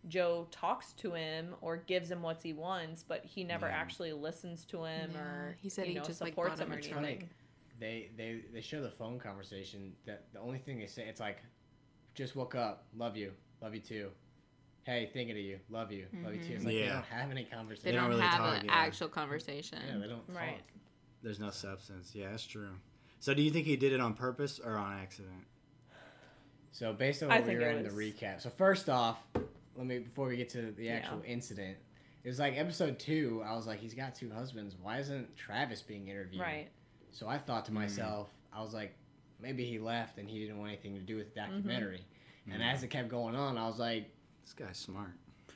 [0.09, 3.75] Joe talks to him or gives him what he wants, but he never Yeah.
[3.77, 5.21] actually listens to him Yeah.
[5.21, 7.05] or He said you he know, just, supports bought him him or a truck.
[7.05, 7.31] anything.
[7.79, 9.95] They they they show the phone conversation.
[10.07, 11.43] That the only thing they say it's like,
[12.15, 14.11] just woke up, love you, love you too.
[14.89, 16.55] Hey, thinking of you, love you, love you too.
[16.55, 16.95] It's like they Yeah.
[16.95, 17.93] don't have any They, conversation.
[17.95, 18.73] don't don't, really have talk, an yeah.
[18.73, 19.79] actual conversation.
[19.87, 20.57] Yeah, they don't Right.
[20.57, 20.63] talk.
[21.23, 22.15] There's no substance.
[22.15, 22.71] Yeah, that's true.
[23.19, 25.45] So do you think he did it on purpose or on accident?
[26.71, 28.41] So based on I what we think were in the recap.
[28.41, 29.23] So first off,
[29.77, 30.95] let me before we get to the Yeah.
[30.97, 31.77] actual incident,
[32.25, 33.43] it was like episode two.
[33.45, 34.75] I was like, he's got two husbands.
[34.81, 36.41] Why isn't Travis being interviewed?
[36.41, 36.71] Right.
[37.11, 38.95] So I thought to myself, I was like,
[39.39, 41.57] maybe he left and he didn't want anything to do with the Mm-hmm.
[41.57, 42.07] documentary.
[42.51, 44.11] And as it kept going on, I was like,
[44.49, 45.13] This guy's smart.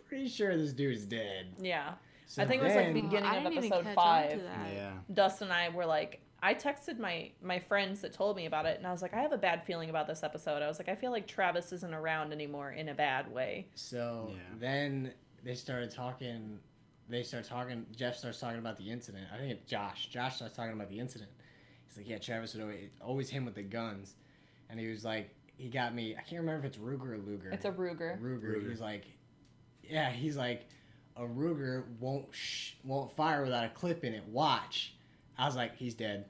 [0.07, 1.55] pretty sure this dude's dead.
[1.59, 1.93] Yeah.
[2.27, 4.43] So I think it was like the beginning I of episode five.
[4.75, 4.93] Yeah.
[5.13, 8.77] Dustin and I were like, I texted my my friends that told me about it,
[8.77, 10.61] and I was like, I have a bad feeling about this episode.
[10.63, 13.69] I was like, I feel like Travis isn't around anymore in a bad way.
[13.75, 14.37] So Yeah.
[14.59, 16.59] then they started talking.
[17.09, 17.87] They start talking.
[17.97, 19.27] Jeff starts talking about the incident.
[19.33, 20.09] I think it's Josh.
[20.09, 21.31] Josh starts talking about the incident.
[21.89, 24.17] He's like, "Yeah, Travis would always, always him with the guns,"
[24.69, 26.17] and he was like, "He got me.
[26.19, 27.51] I can't remember if it's Ruger or Luger.
[27.51, 28.21] It's a Ruger.
[28.21, 28.57] Ruger.
[28.57, 28.69] Ruger.
[28.71, 29.05] He's like,
[29.83, 30.67] yeah, he's like,
[31.17, 34.25] a Ruger won't sh- won't fire without a clip in it.
[34.27, 34.95] Watch."
[35.39, 36.27] I was like, "He's dead."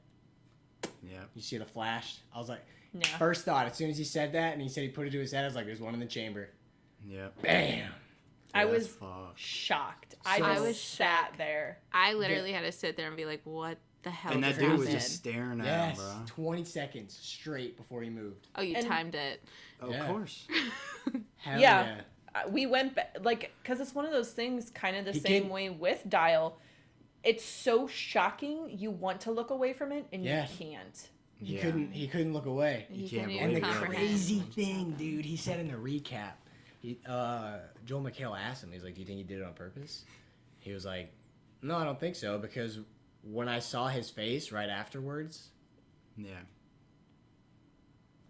[1.03, 1.22] Yeah.
[1.35, 2.18] You see the flash?
[2.35, 3.07] I was like, Yeah.
[3.18, 5.18] first thought as soon as he said that, and he said he put it to
[5.18, 5.43] his head.
[5.45, 6.51] I was like, "There's one in the chamber."
[7.07, 7.28] Yeah.
[7.41, 7.91] Bam.
[8.55, 9.39] I Yeah, that's was fucked.
[9.39, 10.14] shocked.
[10.26, 11.78] I So- just I was sat there.
[11.93, 14.78] I literally had to sit there and be like, what the hell And that dude
[14.78, 16.24] was just staring at Yes, him, bro.
[16.26, 18.48] 20 seconds straight before he moved.
[18.57, 19.42] Oh, you And- timed it.
[19.80, 20.07] Of Yeah.
[20.07, 20.46] course.
[21.36, 21.84] Hell Yeah.
[21.96, 22.00] yeah.
[22.34, 25.20] Uh, We went ba- like because it's one of those things, kind of the He
[25.20, 26.59] same can- way with Dial.
[27.24, 28.70] It's so shocking.
[28.76, 30.48] You want to look away from it, and Yeah.
[30.48, 31.09] you can't.
[31.36, 31.62] He Yeah.
[31.62, 32.86] couldn't he couldn't look away.
[32.90, 33.94] You He can't believe And the comprehend.
[33.96, 36.32] crazy thing, dude, he said in the recap,
[36.80, 39.55] he uh Joel McHale asked him, he's like, Do you think he did it on
[39.55, 40.05] purpose?
[40.61, 41.12] He was like,
[41.61, 42.78] No, I don't think so, because
[43.23, 45.51] when I saw his face right afterwards,
[46.16, 46.41] Yeah.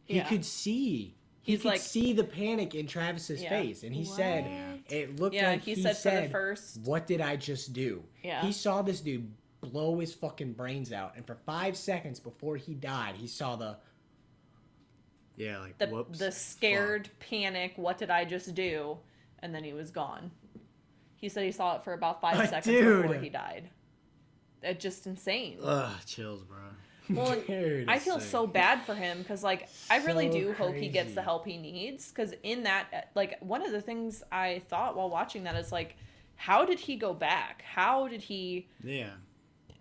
[0.04, 0.28] he Yeah.
[0.28, 1.16] could see.
[1.40, 3.48] He He's could like- see the panic in Travis's Yeah.
[3.48, 3.82] face.
[3.82, 6.80] And he said it looked Yeah, like he, he, said, said, for the first.
[6.82, 8.04] What did I just do?
[8.22, 8.42] Yeah.
[8.44, 12.74] He saw this dude blow his fucking brains out, and for five seconds before he
[12.74, 13.78] died, he saw the
[15.36, 16.18] Yeah, like the, whoops.
[16.18, 18.98] the scared panic what did i just do
[19.38, 20.30] and then he was gone
[21.16, 22.66] he said he saw it for about five But seconds
[23.02, 23.70] before he died
[24.62, 25.58] it's just insane.
[25.62, 26.56] Ugh, chills, bro.
[27.10, 27.88] well dude.
[27.88, 28.30] i feel sick.
[28.30, 31.44] so bad for him because like i really So do hope he gets the help
[31.44, 35.42] he needs because in that uh, like one of the things i thought while watching
[35.42, 35.96] that is like
[36.36, 39.10] how did he go back how did he Yeah.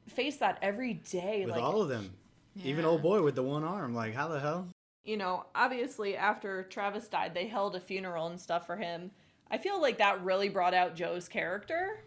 [0.07, 2.09] face that every day With like all of them.
[2.65, 3.93] Even old boy with the one arm.
[3.95, 4.67] Like, how the hell?
[5.05, 9.11] you know, obviously after Travis died, they held a funeral and stuff for him.
[9.49, 12.01] I feel like that really brought out Joe's character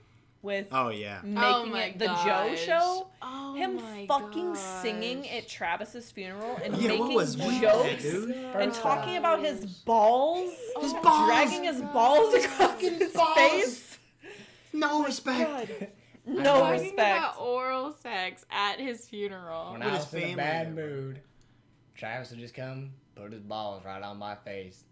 [0.45, 1.21] with Oh, yeah.
[1.25, 2.59] Oh making Oh my it the Joe gosh.
[2.65, 3.07] show.
[3.23, 7.61] Oh him my fucking singing at Travis's funeral and Yeah, making was with that,
[7.99, 8.05] jokes
[8.55, 11.27] and talking about his balls, His oh balls!
[11.29, 13.35] dragging his balls across fucking his balls!
[13.37, 13.99] face.
[14.73, 15.51] No oh respect.
[15.51, 15.89] God,
[16.27, 16.99] no Talking Talking respect.
[17.19, 19.73] about oral sex at his funeral.
[19.73, 21.21] When With I was in a bad mood,
[21.95, 24.85] Travis would just come, put his balls right on my face.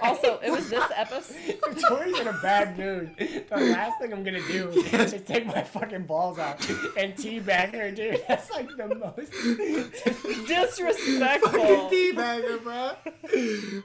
[0.00, 1.36] Also, it was this episode.
[1.46, 5.62] if Tori's in a bad mood, the last thing I'm gonna do is take my
[5.62, 6.60] fucking balls out
[6.96, 8.22] and teabag her, dude.
[8.28, 9.32] That's like the most.
[10.46, 11.50] Disrespectful.
[11.52, 12.92] Fucking teabagger, bro.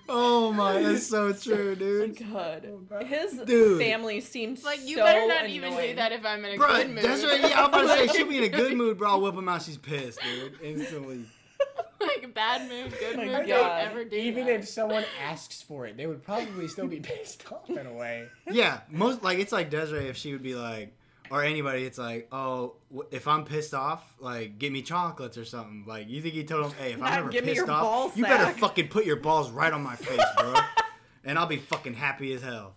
[0.09, 2.17] Oh my, that's so true, dude.
[2.21, 2.69] Oh God.
[2.91, 3.81] Oh, His Dude.
[3.81, 5.51] family seems Like you so better not annoying.
[5.55, 7.03] even do that if I'm in a Bro, good mood.
[7.03, 7.41] that's right.
[7.41, 9.09] Yeah, I'm about to say she'll be in a good mood, bro.
[9.11, 9.61] I'll whip him out.
[9.61, 10.53] She's pissed, dude.
[10.61, 11.25] Instantly.
[11.99, 13.47] like bad mood, good My mood.
[13.47, 13.47] God.
[13.47, 14.55] Don't ever do Even that.
[14.59, 18.27] if someone asks for it, they would probably still be pissed off in a way.
[18.49, 20.93] Yeah, most like it's like Desiree if she would be like,
[21.29, 22.75] or anybody, it's like, oh,
[23.11, 25.83] if I'm pissed off, like give me chocolates or something.
[25.87, 27.71] Like you think he told him, hey, if Nah, I'm ever give me pissed your
[27.71, 30.53] off, ball you better fucking put your balls right on my face, bro,
[31.23, 32.75] and I'll be fucking happy as hell.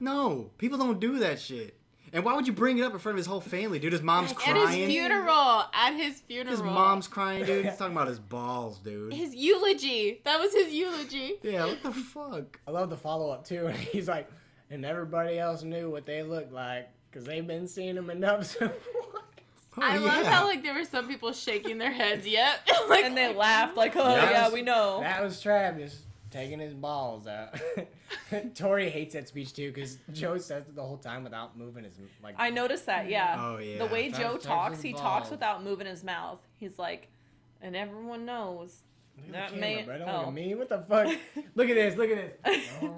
[0.00, 1.76] No, people don't do that shit.
[2.14, 3.92] And why would you bring it up in front of his whole family, dude?
[3.92, 4.56] His mom's crying.
[4.56, 5.64] At his funeral.
[5.74, 6.52] At his funeral.
[6.56, 7.64] His mom's crying, dude.
[7.64, 9.12] He's talking about his balls, dude.
[9.12, 10.20] His eulogy.
[10.24, 11.34] That was his eulogy.
[11.42, 12.60] Yeah, what the fuck?
[12.68, 14.30] I love the follow up too, and he's like,
[14.70, 18.56] and everybody else knew what they looked like because they've been seeing them enough.
[19.74, 19.92] So what?
[19.92, 22.24] I love how like there were some people shaking their heads.
[22.28, 22.68] Yep.
[22.88, 24.30] like, and they laughed like, "Oh Yeah.
[24.30, 26.00] yeah, we know." That was Travis
[26.34, 27.54] taking his balls out.
[28.54, 30.40] Tori hates that speech too because Joe mm-hmm.
[30.40, 32.34] says it the whole time without moving his like.
[32.36, 33.08] I noticed that.
[33.08, 33.36] Yeah.
[33.38, 33.78] Oh, yeah.
[33.78, 35.02] The way Travis Joe touches talks, his he balls.
[35.02, 36.40] talks without moving his mouth.
[36.56, 37.08] He's like,
[37.62, 38.80] and everyone knows.
[39.16, 39.98] Look at that the may- camera, bro.
[39.98, 40.28] Don't look oh.
[40.28, 40.54] at me.
[40.56, 41.06] What the fuck?
[41.54, 41.96] look at this.
[41.96, 42.64] Look at this.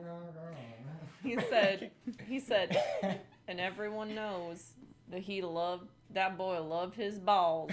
[1.23, 1.91] He said,
[2.29, 2.81] he said,
[3.49, 4.75] and everyone knows
[5.11, 7.73] that he loved that boy loved his balls.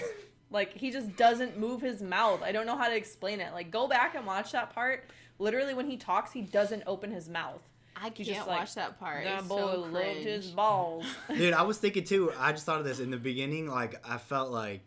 [0.54, 2.42] Like he just doesn't move his mouth.
[2.44, 3.54] I don't know how to explain it.
[3.54, 5.10] Like go back and watch that part.
[5.40, 7.62] Literally, when he talks, he doesn't open his mouth.
[7.96, 9.24] I He's can't just like, watch that part.
[9.24, 11.06] That It's boy so loved his balls.
[11.30, 12.32] Dude, I was thinking too.
[12.38, 13.68] I just thought of this in the beginning.
[13.68, 14.82] Like, I felt like,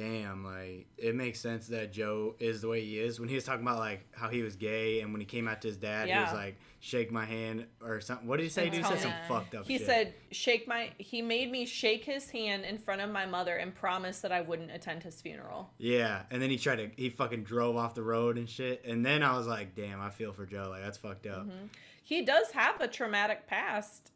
[0.00, 3.20] damn, like it makes sense that Joe is the way he is.
[3.20, 5.60] When he was talking about like how he was gay, and when he came out
[5.62, 8.26] to his dad, he was like, "Shake my hand" or something.
[8.26, 8.70] What did he say?
[8.70, 9.86] He said some fucked up He shit.
[9.86, 13.74] said, "Shake my." He made me shake his hand in front of my mother and
[13.74, 15.70] promised that I wouldn't attend his funeral.
[15.76, 16.90] Yeah, and then he tried to.
[16.96, 18.82] He fucking drove off the road and shit.
[18.86, 20.68] And then I was like, "Damn, I feel for Joe.
[20.70, 21.66] Like that's fucked up." Mm-hmm.
[22.02, 24.12] He does have a traumatic past,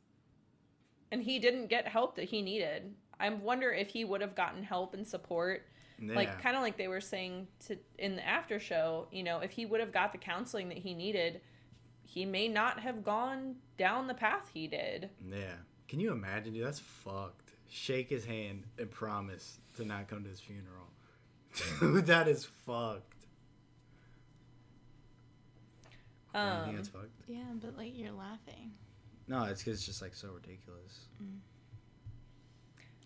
[1.12, 2.94] and he didn't get help that he needed.
[3.20, 5.66] I wonder if he would have gotten help and support,
[6.00, 6.14] Yeah.
[6.14, 9.06] like kind of like they were saying to in the after show.
[9.12, 11.40] You know, if he would have got the counseling that he needed,
[12.02, 15.10] he may not have gone down the path he did.
[15.28, 15.54] yeah.
[15.88, 16.64] Can you imagine, dude?
[16.66, 17.52] That's fucked.
[17.68, 20.86] Shake his hand and promise to not come to his funeral.
[21.80, 23.12] Dude, that is fucked.
[26.34, 27.10] I think Um, that's fucked.
[27.28, 28.72] Yeah, but like you're laughing.
[29.28, 31.06] No, it's 'cause it's just like so ridiculous.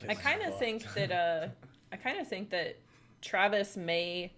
[0.09, 1.49] I kind of think that uh,
[1.93, 2.79] I kind of think that
[3.23, 4.33] Travis may.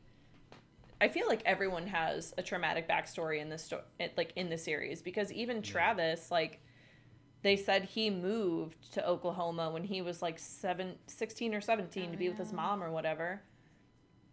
[1.03, 4.59] I feel like everyone has a traumatic backstory in this sto- it- like in the
[4.59, 6.61] series because even Travis like
[7.43, 12.13] they said he moved to Oklahoma when he was like seven, 16 or 17 Oh,
[12.13, 13.41] to be with his oh, mom or whatever.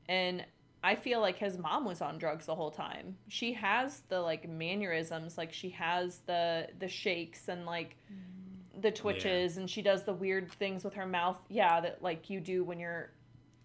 [0.09, 0.45] And
[0.83, 3.17] I feel like his mom was on drugs the whole time.
[3.27, 8.36] She has the like mannerisms, like she has the the shakes and like mm.
[8.79, 11.37] The twitches and she does the weird things with her mouth.
[11.49, 13.11] Yeah, that like you do when you're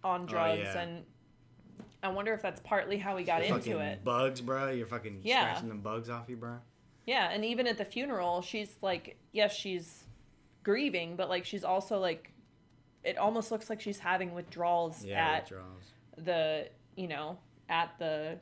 [0.03, 0.79] on oh, drugs yeah.
[0.79, 1.03] and
[2.01, 4.03] I wonder if that's partly how he got into it.
[4.03, 4.69] bugs, bro.
[4.71, 5.51] You're fucking Yeah.
[5.51, 6.57] scratching them bugs off you, bro.
[7.05, 10.03] Yeah, and even at the funeral, she's like, yes, she's
[10.63, 12.31] grieving, but like she's also like,
[13.03, 15.83] it almost looks like she's having withdrawals Yeah, at withdrawals.
[16.17, 17.37] the, you know,
[17.69, 18.37] at the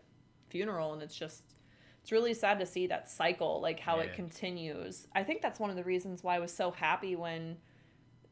[0.50, 1.51] funeral, and it's just,
[2.02, 5.08] it's really sad to see that cycle, like how it continues.
[5.14, 7.58] I think that's one of the reasons why I was so happy when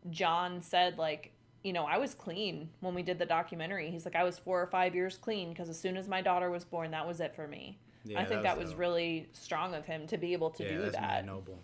[0.10, 1.32] John said like.
[1.62, 3.92] You know, I was clean when we did the documentary.
[3.92, 6.50] He's like, I was four or five years clean because as soon as my daughter
[6.50, 7.80] was born, that was it for me.
[8.06, 8.80] Yeah, I think that was dope.
[8.80, 11.26] really strong of him to be able to yeah, do that.
[11.26, 11.60] noble.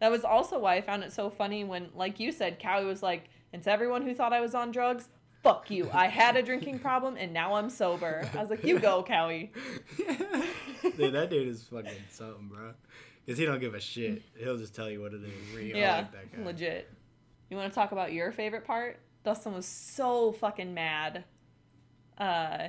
[0.00, 3.00] That was also why I found it so funny when, like you said, Cowie was
[3.00, 5.08] like, and to everyone who thought I was on drugs,
[5.44, 5.88] fuck you.
[5.92, 8.28] I had a drinking problem and now I'm sober.
[8.34, 9.52] I was like, you go, Cowie.
[10.96, 12.72] dude, that dude is fucking something, bro.
[13.26, 14.22] Cause he don't give a shit.
[14.36, 15.54] He'll just tell you what it is.
[15.54, 15.76] Real.
[15.76, 16.44] Yeah, like that guy.
[16.44, 16.90] legit.
[17.50, 18.98] You want to talk about your favorite part?
[19.22, 21.24] Dustin was so fucking mad.
[22.18, 22.68] Uh,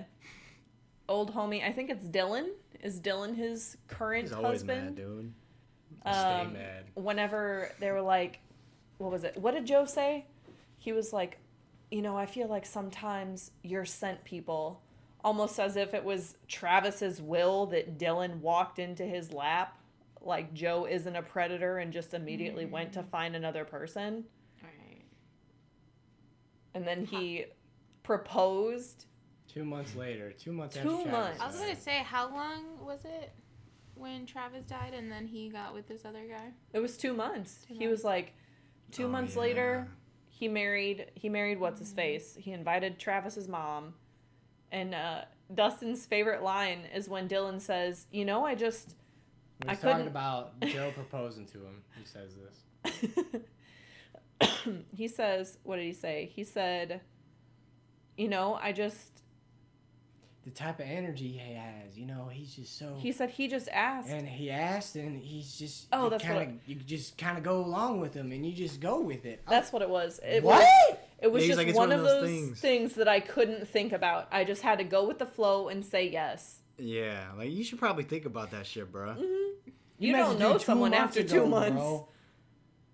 [1.10, 2.52] old homie, I think it's Dillon.
[2.82, 4.38] Is Dillon his current husband?
[4.38, 4.86] He's always husband?
[4.86, 5.34] mad, dude.
[6.02, 6.84] Stay Um, mad.
[6.94, 8.40] whenever they were like,
[8.98, 9.36] what was it?
[9.38, 10.26] What did Joe say?
[10.78, 11.38] He was like,
[11.92, 14.82] you know, I feel like sometimes you're sent people,
[15.24, 19.80] almost as if it was Travis's will that Dillon walked into his lap.
[20.22, 22.72] Like Joe isn't a predator and just immediately mm.
[22.72, 24.26] went to find another person.
[24.64, 25.04] Right.
[26.74, 27.46] And then he
[28.04, 29.06] proposed.
[29.48, 31.42] Two months later, two months Two after Travis months.
[31.42, 33.32] I was gonna say, how long was it
[33.94, 36.52] when Travis died and then he got with this other guy?
[36.74, 37.66] It was two months.
[37.68, 38.34] Two he was like,
[38.92, 39.42] two Oh, months yeah.
[39.42, 39.88] later,
[40.38, 41.12] he married.
[41.16, 42.36] He married what's his face.
[42.38, 43.94] He invited Travis's mom,
[44.70, 45.22] and uh,
[45.54, 48.96] Dustin's favorite line is when Dillon says, "You know, I just."
[49.60, 52.34] When I he's talking about Joe proposing to him, he says
[54.42, 54.62] this.
[54.94, 57.00] he says, "What did he say?" He said,
[58.18, 59.22] "You know, I just."
[60.46, 62.94] The type of energy he has, you know, he's just so.
[63.00, 64.10] He said he just asked.
[64.10, 65.88] and he asked, and he's just.
[65.92, 68.54] Oh, you that's kinda, what- You just kind of go along with him, and you
[68.54, 69.42] just go with it.
[69.50, 70.20] That's what it was.
[70.24, 70.60] It what?
[70.60, 70.98] was.
[71.20, 72.60] It was Yeah, just like, one, one of of those, those things.
[72.62, 72.96] things.
[72.96, 74.28] that I couldn't think about.
[74.32, 76.60] I just had to go with the flow and say yes.
[76.78, 79.16] Yeah, like you should probably think about that shit, bro.
[79.16, 79.70] Mm-hmm.
[79.98, 81.78] You met don't know dude someone months after two months.
[81.78, 82.08] bro.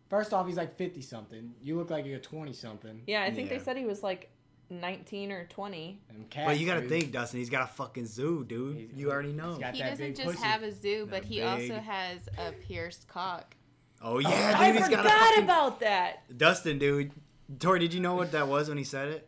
[0.10, 1.54] First off, he's like fifty something.
[1.62, 3.02] You look like you're twenty something.
[3.08, 4.30] Yeah, I think they said he was like
[4.72, 6.00] 19 or 20.
[6.10, 7.40] And Cass, But you gotta think, Dustin.
[7.40, 8.78] He's got a fucking zoo, dude.
[8.78, 9.50] He's- you already know.
[9.50, 10.44] he's got He that doesn't big just pussy.
[10.44, 13.56] have a zoo, but That he big- also has a pierced cock.
[14.02, 14.82] Oh yeah, I dude.
[14.82, 16.38] He's got a forgot fucking about that.
[16.38, 17.12] Dustin, dude.
[17.60, 19.28] Tori, did you know what that was when he said it?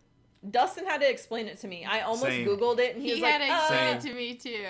[0.49, 1.85] Dustin had to explain it to me.
[1.85, 2.45] I almost Same.
[2.47, 4.65] googled it, and he, He, was had like, to explain uh, it to me too.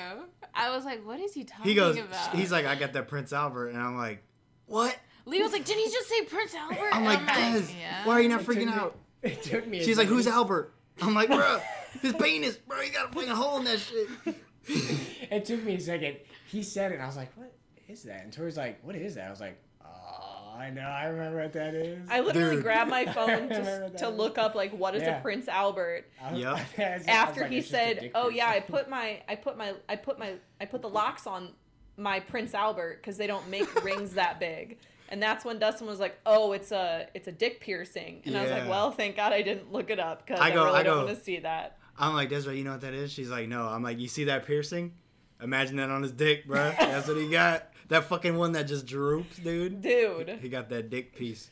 [0.53, 3.07] I was like, "What is he talking He goes, about?" he's like, I got that
[3.07, 4.21] Prince Albert, and I'm like,
[4.67, 4.95] what?
[5.25, 8.05] Leo's like, "Did he just say Prince Albert?" I'm And like, yeah.
[8.05, 8.97] why are you not freaking out?
[9.31, 9.79] It took me.
[9.79, 10.27] a She's like, who's.
[10.27, 10.73] Albert?
[11.01, 11.59] I'm like, bro,
[12.01, 12.81] his penis, bro.
[12.81, 14.07] You got a fucking hole in that shit.
[14.67, 16.17] It took me a second.
[16.47, 17.51] He said it, and I was like, what
[17.89, 18.23] is that?
[18.23, 19.27] And Tori's like, what is that?
[19.27, 22.07] I was like, oh, I know, I remember what that is.
[22.09, 22.63] I literally Dude.
[22.63, 25.17] grabbed my phone to, to look up like what is Yeah.
[25.17, 26.05] a Prince Albert.
[26.21, 26.47] I was- Yep.
[26.49, 29.35] I was- I was After like, he it's said, "Oh yeah, I put my I
[29.35, 31.49] put my I put my I put the locks on
[31.97, 34.77] my Prince Albert because they don't make rings that big."
[35.09, 38.41] And that's when Dustin was like, "Oh, it's a it's a dick piercing," and I
[38.43, 40.83] was like, "Well, thank God I didn't look it up because I I, really I
[40.83, 43.11] don't want to see that." I'm like, Desiree, you know what that is?
[43.11, 43.67] She's like, no.
[43.67, 44.93] I'm like, you see that piercing?
[45.41, 46.73] Imagine that on his dick, bro.
[46.79, 47.69] That's what he got.
[47.89, 49.81] That fucking one that just droops, dude.
[49.81, 51.49] Dude, He got that dick piece.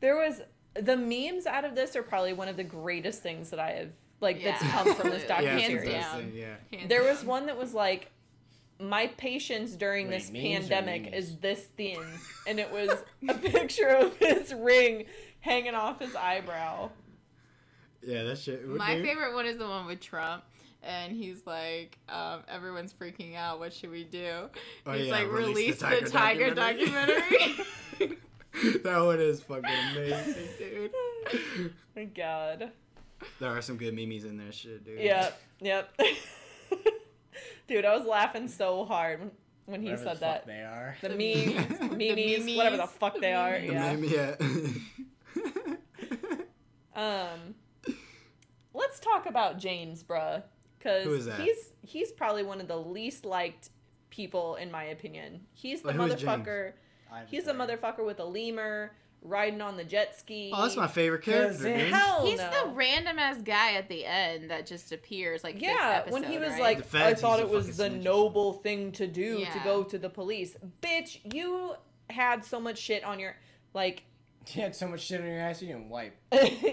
[0.00, 0.42] there was
[0.74, 3.88] the memes out of this are probably one of the greatest things that I have
[4.20, 5.62] like that's come from this Yeah, Yeah, documentary.
[5.64, 6.20] it's Hands the best down.
[6.20, 6.36] thing,
[6.80, 6.86] yeah.
[6.86, 8.10] There was one that was like,
[8.80, 12.02] my patience during Wait, this pandemic is this thin,
[12.46, 12.90] and it was
[13.28, 15.06] a picture of his ring
[15.40, 16.90] hanging off his eyebrow.
[18.02, 18.66] Yeah, that shit.
[18.66, 19.04] My dude.
[19.04, 20.44] favorite one is the one with Trump.
[20.86, 23.58] And he's like, um, everyone's freaking out.
[23.58, 24.50] What should we do?
[24.84, 27.56] Oh, he's yeah, like, release release the the Tiger Tiger, documentary."
[27.98, 28.18] documentary.
[28.82, 29.64] that one is fucking
[29.96, 30.92] amazing, dude.
[31.96, 32.70] My God.
[33.40, 35.00] There are some good memes in there, shit, dude.
[35.00, 35.40] Yep.
[35.60, 36.00] Yep.
[37.66, 39.30] Dude, I was laughing so hard when,
[39.66, 40.46] when he Whatever the said fuck that.
[40.46, 40.96] They are.
[41.00, 42.44] The The memes, memes.
[42.46, 43.58] memes, whatever the fuck The they are.
[43.58, 43.66] The.
[43.66, 43.96] Yeah.
[43.96, 44.36] meme, yeah.
[46.96, 47.56] Um,
[48.72, 50.44] let's talk about James, bruh,
[50.78, 53.70] because he's he's probably one of the least liked
[54.10, 55.40] people in my opinion.
[55.54, 56.24] He's the Wait, who is James?
[56.46, 56.72] motherfucker.
[57.26, 58.92] He's a motherfucker with a lemur
[59.24, 60.50] riding on the jet ski.
[60.54, 61.92] oh, that's my favorite character, Cause it- dude.
[61.92, 62.50] Hell He's no.
[62.64, 66.38] the random ass guy at the end that just appears like fifth Yeah, when he
[66.38, 66.60] was right?
[66.60, 69.98] like, feds, I thought it was the snitch noble thing to do to go to
[69.98, 70.56] the police.
[70.82, 71.74] Bitch, you
[72.10, 73.34] had so much shit on your
[73.72, 74.04] like.
[74.54, 76.14] You had so much shit on your ass you didn't wipe.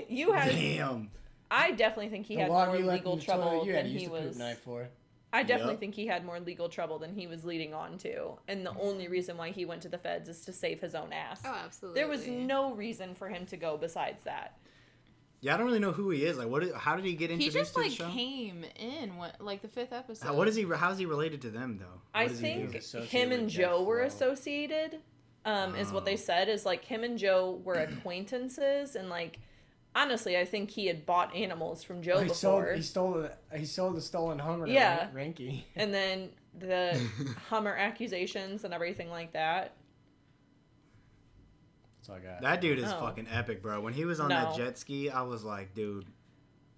[0.10, 0.52] you had.
[0.52, 1.10] Damn.
[1.50, 3.74] I definitely think he The had water more you legal in the toilet, trouble you
[3.74, 4.38] had than to use he the poop was.
[4.38, 4.90] knife for.
[5.34, 5.80] I definitely Yep.
[5.80, 9.08] think he had more legal trouble than he was leading on to, and the only
[9.08, 11.42] reason why he went to the feds is to save his own ass.
[11.46, 12.02] oh, absolutely.
[12.02, 14.58] There was no reason for him to go besides that.
[15.40, 16.38] Yeah, I don't really know who he is.
[16.38, 16.64] Like, what?
[16.64, 17.60] Is, how did he get into this show?
[17.60, 18.10] He just like show?
[18.14, 20.28] came in what like the fifth episode.
[20.28, 20.64] How, what is he?
[20.66, 22.02] How is he related to them though?
[22.14, 22.68] I What does he do?
[22.80, 25.00] think him and Jeff Joe were associated.
[25.44, 26.06] Um, is what Oh.
[26.06, 26.50] they said.
[26.50, 29.40] Is like him and Joe were acquaintances, and like
[29.96, 32.66] honestly, I think he had bought animals from Joe Oh, he sold.
[32.76, 33.32] He stole the.
[33.58, 34.68] He sold the stolen Hummer.
[34.68, 35.08] Yeah.
[35.14, 35.64] Ran- Ranky.
[35.76, 37.00] and then the
[37.50, 39.74] Hummer accusations and everything like that.
[42.00, 42.42] That's all I got.
[42.42, 43.00] That dude is Oh.
[43.00, 43.80] fucking epic, bro.
[43.82, 44.36] When he was on No.
[44.46, 46.06] that jet ski, I was like, dude,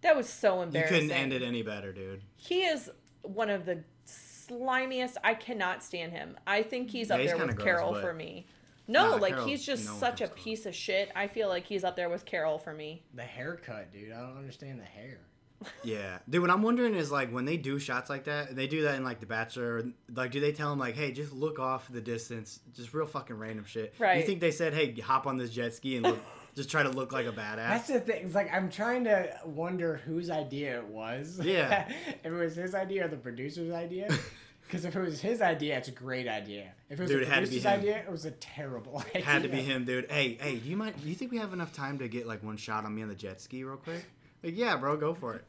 [0.02, 0.96] That was so embarrassing.
[0.96, 2.22] you couldn't end it any better, dude.
[2.36, 2.90] He is
[3.22, 5.16] one of the slimiest.
[5.24, 6.38] I cannot stand him.
[6.46, 8.48] I think he's Yeah, up he's there with gross, Carole but- for me.
[8.94, 10.44] No, Nah, like Carole, he's just no one such a comes close.
[10.44, 11.12] piece of shit.
[11.16, 13.04] I feel like he's up there with Carole for me.
[13.14, 14.12] The haircut, dude.
[14.12, 15.20] I don't understand the hair.
[15.84, 16.42] Yeah, dude.
[16.42, 19.06] What I'm wondering is like when they do shots like that, they do that in
[19.06, 19.86] like The Bachelor.
[20.14, 23.38] Like, do they tell him like, hey, just look off the distance, just real fucking
[23.38, 23.94] random shit?
[23.98, 24.26] You Right.
[24.26, 26.20] think they said, hey, hop on this jet ski and look,
[26.56, 27.56] just try to look like a badass?
[27.56, 27.94] That's badass?
[27.94, 28.26] the thing.
[28.26, 31.40] It's like I'm trying to wonder whose idea it was.
[31.42, 31.88] Yeah.
[31.90, 34.10] if it was his idea or the producer's idea.
[34.68, 36.72] Because if it was his idea, it's a great idea.
[36.90, 39.04] If it was Dude, the it had to be producer's idea, it was a terrible
[39.16, 39.24] idea.
[39.24, 40.10] Had to be him, dude.
[40.10, 40.96] Hey, hey, do you mind?
[41.02, 43.08] Do you think we have enough time to get like one shot on me on
[43.10, 44.04] the jet ski real quick?
[44.44, 45.44] Like, yeah, bro, go for it.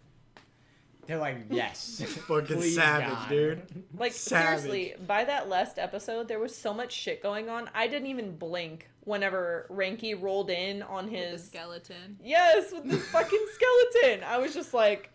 [1.07, 2.03] They're like, yes.
[2.29, 3.29] Fucking Please, savage, God.
[3.29, 3.85] dude.
[3.99, 4.61] Like Savage.
[4.63, 7.69] seriously, by that last episode, there was so much shit going on.
[7.75, 12.19] I didn't even blink whenever Ranky rolled in on With the his skeleton?
[12.23, 14.25] yes with this fucking skeleton.
[14.25, 15.11] I was just like,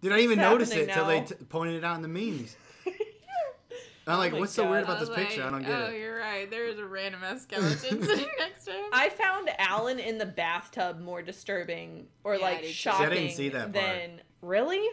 [0.00, 2.56] Did I even notice it happening till they t- pointed it out in the memes.
[4.06, 5.42] I'm like, oh my what's so weird about this I was picture?
[5.44, 5.88] I don't get oh, it.
[5.88, 6.50] Oh, you're right.
[6.50, 8.84] There is a random ass skeleton sitting next to him.
[8.92, 12.66] I found Allen in the bathtub more disturbing or Yeah, like did.
[12.68, 13.74] See, shocking I didn't see that part.
[13.74, 14.84] than really.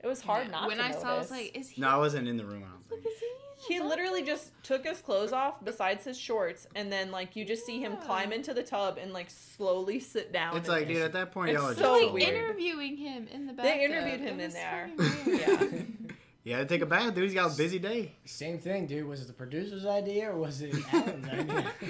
[0.00, 0.52] It was hard Yeah.
[0.52, 1.02] not when to When I notice.
[1.02, 1.80] saw, I was like, is he?
[1.80, 2.64] No, I wasn't in the room.
[2.66, 3.06] I don't think.
[3.06, 3.26] is he?
[3.74, 7.64] he literally just took his clothes off besides his shorts and then like you just
[7.64, 8.04] see him Yeah.
[8.06, 11.30] climb into the tub and like slowly sit down It's and like, dude, at that
[11.30, 12.32] point, It's y'all are so just like so weird.
[12.32, 12.44] weird.
[12.44, 13.64] interviewing him in the bath.
[13.66, 14.90] They interviewed him in there.
[15.26, 15.62] Yeah.
[16.44, 17.24] Yeah, to take a bath, dude.
[17.24, 18.16] He's got a busy day.
[18.24, 19.06] Same thing, dude.
[19.06, 21.66] Was it the producer's idea or was it Allen's idea?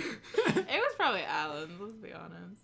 [0.46, 2.62] it was probably Allen's, Let's be honest.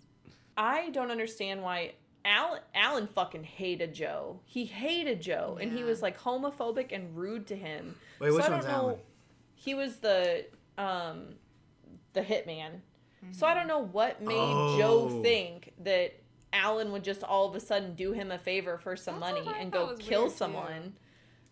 [0.55, 1.93] I don't understand why
[2.25, 4.41] Allen Allen fucking hated Joe.
[4.45, 7.95] He hated Joe and he was like homophobic and rude to him.
[8.19, 8.97] Wait, So which I don't one's know- Allen?
[9.55, 10.45] He was the
[10.77, 11.35] um
[12.13, 12.81] the hitman.
[13.31, 14.77] So I don't know what made Oh.
[14.77, 16.13] Joe think that
[16.53, 19.49] Allen would just all of a sudden do him a favor for some That's money
[19.59, 20.83] and go kill someone.
[20.83, 20.91] too.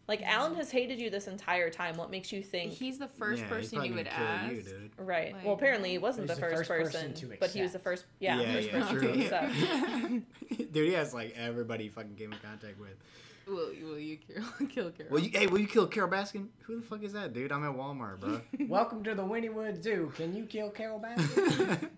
[0.08, 0.20] Someone.
[0.24, 1.98] Like Allen has hated you this entire time.
[1.98, 2.72] What makes you think?
[2.72, 4.54] He's the first Yeah, person you would ask.
[4.54, 4.90] you.
[4.98, 5.34] Right.
[5.34, 7.62] Like- well, apparently he wasn't He's the the first, first person, person to but he
[7.62, 8.06] was the first.
[8.20, 9.14] Yeah, Yeah, first yeah, person true.
[9.14, 10.72] to accept.
[10.74, 12.96] Dude, he has like everybody he fucking came in contact with.
[13.48, 15.12] Will, will you kill, kill Carole?
[15.12, 16.48] Well, you, hey, will you kill Carole Baskin?
[16.64, 17.52] Who the fuck is that, dude?
[17.54, 18.42] I'm at Walmart, bro.
[18.68, 20.12] Welcome to the Wynnewood Zoo.
[20.18, 21.90] Can you kill Carole Baskin?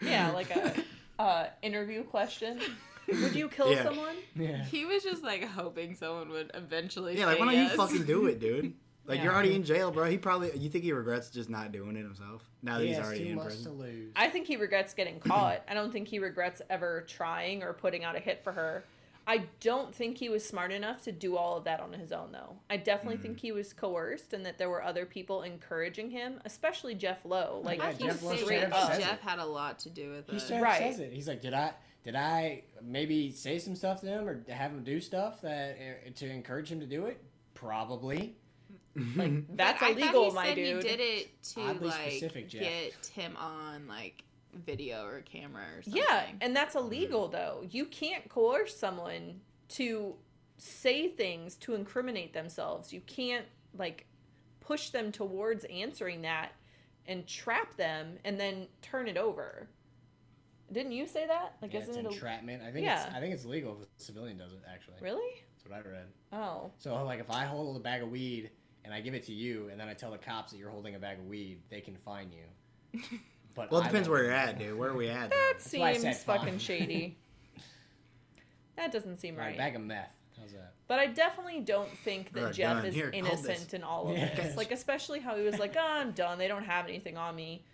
[0.00, 0.74] Yeah, like a
[1.18, 2.60] uh, interview question.
[3.22, 3.84] Would you kill Yeah.
[3.84, 4.16] someone?
[4.34, 4.64] yeah.
[4.64, 7.18] he was just like hoping someone would eventually.
[7.18, 7.72] yeah, like why don't yes.
[7.72, 8.74] you fucking do it, dude?
[9.08, 9.24] Like Yeah.
[9.26, 10.06] you're already in jail, bro.
[10.10, 10.50] He probably.
[10.58, 13.30] You think he regrets just not doing it himself now that He he's already too
[13.30, 13.64] in much prison?
[13.64, 14.12] to lose.
[14.16, 15.62] I think he regrets getting caught.
[15.68, 18.82] I don't think he regrets ever trying or putting out a hit for her.
[19.28, 22.32] I don't think he was smart enough to do all of that on his own,
[22.32, 22.56] though.
[22.68, 23.40] I definitely think mm.
[23.42, 27.60] he was coerced and that there were other people encouraging him, especially Jeff Lowe.
[27.64, 28.98] Like, Yeah, I he's think Jeff straight straight Jeff, up up.
[28.98, 30.40] Jeff had a lot to do with He it.
[30.40, 30.78] straight up Right.
[30.78, 31.12] says it.
[31.12, 31.74] He's like, did I
[32.06, 36.10] did I maybe say some stuff to him or have him do stuff that uh,
[36.14, 37.20] to encourage him to do it?
[37.54, 38.36] Probably.
[39.14, 40.82] Like, that's I illegal, thought he my said dude.
[40.82, 44.24] He did it to Oddly like specific, get him on like
[44.54, 46.02] video or camera or something.
[46.02, 47.66] Yeah, and that's illegal though.
[47.70, 50.14] You can't coerce someone to
[50.56, 52.90] say things to incriminate themselves.
[52.90, 53.44] You can't
[53.76, 54.06] like
[54.60, 56.52] push them towards answering that
[57.04, 59.68] and trap them and then turn it over.
[60.72, 61.54] Didn't you say that?
[61.62, 62.62] Like Yeah, isn't it's it a, entrapment.
[62.62, 63.06] I think Yeah.
[63.06, 64.96] it's I think it's legal if a civilian does it actually.
[65.00, 65.42] Really?
[65.56, 66.06] That's what I read.
[66.32, 66.70] Oh.
[66.78, 68.50] So like if I hold a bag of weed
[68.84, 70.94] and I give it to you and then I tell the cops that you're holding
[70.94, 73.00] a bag of weed, they can fine you.
[73.54, 74.76] But well, it depends where you're at, dude.
[74.78, 75.30] Where are we at?
[75.30, 75.62] That though?
[75.62, 77.16] seems said fucking shady.
[78.76, 79.56] that doesn't seem Right, right.
[79.56, 80.10] bag of meth.
[80.38, 80.74] How's that?
[80.88, 82.84] But I definitely don't think that Alright, Jeff done.
[82.86, 84.36] is Here, innocent in all of Yes.
[84.48, 84.56] this.
[84.58, 86.36] Like, especially how he was like, oh, I'm done.
[86.38, 87.64] They don't have anything on me.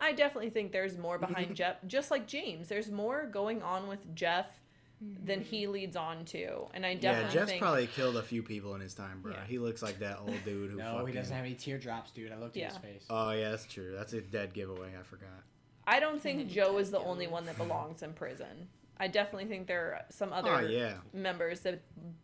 [0.00, 1.76] I definitely think there's more behind Jeff.
[1.86, 4.60] Just like James, there's more going on with Jeff
[5.00, 5.72] than he mm-hmm.
[5.72, 6.66] leads on to.
[6.74, 7.62] And I definitely Yeah, definitely Jeff's think.
[7.62, 9.32] probably killed a few people in his time, bro.
[9.32, 9.44] Yeah.
[9.46, 10.76] He looks like that old dude who.
[10.80, 11.06] No, fucking...
[11.08, 12.32] he doesn't have any teardrops, dude.
[12.32, 13.04] I looked at his face.
[13.08, 13.94] Oh yeah, that's true.
[13.96, 14.90] That's a dead giveaway.
[14.98, 15.28] I forgot.
[15.86, 18.68] I don't think Joe is the only one that belongs in prison.
[18.98, 20.96] I definitely think there are some other Oh yeah.
[21.14, 21.80] members that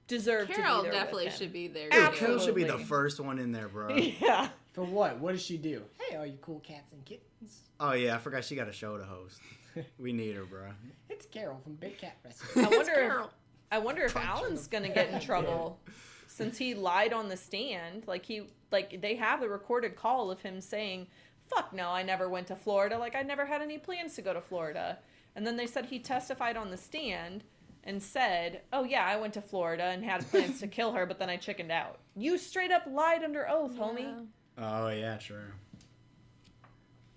[0.09, 1.39] deserve Carole to be there definitely with him.
[1.39, 1.89] should be there.
[1.89, 2.12] Dude.
[2.12, 3.97] Carole should be the first one in there, bro.
[3.97, 4.51] yeah.
[4.77, 5.19] For what?
[5.20, 5.82] What does she do?
[5.98, 7.62] Hey, all you cool cats and kittens.
[7.81, 9.40] Oh yeah, I forgot she got a show to host.
[9.98, 10.70] We need her, bro.
[11.11, 12.62] It's Carole from Big Cat Rescue.
[12.62, 13.31] I wonder if Carole.
[13.70, 15.24] I wonder if Punch Allen's gonna get in face.
[15.24, 15.81] trouble
[16.27, 18.05] since he lied on the stand.
[18.07, 21.09] Like he like they have the recorded call of him saying,
[21.55, 22.97] "Fuck no, I never went to Florida.
[22.97, 24.98] Like I never had any plans to go to Florida."
[25.35, 27.44] And then they said he testified on the stand
[27.85, 31.19] and said, "Oh yeah, I went to Florida and had plans to kill her, but
[31.19, 34.27] then I chickened out." You straight up lied under oath, homie.
[34.59, 34.81] Yeah.
[34.83, 35.53] Oh yeah, sure.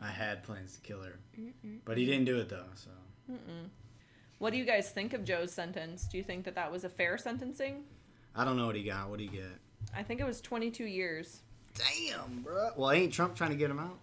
[0.01, 1.19] I had plans to kill her,
[1.85, 2.65] but he didn't do it though.
[2.75, 2.89] So
[4.37, 6.07] What do you guys think of Joe's sentence?
[6.09, 7.83] Do you think that that was a fair sentencing?
[8.35, 9.01] I don't know what he got.
[9.03, 9.51] What would he get?
[9.95, 11.41] I think it was 22 years.
[11.73, 12.69] Damn, bro.
[12.75, 13.97] Well, ain't Trump trying to get him out?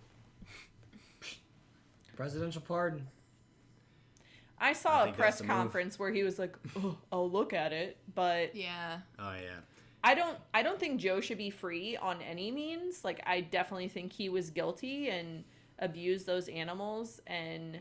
[2.17, 3.07] Presidential pardon.
[4.59, 5.51] I I saw a press that's move.
[5.51, 8.99] conference where he was like, oh, "I'll look at it," but Yeah.
[9.19, 9.61] Oh yeah.
[10.07, 13.05] I don't I don't think Joe should be free on any means.
[13.05, 15.43] Like I definitely think he was guilty and
[15.81, 17.81] abused those animals and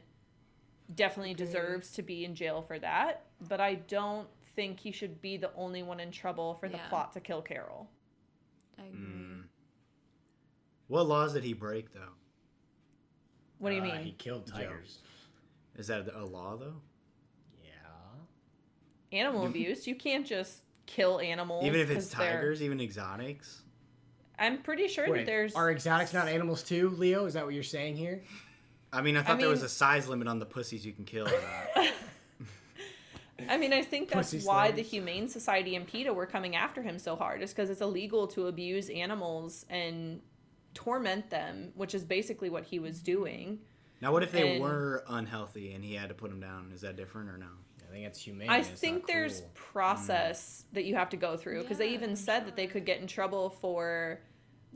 [0.94, 1.46] definitely Agreed.
[1.46, 3.26] deserves to be in jail for that.
[3.48, 6.90] But I don't think he should be the only one in trouble for the Yeah.
[6.90, 7.90] plot to kill Carole.
[8.80, 9.00] I agree.
[9.00, 9.44] Mm.
[10.88, 12.14] What laws did he break though?
[13.60, 14.04] What do you Uh, mean?
[14.04, 15.00] He killed tigers.
[15.76, 16.82] Is that a law though?
[17.64, 17.70] Yeah.
[19.12, 19.86] Animal abuse.
[19.88, 21.66] You can't just kill animals.
[21.66, 23.64] Even if it's 'cause they're- tigers, even exotics.
[24.38, 27.26] I'm pretty sure Wait, that there's are exotics not animals too, Leo?
[27.26, 28.22] Is that what you're saying here?
[28.92, 31.28] I mean, I thought there was a size limit on the pussies you can kill.
[33.50, 34.82] I mean, I think that's Pussy why the.
[34.82, 38.48] Humane Society and PETA were coming after him so hard, is because it's illegal to
[38.48, 40.22] abuse animals and
[40.74, 43.60] torment them, which is basically what he was doing.
[44.02, 46.72] now, what if they And- were unhealthy and he had to put them down?
[46.74, 47.48] Is that different or no?
[47.96, 48.50] I think it's humane.
[48.50, 49.52] I it's think there's cruel.
[49.56, 52.86] process that you have to go through because they even I'm said that they could
[52.86, 54.20] get in trouble for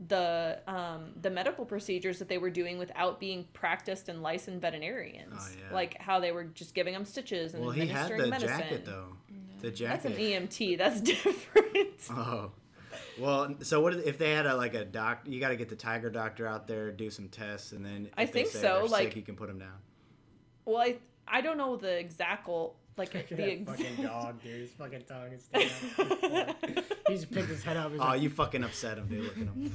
[0.08, 5.34] the um, the medical procedures that they were doing without being practiced and licensed veterinarians.
[5.38, 5.74] Oh, yeah.
[5.74, 8.58] Like how they were just giving them stitches and Well, he had administering the medicine.
[8.58, 9.16] jacket though.
[9.60, 10.02] The jacket.
[10.02, 10.78] That's an EMT.
[10.78, 11.66] That's different.
[12.10, 12.52] Oh.
[13.18, 15.20] Well, so what if they had a like a doc?
[15.26, 18.12] You got to get the tiger doctor out there, do some tests, and then if
[18.16, 19.76] I they think say so, like- sick, you can put them down.
[20.64, 20.96] Well, I
[21.28, 22.46] I don't know the exact
[23.00, 24.60] like Look at the that ex- fucking dog, dude.
[24.60, 25.44] His fucking tongue is
[25.92, 26.56] sticking out.
[27.08, 27.90] he just picked his head up.
[27.92, 29.24] He's Oh, like, you fucking upset him, dude.
[29.24, 29.72] Look at him.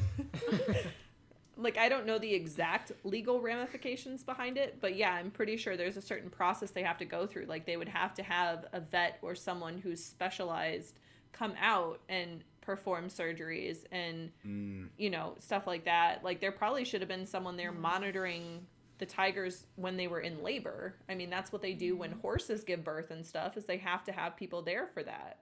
[1.57, 5.77] like I don't know the exact legal ramifications behind it, but yeah, I'm pretty sure
[5.77, 7.45] there's a certain process they have to go through.
[7.45, 10.99] Like they would have to have a vet or someone who's specialized
[11.31, 14.87] come out and perform surgeries and Mm.
[14.97, 16.23] you know stuff like that.
[16.23, 18.65] Like there probably should have been someone there monitoring
[18.97, 20.95] the tigers when they were in labor.
[21.09, 22.21] I mean, that's what they do when mm-hmm.
[22.21, 23.57] horses give birth and stuff.
[23.57, 25.39] Is they have to have people there for that.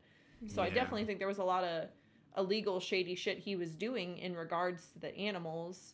[0.48, 1.88] So I definitely think there was a lot of
[2.38, 5.94] illegal shady shit he was doing in regards to the animals,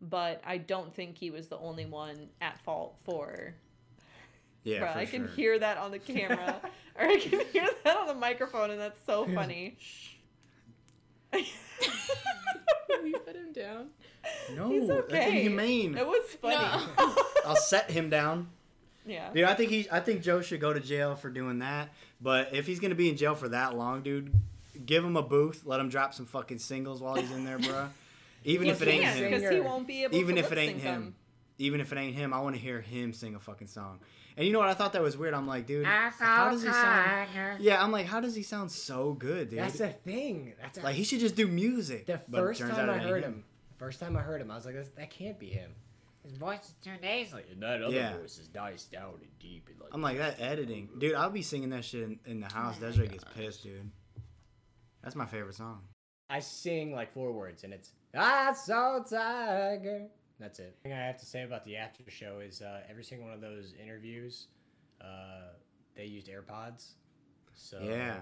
[0.00, 3.54] but I don't think he was the only one at fault for.
[4.62, 5.34] Yeah, Bruh, for I can sure.
[5.34, 6.60] hear that on the camera,
[6.98, 9.78] or I can hear that on the microphone, and that's so funny.
[11.32, 13.88] We put him down.
[14.54, 15.38] No, He's that's okay.
[15.40, 15.96] inhumane.
[15.96, 16.54] It was funny.
[16.56, 17.14] No.
[17.46, 18.48] I'll set him down.
[19.06, 19.30] yeah.
[19.32, 21.88] Dude, I think he, I think Joe should go to jail for doing that.
[22.20, 24.32] But if he's gonna be in jail for that long, dude,
[24.84, 25.62] give him a booth.
[25.64, 27.88] Let him drop some fucking singles while he's in there, bro.
[28.44, 29.30] Even if it ain't him.
[29.30, 30.16] because he won't be able.
[30.16, 31.14] Even if it ain't lip him.
[31.58, 34.00] Even if it ain't him, I want to hear him sing a fucking song.
[34.40, 34.68] And you know what?
[34.70, 35.34] I thought that was weird.
[35.34, 37.62] I'm like, dude, how does he sound?
[37.62, 39.58] Yeah, I'm like, how does he sound so good, dude?
[39.58, 40.54] That's the thing.
[40.58, 42.06] That's a, like he should just do music.
[42.06, 43.44] the first turns time I heard him.
[43.72, 45.72] The first time I heard him, I was like, "That's- "That can't be him."
[46.24, 48.16] His voice is too nasally, and that other Yeah.
[48.16, 49.68] voice is nice down and deep.
[49.70, 51.16] And like, I'm like that editing, dude.
[51.16, 52.76] I'll be singing that shit in, in the house.
[52.78, 53.90] Oh Desiree gets pissed, dude.
[55.02, 55.82] That's my favorite song.
[56.30, 60.08] I sing like four words, and it's I saw tiger.
[60.40, 60.74] That's it.
[60.82, 63.34] The thing I have to say about the after show is uh, every single one
[63.34, 64.46] of those interviews,
[65.00, 65.50] uh,
[65.94, 66.92] they used AirPods.
[67.54, 68.16] So Yeah.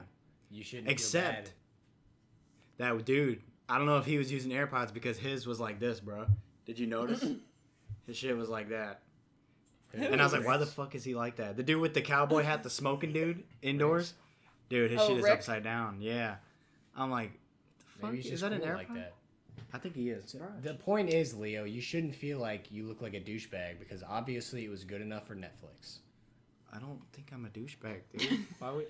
[0.51, 0.89] you shouldn't.
[0.91, 1.53] Except
[2.79, 3.41] that dude.
[3.69, 6.27] I don't know if he was using AirPods because his was like this, bro.
[6.65, 7.23] Did you notice?
[8.07, 9.03] his shit was like that.
[9.93, 10.11] bad.
[10.13, 11.57] And I was like, why the fuck is he like that?
[11.57, 14.15] The dude with the cowboy hat, the smoking dude indoors?
[14.71, 15.33] Dude, his Oh, shit is Rick?
[15.35, 16.01] upside down.
[16.01, 16.37] Yeah.
[16.97, 17.33] I'm like,
[17.79, 18.11] the fuck?
[18.11, 18.75] Maybe he's is just that an AirPod?
[18.75, 19.13] like that.
[19.73, 20.35] I think he is.
[20.63, 24.65] The point is, Leo, you shouldn't feel like you look like a douchebag because obviously
[24.65, 25.99] it was good enough for Netflix.
[26.73, 28.47] I don't think I'm a douchebag, dude.
[28.59, 28.87] Why would...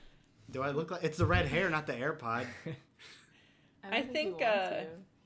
[0.50, 1.02] Do I look like...
[1.02, 2.46] It's the red hair, not the AirPod.
[2.64, 4.44] don't I he think, uh.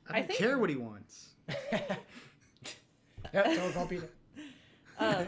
[0.09, 1.29] I don't think- care what he wants.
[1.73, 4.09] yeah, someone call Peter.
[4.99, 5.27] Um,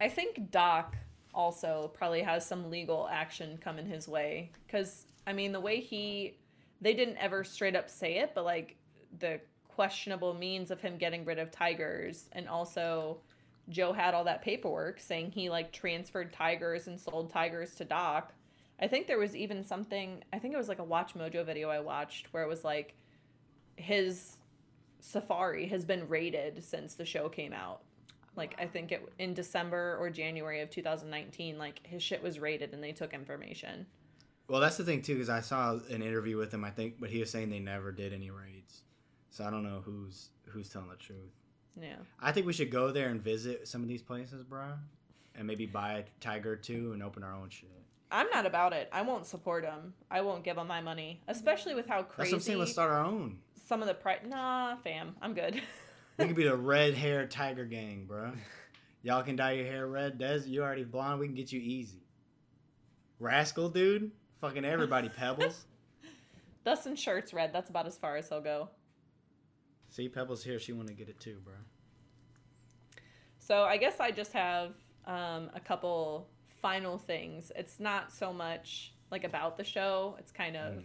[0.00, 0.96] I think Doc
[1.34, 6.36] also probably has some legal action coming his way because I mean the way he
[6.82, 8.76] they didn't ever straight up say it, but like
[9.18, 13.18] the questionable means of him getting rid of tigers and also
[13.68, 18.34] Joe had all that paperwork saying he like transferred tigers and sold tigers to Doc.
[18.80, 21.70] I think there was even something I think it was like a Watch Mojo video
[21.70, 22.94] I watched where it was like
[23.76, 24.36] his
[25.00, 27.82] safari has been raided since the show came out.
[28.34, 32.74] Like I think it in December or January of 2019, like his shit was raided
[32.74, 33.86] and they took information.
[34.48, 36.64] Well, that's the thing too, because I saw an interview with him.
[36.64, 38.82] I think, but he was saying they never did any raids,
[39.30, 41.32] so I don't know who's who's telling the truth.
[41.80, 41.96] Yeah.
[42.20, 44.72] I think we should go there and visit some of these places, bro,
[45.34, 47.70] and maybe buy a tiger too and open our own shit.
[48.10, 48.90] I'm not about it.
[48.92, 49.94] I won't support him.
[50.10, 52.58] I won't give him my money, especially with how That's crazy what I'm saying.
[52.58, 53.38] Let's start our own.
[53.66, 54.20] some of the price.
[54.26, 55.60] Nah, fam, I'm good.
[56.18, 58.32] We could be the red hair tiger gang, bro.
[59.02, 60.18] Y'all can dye your hair red.
[60.18, 61.18] Des, you already blonde.
[61.20, 62.02] We can get you easy.
[63.18, 64.12] Rascal, dude.
[64.42, 65.64] Fucking everybody, Pebbles.
[66.64, 67.52] Dustin shirts red.
[67.54, 68.68] That's about as far as he'll go.
[69.88, 70.58] See, Pebbles here.
[70.58, 71.54] She want to get it too, bro.
[73.38, 74.72] So I guess I just have
[75.06, 76.28] um, a couple
[76.60, 77.50] final things.
[77.56, 80.16] It's not so much like about the show.
[80.18, 80.82] It's kind of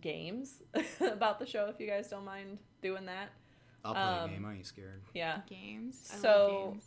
[0.00, 0.62] games
[1.00, 1.66] about the show.
[1.66, 3.30] If you guys don't mind doing that,
[3.84, 4.44] I'll play Um, a game.
[4.46, 5.02] I ain't scared.
[5.14, 5.40] yeah.
[5.48, 6.08] games.
[6.10, 6.84] I love So- games.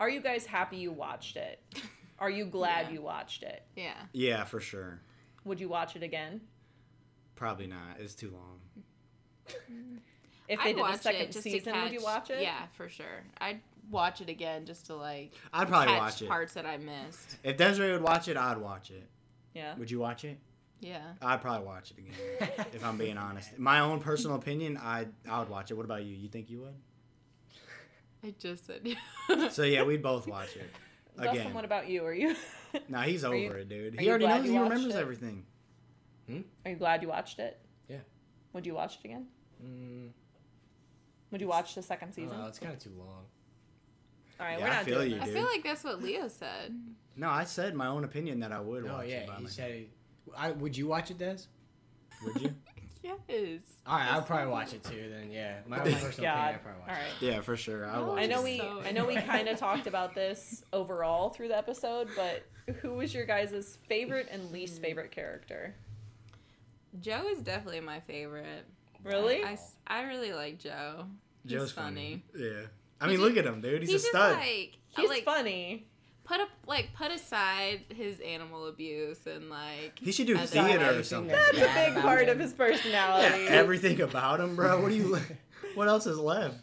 [0.00, 1.60] Are you guys happy you watched it?
[2.18, 2.92] Are you glad Yeah.
[2.94, 3.62] you watched it?
[3.76, 3.94] Yeah.
[4.12, 5.00] Yeah, for sure.
[5.44, 6.40] Would you watch it again
[7.34, 7.96] Probably not.
[7.98, 8.60] It's too long.
[10.48, 11.82] if they I'd did a second it just to season?
[11.82, 12.42] Would you watch it?
[12.42, 13.24] Yeah, for sure.
[13.40, 13.60] I'd
[13.90, 16.28] watch it again just to like I'd probably catch watch it.
[16.28, 17.36] parts that I missed.
[17.42, 19.06] If Desiree would watch it, I'd watch it.
[19.52, 19.74] Yeah.
[19.76, 20.38] Would you watch it?
[20.80, 21.02] Yeah.
[21.20, 22.66] I'd probably watch it again.
[22.72, 25.74] if I'm being honest, my own personal opinion, I I would watch it.
[25.74, 26.14] What about you?
[26.14, 26.74] You think you would?
[28.22, 28.80] I just said.
[28.84, 28.94] Yeah.
[29.50, 30.70] So yeah, we'd both watch it
[31.16, 31.54] Dustin, again.
[31.54, 32.04] what about you?
[32.04, 32.34] Are you
[32.88, 34.00] Nah, he's over you- it, dude.
[34.00, 34.44] He already knows.
[34.44, 34.98] He remembers it?
[34.98, 35.44] everything.
[36.28, 37.60] are you glad you watched it?
[37.88, 37.98] Yeah.
[38.52, 39.26] Would you watch it again?
[39.64, 40.10] Mm,
[41.30, 42.36] Would you watch the second season?
[42.42, 43.24] oh, it's kind of too long.
[44.40, 45.28] All right, Yeah, we're I not feel doing you, this.
[45.28, 46.74] I feel like that's what Leo said.
[47.16, 49.26] No, I said my own opinion that I would Oh watch yeah, it.
[49.28, 49.86] By he said.
[50.36, 51.36] I, would you watch it, Des?
[52.24, 52.54] Would you?
[53.04, 53.62] Yes.
[53.86, 55.10] All right, I'll probably watch it too.
[55.12, 57.32] Then yeah, my own personal opinion, I'll probably watch All it.
[57.32, 57.86] Yeah, for sure.
[57.86, 58.44] I No, watch I know it.
[58.44, 62.44] we So I know we kind of talked about this overall through the episode, but
[62.76, 64.82] who was your guys' favorite and least mm.
[64.82, 65.74] favorite character?
[67.00, 68.64] Joe is definitely my favorite.
[69.02, 69.42] Really?
[69.44, 71.04] I, s- I really like Joe.
[71.42, 72.22] He's Joe's funny.
[72.32, 72.46] funny.
[72.46, 72.60] Yeah.
[73.00, 73.82] I mean, He look at him, dude.
[73.82, 74.38] He's, He's a just stud.
[74.38, 75.86] like He's like funny.
[76.24, 81.02] Put up like put aside his animal abuse and like he should do theater or
[81.02, 81.28] something.
[81.34, 82.30] that's That's a big part him.
[82.30, 83.44] of his personality.
[83.44, 84.80] Yeah, everything about him, bro.
[84.80, 85.18] What do you?
[85.74, 86.56] What else is left?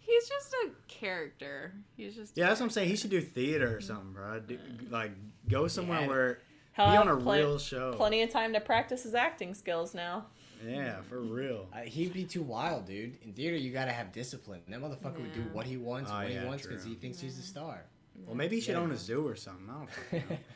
[0.00, 1.72] He's just a character.
[1.96, 2.88] He's just Yeah, that's what I'm saying.
[2.88, 4.38] He should do theater or something, bro.
[4.40, 4.58] Do,
[4.90, 5.12] like,
[5.48, 6.06] go somewhere Yeah.
[6.06, 6.38] where
[6.76, 7.92] He'll be on a plen- real show.
[7.94, 10.26] Plenty of time to practice his acting skills now.
[10.64, 11.68] Yeah, for real.
[11.72, 13.16] Uh, he'd be too wild, dude.
[13.22, 14.60] In theater, you gotta have discipline.
[14.68, 17.20] That motherfucker would do what he wants Oh, when yeah, he wants because he thinks
[17.20, 17.84] he's a star.
[18.26, 18.80] Well, maybe he should Yeah.
[18.80, 19.68] own a zoo or something.
[19.70, 19.72] I
[20.12, 20.36] don't know.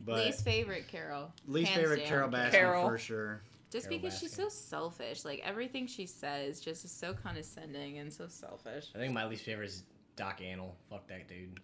[0.00, 1.32] But least favorite Carole.
[1.46, 2.06] least Hands favorite down.
[2.08, 2.88] Carole Baskin Carole.
[2.88, 3.40] for sure.
[3.70, 5.24] Just Carole because she's so selfish.
[5.24, 8.88] Like everything she says just is so condescending and so selfish.
[8.94, 9.84] I think my least favorite is
[10.16, 10.72] Doc Antle.
[10.90, 11.58] Fuck that dude.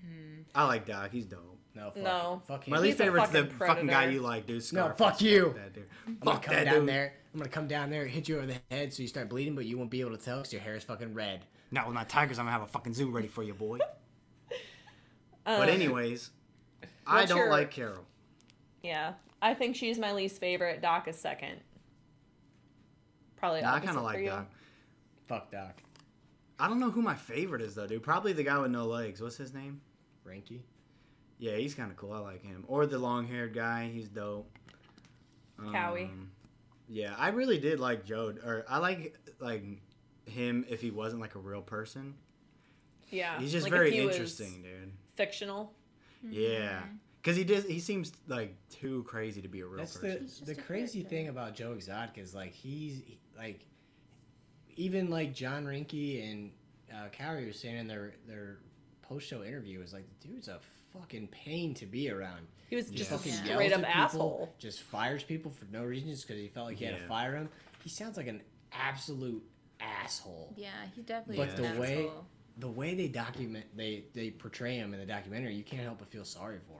[0.00, 0.42] Hmm.
[0.54, 1.10] I like Doc.
[1.12, 1.58] He's dope.
[1.74, 2.42] No, fuck, No.
[2.46, 2.70] fuck him.
[2.72, 4.72] My least a favorite's the fucking fucking guy you like, dude.
[4.72, 5.46] No, fuck you.
[5.48, 5.88] Fuck that dude.
[6.06, 6.88] I'm gonna come that down dude.
[6.88, 7.12] there.
[7.34, 9.66] I'm gonna come down there, hit you over the head, so you start bleeding, but
[9.66, 11.44] you won't be able to tell because your hair is fucking red.
[11.70, 12.38] Not with my tigers.
[12.38, 13.78] I'm gonna have a fucking zoo ready for you, boy.
[15.46, 16.30] Um, but anyways,
[17.06, 18.04] I don't your- like Carole.
[18.82, 20.80] Yeah, I think she's my least favorite.
[20.82, 21.60] Doc is second.
[23.36, 24.24] Probably Nah, I kind of like.
[24.24, 24.50] Doc.
[25.26, 25.82] Fuck Doc.
[26.58, 28.02] I don't know who my favorite is though, dude.
[28.02, 29.20] Probably the guy with no legs.
[29.20, 29.80] What's his name?
[30.26, 30.60] Ranky.
[31.38, 32.12] Yeah, he's kind of cool.
[32.12, 32.64] I like him.
[32.68, 33.90] Or the long-haired guy.
[33.92, 34.48] He's dope.
[35.72, 36.04] Cowie.
[36.04, 36.30] Um,
[36.88, 38.34] Yeah, I really did like Joe.
[38.44, 39.64] Or I like like
[40.26, 42.14] him if he wasn't like a real person.
[43.10, 44.92] Yeah, He's just like very he was interesting, dude.
[45.14, 45.72] Fictional.
[46.22, 46.82] Yeah,
[47.20, 47.64] because he does.
[47.66, 50.28] He seems like too crazy to be a real That's person.
[50.46, 51.16] the the crazy character.
[51.16, 53.66] thing about Joe Exotic is like he's he- like
[54.76, 56.50] even like John Reinke and
[56.92, 58.58] uh, Cowie were saying in their their
[59.02, 60.58] post show interview is like the dude's a
[60.92, 62.46] fucking pain to be around.
[62.68, 62.98] He was Yeah.
[62.98, 63.38] just a Fucking Yeah.
[63.44, 64.54] yells straight up at people, asshole.
[64.58, 67.08] Just fires people for no reason just because he felt like he had to Yeah.
[67.08, 67.48] fire him.
[67.82, 69.42] He sounds like an absolute
[69.80, 70.54] asshole.
[70.56, 72.26] Yeah, he definitely But is the an way- asshole.
[72.58, 76.08] The way they document they they portray him in the documentary, you can't help but
[76.08, 76.78] feel sorry for him.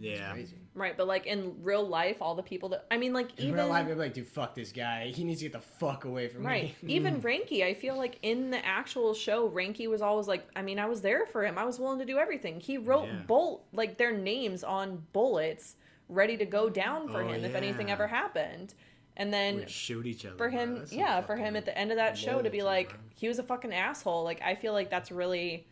[0.00, 0.56] It's yeah, crazy.
[0.74, 3.54] Right, but like in real life, all the people that I mean, like In even
[3.54, 5.12] real life, they're like, dude, fuck this guy.
[5.14, 6.46] He needs to get the fuck away from me.
[6.48, 6.94] right, me.
[6.96, 10.80] even Ranky, I feel like in the actual show, Ranky was always like, I mean,
[10.80, 11.58] I was there for him.
[11.58, 12.58] I was willing to do everything.
[12.58, 13.20] He wrote Yeah.
[13.26, 15.76] bolt like their names on bullets,
[16.08, 18.74] ready to go down for Oh, him if anything ever happened.
[19.16, 20.36] And then We'd shoot each other.
[20.36, 22.94] for him some yeah for him at the end of that show to be like
[23.14, 24.24] he was a fucking asshole.
[24.24, 25.66] Like i feel like that's really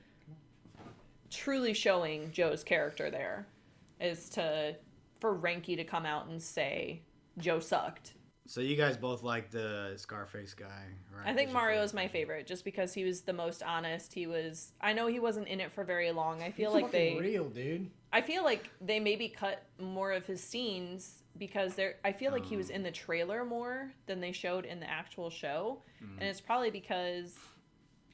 [1.30, 3.46] truly showing joe's character there
[4.00, 4.76] is to
[5.18, 7.00] for ranky to come out and say
[7.38, 8.12] joe sucked
[8.46, 10.86] So you guys both like the Scarface guy,
[11.16, 11.28] right?
[11.28, 14.72] i think mario is my favorite just because he was the most honest he was
[14.80, 17.20] i know he wasn't in it for very long i feel He's like fucking they
[17.20, 17.90] real, dude.
[18.12, 21.96] I feel like they maybe cut more of his scenes because they're.
[22.04, 22.74] I feel like he was oh.
[22.74, 26.18] in the trailer more than they showed in the actual show, hmm.
[26.18, 27.36] and it's probably because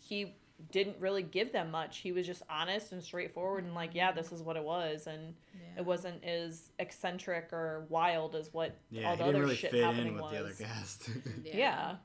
[0.01, 0.35] he
[0.73, 1.99] didn't really give them much.
[1.99, 5.35] He was just honest and straightforward and like, yeah, this is what it was, and
[5.55, 5.79] Yeah.
[5.81, 9.85] it wasn't as eccentric or wild as what Yeah, all the other really shit fit
[9.85, 10.33] happening in with was.
[10.33, 11.11] the other cast.
[11.45, 11.97] Yeah.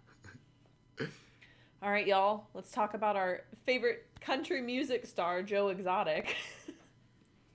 [1.82, 2.46] All right, y'all.
[2.54, 6.36] Let's talk about our favorite country music star, Joe Exotic.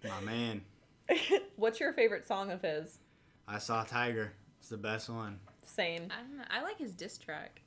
[0.05, 0.62] My man,
[1.57, 2.99] What's your favorite song of his?
[3.47, 4.33] I saw Tiger.
[4.61, 5.41] It's the best one.
[5.65, 6.09] Same.
[6.11, 6.45] I don't know.
[6.51, 7.62] I like his diss track.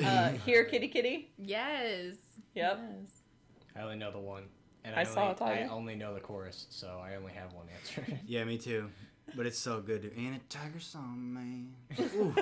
[0.00, 1.30] Uh, here, kitty, kitty.
[1.38, 2.14] Yes.
[2.54, 2.80] Yep.
[2.80, 3.10] Yes.
[3.76, 4.44] I only know the one.
[4.84, 7.52] And I I, saw only, it, I only know the chorus, so I only have
[7.52, 8.04] one answer.
[8.26, 8.90] Yeah, me too.
[9.36, 10.02] But it's so good.
[10.02, 10.12] Dude.
[10.18, 11.72] Ain't a tiger song, man.
[12.16, 12.34] Ooh.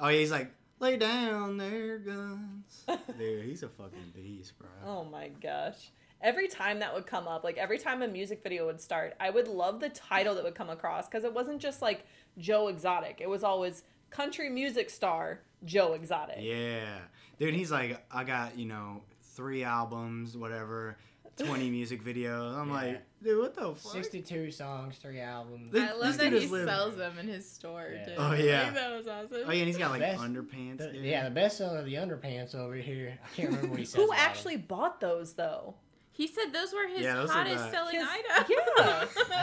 [0.00, 0.50] Oh, he's like,
[0.80, 2.84] lay down their guns.
[3.18, 4.68] Dude, he's a fucking beast, bro.
[4.84, 5.90] Oh my gosh.
[6.20, 9.30] Every time that would come up, like every time a music video would start, I
[9.30, 12.04] would love the title that would come across because it wasn't just like
[12.36, 13.18] Joe Exotic.
[13.20, 16.36] It was always country music star Joe Exotic.
[16.40, 16.98] Yeah.
[17.38, 19.02] Dude, he's like, I got, you know,
[19.34, 20.96] three albums, whatever,
[21.36, 22.56] 20 music videos.
[22.56, 22.74] I'm Yeah.
[22.74, 23.92] like, dude, what the fuck?
[23.92, 25.72] 62 songs, three albums.
[25.72, 26.66] This- I this love that he is living.
[26.66, 28.04] sells them in his store Yeah.
[28.06, 28.14] too.
[28.16, 28.62] Oh, yeah.
[28.62, 29.38] Like, that was awesome.
[29.46, 30.78] Oh, yeah, and he's got like Best- underpants.
[30.78, 33.18] The- yeah, the best seller of the underpants over here.
[33.22, 33.96] I can't remember what he says.
[33.96, 34.24] Who about 'em.
[34.24, 35.74] actually bought those though?
[36.12, 38.50] He said those were his Yeah, those hottest the- selling His- items.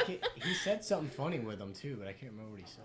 [0.10, 0.18] yeah.
[0.44, 2.84] He said something funny with them too, but I can't remember what he said.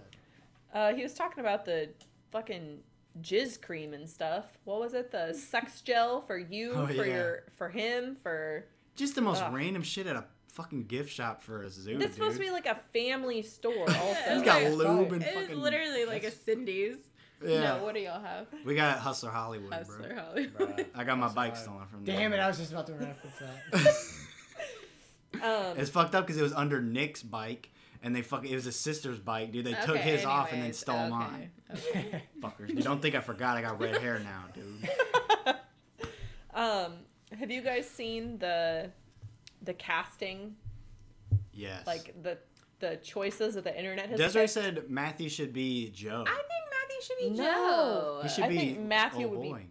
[0.74, 1.88] Uh, he was talking about the
[2.30, 2.80] fucking
[3.20, 4.44] jizz cream and stuff.
[4.64, 5.10] What was it?
[5.10, 7.04] The sex gel for you, Oh, for yeah.
[7.04, 8.64] your, for him, for.
[8.96, 9.52] Just the most Ugh.
[9.54, 11.98] random shit at a fucking gift shop for a zoo.
[11.98, 13.74] This is supposed to be like a family store.
[13.88, 15.60] Also, He's It's got lube and It is fucking.
[15.60, 16.96] literally like a Cindy's.
[17.44, 17.60] yeah.
[17.76, 18.46] No, what do y'all have?
[18.64, 20.16] we got Hustler Hollywood, Hustler bro.
[20.16, 20.54] Hollywood.
[20.76, 20.86] Bruh.
[20.96, 22.38] I got my That's bike why- stolen from Damn it!
[22.40, 23.36] I was just about to reference
[23.72, 24.04] that.
[25.42, 27.70] um, It's fucked up because it was under Nick's bike,
[28.02, 29.64] and they fucking it was his sister's bike, dude.
[29.66, 31.50] They took Okay, his off and then stole okay, mine.
[31.74, 32.22] okay.
[32.40, 32.68] Fuckers.
[32.70, 34.88] You don't think I forgot I got red hair now, dude.
[36.54, 36.94] Um,
[37.38, 38.90] have you guys seen the
[39.62, 40.56] the casting,
[41.52, 41.86] Yes.
[41.86, 42.38] like the
[42.80, 44.18] the choices that the internet has?
[44.18, 44.52] Desiree picked?
[44.52, 46.24] said Matthew should be Joe.
[46.26, 47.44] I think Matthew should be No.
[47.44, 48.20] Joe.
[48.22, 49.66] he should I be think Matthew oh would be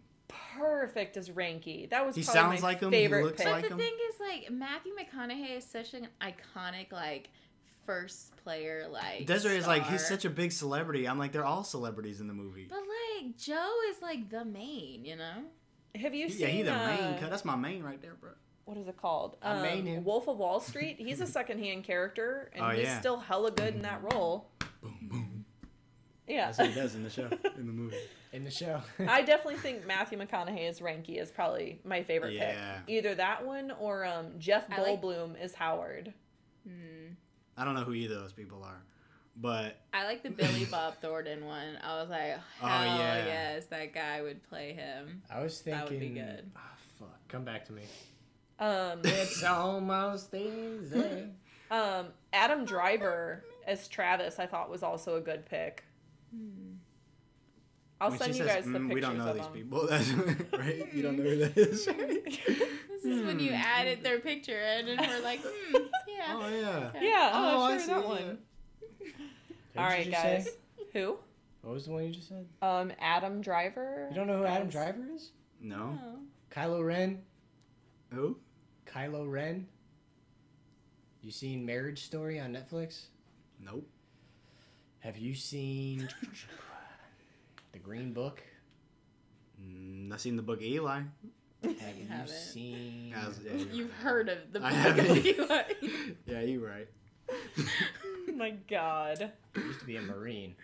[0.58, 1.90] perfect as Ranky.
[1.90, 3.52] That was He probably sounds my like him, he favorite looks pick.
[3.52, 3.78] But the him.
[3.80, 7.30] thing is, like Matthew McConaughey is such an iconic, like
[7.88, 11.08] first player, like Desiree is like he's such a big celebrity.
[11.08, 12.68] I'm like they're all celebrities in the movie.
[12.70, 15.44] But like Joe is like the main, you know.
[15.96, 16.42] Have you seen?
[16.42, 17.32] yeah, he the uh, main cut.
[17.32, 18.32] That's my main right there, bro.
[18.66, 19.38] What is it called?
[19.42, 20.04] I Um, main him.
[20.04, 20.98] Wolf of Wall Street.
[21.00, 23.00] He's a secondhand character, and Oh, he's yeah.
[23.00, 24.50] still hella good in that role.
[24.84, 25.46] Boom boom.
[26.28, 27.96] Yeah, That's what he does in the show, in the movie.
[28.34, 28.82] in the show.
[29.00, 32.80] I definitely think Matthew McConaughey as Ranky is probably my favorite Yeah.
[32.86, 32.98] pick.
[32.98, 36.14] Either that one or um, Jeff I like- Goldblum is Howard.
[36.68, 37.14] Hmm.
[37.58, 38.82] I don't know who either of those people are,
[39.36, 41.78] but I like the Billy Bob Thornton one.
[41.84, 43.26] I was like, Oh, yeah.
[43.26, 45.22] yes, that guy would play him.
[45.30, 45.80] I was thinking.
[45.82, 46.52] That would be good.
[46.56, 46.62] Ah,
[47.00, 47.28] fuck.
[47.28, 47.84] Come back to me.
[48.60, 51.26] Um, It's almost easy.
[51.72, 55.84] um, Adam Driver as Travis, I thought was also a good pick.
[58.00, 59.54] I'll when send you says, guys the "Mm, pictures we don't know of these them.
[59.54, 59.88] people.
[59.90, 60.94] That's right.
[60.94, 61.88] You don't know who that is.
[62.98, 65.76] This is when you added their picture in, and we're like, hmm,
[66.08, 66.24] yeah.
[66.32, 66.92] oh yeah.
[67.02, 68.18] Yeah, Oh, oh, I sure, see, that one.
[68.20, 70.46] Who All did right, you guys.
[70.46, 70.52] say?
[70.94, 71.18] Who?
[71.62, 72.48] What was the one you just said?
[72.62, 74.08] Um, Adam Driver.
[74.10, 75.30] You don't know who Adam Driver is?
[75.62, 75.98] No.
[76.04, 76.16] Oh.
[76.52, 77.22] Kylo Ren.
[78.14, 78.38] Who?
[78.88, 79.68] Kylo Ren.
[81.22, 83.06] You seen Marriage Story on Netflix?
[83.64, 83.88] Nope.
[85.02, 86.10] Have you seen
[87.78, 88.42] The Green Book?
[89.64, 90.96] Mm, I seen the book of Eli.
[90.98, 91.06] Have
[91.64, 92.30] You you, haven't.
[92.30, 93.12] seen?
[93.16, 94.00] How's- yeah, you're You've right.
[94.00, 95.62] heard of the book of Eli.
[96.26, 96.88] Yeah, you're right.
[97.30, 99.32] Oh my God.
[99.56, 100.56] used to be a Marine.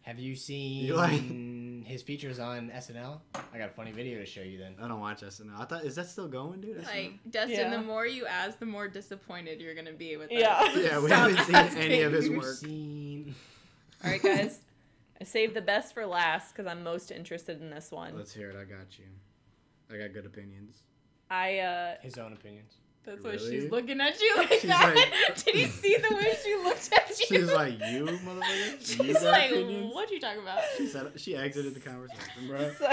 [0.00, 1.84] Have you seen Eli.
[1.86, 3.20] his features on SNL?
[3.52, 4.76] I got a funny video to show you then.
[4.80, 5.58] I don't watch SNL.
[5.60, 6.78] I thought is that still going, dude?
[6.78, 6.84] SNL?
[6.86, 7.70] Like Dustin, Yeah.
[7.70, 10.54] the more you ask, the more disappointed you're gonna be with Yeah.
[10.54, 10.74] us.
[10.76, 12.54] Yeah, we Stop haven't seen any of his work.
[12.56, 13.34] seen?
[14.02, 14.60] All right, guys.
[15.20, 18.16] I saved the best for last because I'm most interested in this one.
[18.16, 18.56] Let's hear it.
[18.56, 19.04] I got you.
[19.92, 20.82] I got good opinions.
[21.30, 22.74] I uh, His own opinions.
[23.04, 24.94] That's why she's looking at you like She's that.
[24.96, 27.26] like- Did you see the way she looked at you?
[27.26, 29.00] She's like, you motherfucker.
[29.06, 29.94] You got like, opinions?
[29.94, 30.60] what you talking about?
[30.76, 32.72] She said she exited the conversation, bro.
[32.78, 32.88] so,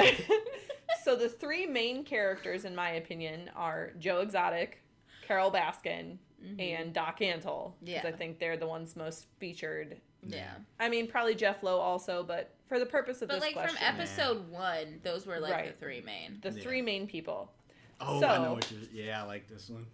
[1.03, 4.83] so the three main characters, in my opinion, are Joe Exotic,
[5.27, 6.17] Carole Baskin,
[6.59, 7.73] and Doc Antle.
[7.83, 8.07] Because Yeah.
[8.07, 9.97] I think they're the ones most featured.
[10.27, 10.51] Yeah.
[10.79, 13.39] I mean, probably Jeff Lowe also, but for the purpose of this.
[13.39, 15.67] But this like question, from episode one, those were like Right.
[15.79, 16.39] the three main.
[16.41, 16.63] the Yeah.
[16.63, 17.51] three main people.
[17.99, 18.81] Oh, I know what you're.
[19.05, 19.85] Yeah, I like this one.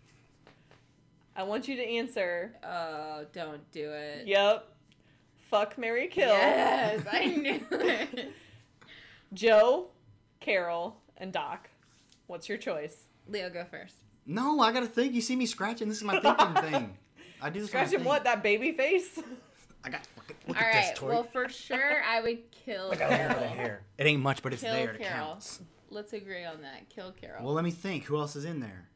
[1.36, 2.56] I want you to answer.
[2.64, 4.28] Oh, don't do it.
[4.28, 4.68] Yep.
[5.50, 6.28] Fuck Mary Kill.
[6.30, 8.34] Yes, I knew it.
[9.34, 9.88] Joe,
[10.40, 11.70] Carole, and Doc.
[12.28, 13.06] What's your choice?
[13.28, 13.96] Leo, go first.
[14.26, 15.14] No, I gotta think.
[15.14, 15.88] You see me scratching.
[15.88, 16.98] This is my thinking thing.
[17.42, 17.70] I do this.
[17.70, 18.24] Scratching what?
[18.26, 19.20] That baby face?
[19.84, 20.19] I got fucking.
[20.48, 20.86] Look All at right.
[20.90, 21.14] this, Tori.
[21.16, 23.42] Well, for sure, I would kill Look at hair, Carole.
[23.42, 23.82] the hair.
[23.98, 24.92] It ain't much, but it's Kill there.
[24.94, 25.28] It Carole.
[25.30, 25.60] counts.
[25.90, 26.90] Let's agree on that.
[26.90, 27.44] Kill Carole.
[27.46, 28.04] Well, let me think.
[28.06, 28.88] Who else is in there?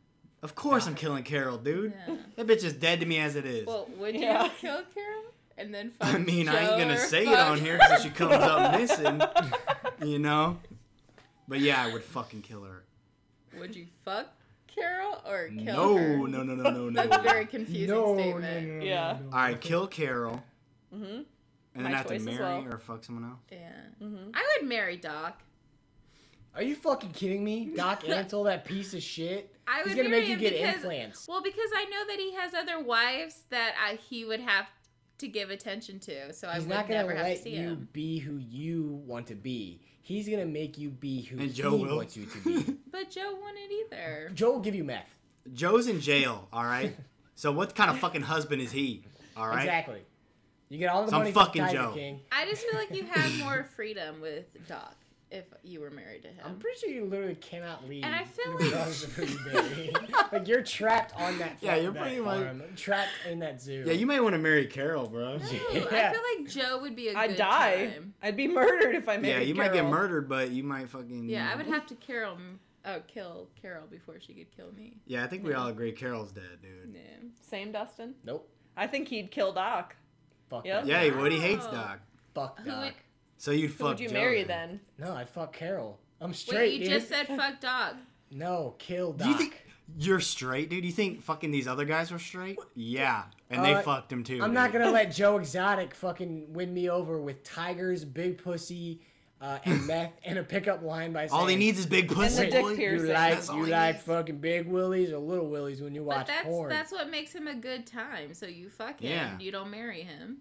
[0.41, 1.93] Of course, I'm killing Carole, dude.
[2.07, 2.15] Yeah.
[2.35, 3.65] That bitch is dead to me as it is.
[3.65, 4.49] Well, would you Yeah.
[4.59, 5.23] kill Carole
[5.57, 8.09] and then fuck I mean, I ain't gonna or say it on here because she
[8.11, 9.21] comes up missing,
[10.07, 10.59] you know.
[11.47, 12.83] But yeah, I would fucking kill her.
[13.57, 14.27] Would you fuck
[14.67, 16.17] Carole or kill No, her?
[16.17, 17.03] no, no, no, no, no.
[17.07, 18.67] That's a very confusing No, no, statement.
[18.67, 19.17] no, no, Yeah.
[19.21, 19.37] no, no.
[19.37, 20.43] All right, kill Carole,
[20.93, 21.03] mm-hmm.
[21.05, 21.25] and
[21.75, 22.73] then My I have to choice as marry well.
[22.73, 23.39] or fuck someone else.
[23.51, 23.71] Yeah.
[24.01, 24.29] Mm-hmm.
[24.33, 25.41] I would marry Doc.
[26.55, 27.71] Are you fucking kidding me?
[27.75, 29.55] Doc Antle, that piece of shit.
[29.67, 31.27] I would He's gonna marry make you him get because, implants.
[31.27, 34.67] Well, because I know that he has other wives that I, he would have
[35.19, 37.51] to give attention to, so I He's would not gonna never have to let see
[37.55, 37.87] you him.
[37.93, 39.79] be who you want to be.
[40.01, 41.95] He's gonna make you be who And he Joe will.
[41.95, 42.75] wants you to be.
[42.91, 44.29] But Joe wouldn't either.
[44.35, 45.09] Joe will give you meth.
[45.53, 46.47] Joe's in jail.
[46.53, 46.95] All right.
[47.35, 49.03] So what kind of fucking husband is he?
[49.35, 49.63] All right.
[49.63, 50.01] Exactly.
[50.73, 51.91] You get all the Some money from fucking Tiger Joe.
[51.93, 52.19] King.
[52.31, 54.95] I just feel like you have more freedom with Doc
[55.29, 56.39] if you were married to him.
[56.43, 58.03] I'm pretty sure you literally cannot leave.
[58.03, 59.93] And I feel like- regardless of who you marry.
[60.31, 61.57] like you're trapped on that.
[61.61, 63.83] Yeah, farm- you're pretty much- farm, trapped in that zoo.
[63.85, 65.37] Yeah, you might want to marry Carole, bro.
[65.37, 65.59] No, Yeah.
[65.91, 67.75] I feel like Joe would be a I'd good die.
[67.93, 68.13] time.
[68.23, 68.27] I'd die.
[68.29, 71.29] I'd be murdered if I married Yeah, you might get murdered, but you might fucking.
[71.29, 72.39] Yeah, I would have to Carole,
[72.85, 74.97] oh, kill Carole before she could kill me.
[75.05, 76.95] Yeah, I think we all agree Carole's dead, dude.
[76.95, 77.01] Yeah.
[77.43, 78.15] Same Dustin.
[78.23, 78.49] Nope.
[78.75, 79.95] I think he'd kill Doc.
[80.53, 80.83] Fuck Yep.
[80.83, 80.87] that.
[80.89, 81.31] Yeah, he would.
[81.31, 81.71] He hates Wow.
[81.71, 81.99] Doc.
[82.35, 82.83] Fuck Who Doc.
[82.83, 82.93] would-
[83.37, 83.87] So you'd Who fuck.
[83.87, 84.79] would you Joe marry then?
[84.99, 85.99] No, I'd fuck Carole.
[86.21, 86.89] I'm Wait, straight, you dude.
[86.89, 87.95] just said fuck Doc.
[88.31, 89.25] No, kill Doc.
[89.25, 89.65] Do you think?
[89.97, 90.85] You're straight, dude.
[90.85, 92.57] You think fucking these other guys were straight?
[92.75, 94.41] Yeah, and they Uh, fucked him too.
[94.41, 94.81] I'm not dude.
[94.81, 99.01] gonna let Joe Exotic fucking win me over with tigers, big pussy,
[99.43, 102.45] uh, and meth, and a pickup line by saying, All he needs is big pussy.
[102.45, 102.75] the dick boy.
[102.77, 103.07] piercing.
[103.09, 104.05] You like That's all you he like needs.
[104.05, 106.69] fucking big willies or little willies when you watch But that's porn.
[106.69, 108.33] that's what makes him a good time.
[108.33, 109.11] So you fuck him.
[109.11, 109.37] Yeah.
[109.39, 110.37] You don't marry him.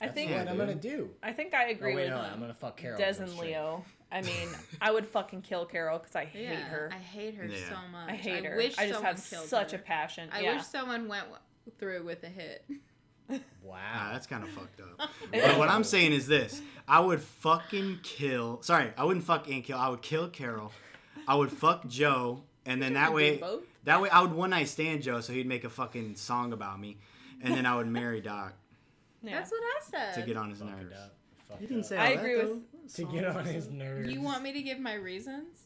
[0.00, 1.10] I That's think Yeah, what I'm gonna do.
[1.22, 2.98] I think I Oh agree wait, with no, I'm gonna fuck Carole.
[2.98, 3.50] Des and straight.
[3.50, 3.84] Leo.
[4.10, 4.48] I mean,
[4.80, 6.90] I would fucking kill Carole because I hate yeah, her.
[6.92, 7.56] I hate her Yeah.
[7.68, 8.10] so much.
[8.10, 8.56] I hate her.
[8.56, 9.78] Wish I just someone have killed such her.
[9.78, 10.28] a passion.
[10.32, 10.56] I yeah.
[10.56, 11.40] wish someone went w-
[11.78, 12.64] through with a hit.
[13.32, 13.38] Nah,
[13.70, 14.10] Wow.
[14.12, 15.08] that's kind of fucked up.
[15.32, 18.60] But what I'm saying is this: I would fucking kill.
[18.62, 19.78] Sorry, I wouldn't fuck and kill.
[19.78, 20.72] I would kill Carole.
[21.26, 23.40] I would fuck Joe, and then that way,
[23.84, 26.80] that way, I would one night stand Joe, so he'd make a fucking song about
[26.80, 26.98] me,
[27.42, 28.54] and then I would marry Doc
[29.22, 29.36] yeah.
[29.38, 30.14] That's what I said.
[30.20, 30.92] to get on his Fuck nerves.
[31.50, 31.86] it You didn't up.
[31.86, 33.04] say I all that, with- though.
[33.06, 34.12] to get on his nerves.
[34.12, 35.58] You want me to give my reasons?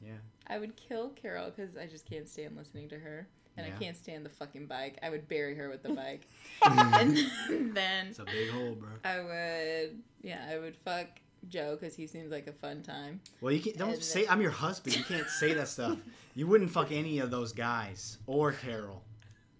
[0.00, 0.12] Yeah.
[0.46, 3.26] I would kill Carole because I just can't stand listening to her.
[3.56, 3.74] And Yeah.
[3.74, 4.98] I can't stand the fucking bike.
[5.02, 6.26] I would bury her with the bike.
[6.62, 7.16] and
[7.74, 8.88] then It's a big hole, bro.
[9.04, 11.06] I would, yeah, I would fuck
[11.48, 13.20] Joe because he seems like a fun time.
[13.40, 13.76] Well, you can't.
[13.78, 14.96] Don't And say I'm your husband.
[14.96, 15.98] You can't say that stuff.
[16.34, 19.02] You wouldn't fuck any of those guys or Carole.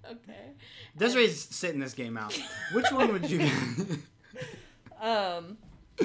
[0.05, 0.53] Okay.
[0.95, 2.39] Desiree's sitting this game out.
[2.75, 3.49] Which one would you?
[5.01, 5.57] Um,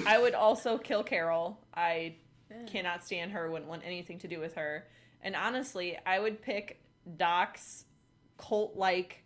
[0.06, 1.58] I would also kill Carole.
[1.74, 2.16] I
[2.50, 2.66] Yeah.
[2.68, 3.50] cannot stand her.
[3.52, 4.88] Wouldn't want anything to do with her.
[5.22, 6.81] And honestly, I would pick
[7.18, 7.86] Doc's
[8.38, 9.24] cult-like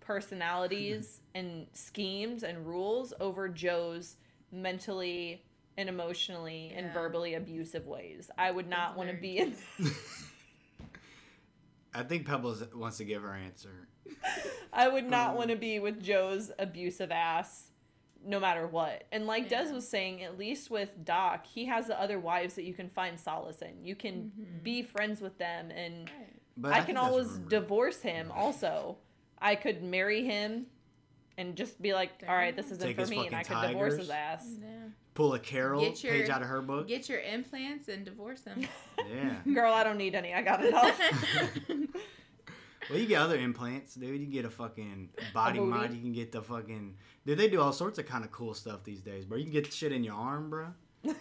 [0.00, 4.16] personalities and schemes and rules over Joe's
[4.50, 5.44] mentally
[5.76, 8.30] and emotionally and verbally abusive ways.
[8.36, 9.54] I would not want to be in.
[11.94, 13.88] I think Pebbles wants to give her answer.
[14.72, 17.68] I would not Um, want to be with Joe's abusive ass
[18.24, 19.04] no matter what.
[19.10, 22.62] And like Des was saying, at least with Doc, he has the other wives that
[22.64, 23.84] you can find solace in.
[23.84, 24.62] You can Mm-hmm.
[24.62, 26.31] be friends with them and Right.
[26.56, 27.48] But I, think can always rude.
[27.48, 28.98] divorce him also.
[29.38, 30.66] I could marry him
[31.38, 33.68] and just be like, all right, this isn't Take for me, and I fucking could
[33.72, 34.46] divorce his ass.
[34.60, 34.68] Yeah.
[35.14, 36.86] pull a Carole Get your- page out of her book.
[36.88, 38.66] Get your implants and divorce him.
[39.10, 39.36] yeah.
[39.52, 40.34] Girl, I don't need any.
[40.34, 40.90] I got it all.
[42.90, 44.20] Well, you get other implants, dude.
[44.20, 45.70] You get a fucking body booty?
[45.70, 45.94] mod.
[45.94, 46.96] You can get the fucking.
[47.24, 49.38] Dude, they do all sorts of kind of cool stuff these days, bro.
[49.38, 50.66] You can get shit in your arm, bro.
[51.04, 51.14] Can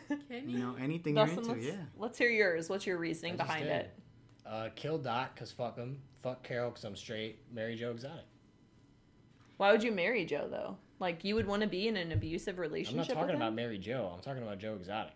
[0.49, 0.57] You you?
[0.57, 1.83] know, anything Dustin, you're into, let's, yeah.
[1.97, 2.69] let's hear yours.
[2.69, 3.93] What's your reasoning I behind it?
[4.45, 5.99] Uh, kill Doc because fuck him.
[6.23, 7.39] Fuck Carole because I'm straight.
[7.53, 8.25] Marry Joe Exotic.
[9.57, 10.77] Why would you marry Joe though?
[10.99, 12.93] Like you would want to be in an abusive relationship.
[12.93, 13.41] I'm not talking with him?
[13.41, 14.11] about Mary Joe.
[14.15, 15.13] I'm talking about Joe Exotic.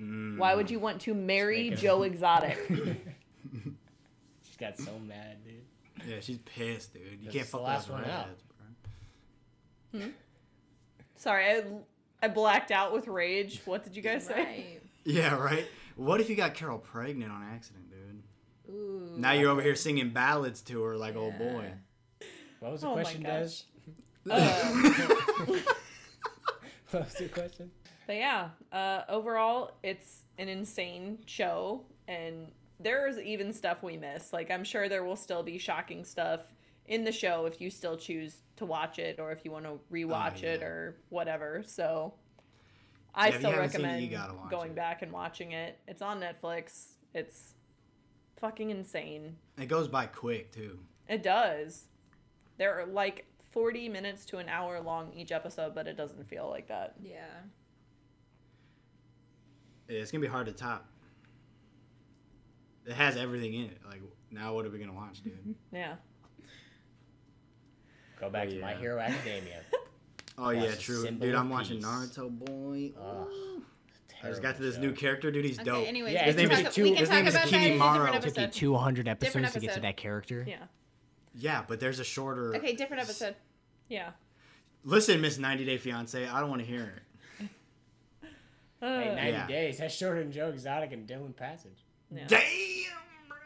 [0.00, 0.38] Mm.
[0.38, 2.58] Why would you want to marry making- Joe Exotic?
[2.68, 6.08] She's got so mad, dude.
[6.08, 7.02] Yeah, she's pissed, dude.
[7.20, 8.26] You This can't is the fuck last one out.
[8.26, 8.42] redheads,
[9.92, 10.00] bro.
[11.16, 11.62] Sorry, I,
[12.22, 13.60] I blacked out with rage.
[13.66, 14.34] What did you guys say?
[14.34, 14.78] Right.
[15.04, 15.66] Yeah, right.
[15.96, 18.74] What if you got Carole pregnant on accident, dude?
[18.74, 19.10] Ooh.
[19.16, 21.72] Now you're over here singing ballads to her like old boy.
[22.60, 23.64] What was the Oh question, guys?
[24.26, 24.32] Des?
[24.32, 25.56] Uh,
[26.92, 27.70] What was the question?
[28.06, 32.48] But yeah, uh, overall, it's an insane show, and
[32.78, 34.32] there's even stuff we miss.
[34.32, 36.40] Like, I'm sure there will still be shocking stuff
[36.86, 39.78] in the show if you still choose to watch it, or if you want to
[39.90, 40.66] rewatch it, yeah.
[40.66, 41.62] or whatever.
[41.64, 42.14] So,
[43.14, 44.18] I Yeah, still haven't it, recommend you
[44.50, 44.76] going it.
[44.76, 45.78] back and watching it.
[45.86, 46.92] It's on Netflix.
[47.14, 47.54] It's
[48.36, 49.36] fucking insane.
[49.58, 50.78] It goes by quick too.
[51.08, 51.84] It does.
[52.56, 56.68] They're like 40 minutes to an hour long each episode, but it doesn't feel like
[56.68, 56.94] that.
[57.02, 57.26] Yeah.
[59.88, 60.88] Yeah, It's gonna be hard to top.
[62.86, 63.78] It has everything in it.
[63.86, 65.54] Like now, what are we gonna watch, dude?
[65.72, 65.96] Yeah.
[68.18, 68.74] Go back Oh, to My.
[68.74, 69.60] Hero Academia.
[70.38, 71.34] Oh yeah, true, dude.
[71.34, 71.86] I'm watching peace.
[71.86, 72.92] Naruto, boy.
[72.98, 73.62] Ugh,
[74.24, 74.80] I just got to this show.
[74.80, 75.44] new character, dude.
[75.44, 75.68] He's dope.
[75.78, 77.26] Okay, anyways, Yeah, we his can name is talk, Two- we can his talk name
[77.26, 78.12] is about that in a Kimimaro.
[78.12, 78.52] different Took Took you episode.
[78.60, 79.82] 200 Different episodes to get to episode.
[79.82, 80.44] that character.
[80.48, 80.56] Yeah.
[81.34, 82.54] Yeah, but there's a shorter.
[82.56, 83.34] Okay, different episode.
[83.88, 84.10] Yeah.
[84.84, 87.02] Listen, Miss 90 Day Fiance, I don't want to hear
[87.40, 87.48] it.
[88.80, 89.46] Hey, Uh, 90 Yeah.
[89.46, 89.78] days.
[89.78, 91.84] That's shorter than Joe Exotic and Dillon Passage.
[92.10, 92.24] yeah.
[92.26, 92.40] Damn,
[93.28, 93.36] bro.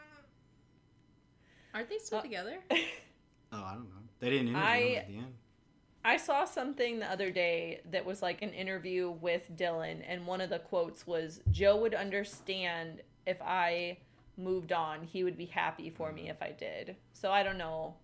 [1.75, 2.57] Aren't they still Uh, together?
[3.51, 3.95] Oh, I don't know.
[4.19, 5.33] They didn't interview I- him at the end.
[6.07, 10.39] I saw something the other day that was like an interview with Dillon, and one
[10.39, 13.97] of the quotes was Joe would understand if I
[14.37, 15.03] moved on.
[15.03, 16.95] He would be happy for me if I did.
[17.11, 17.95] So I don't know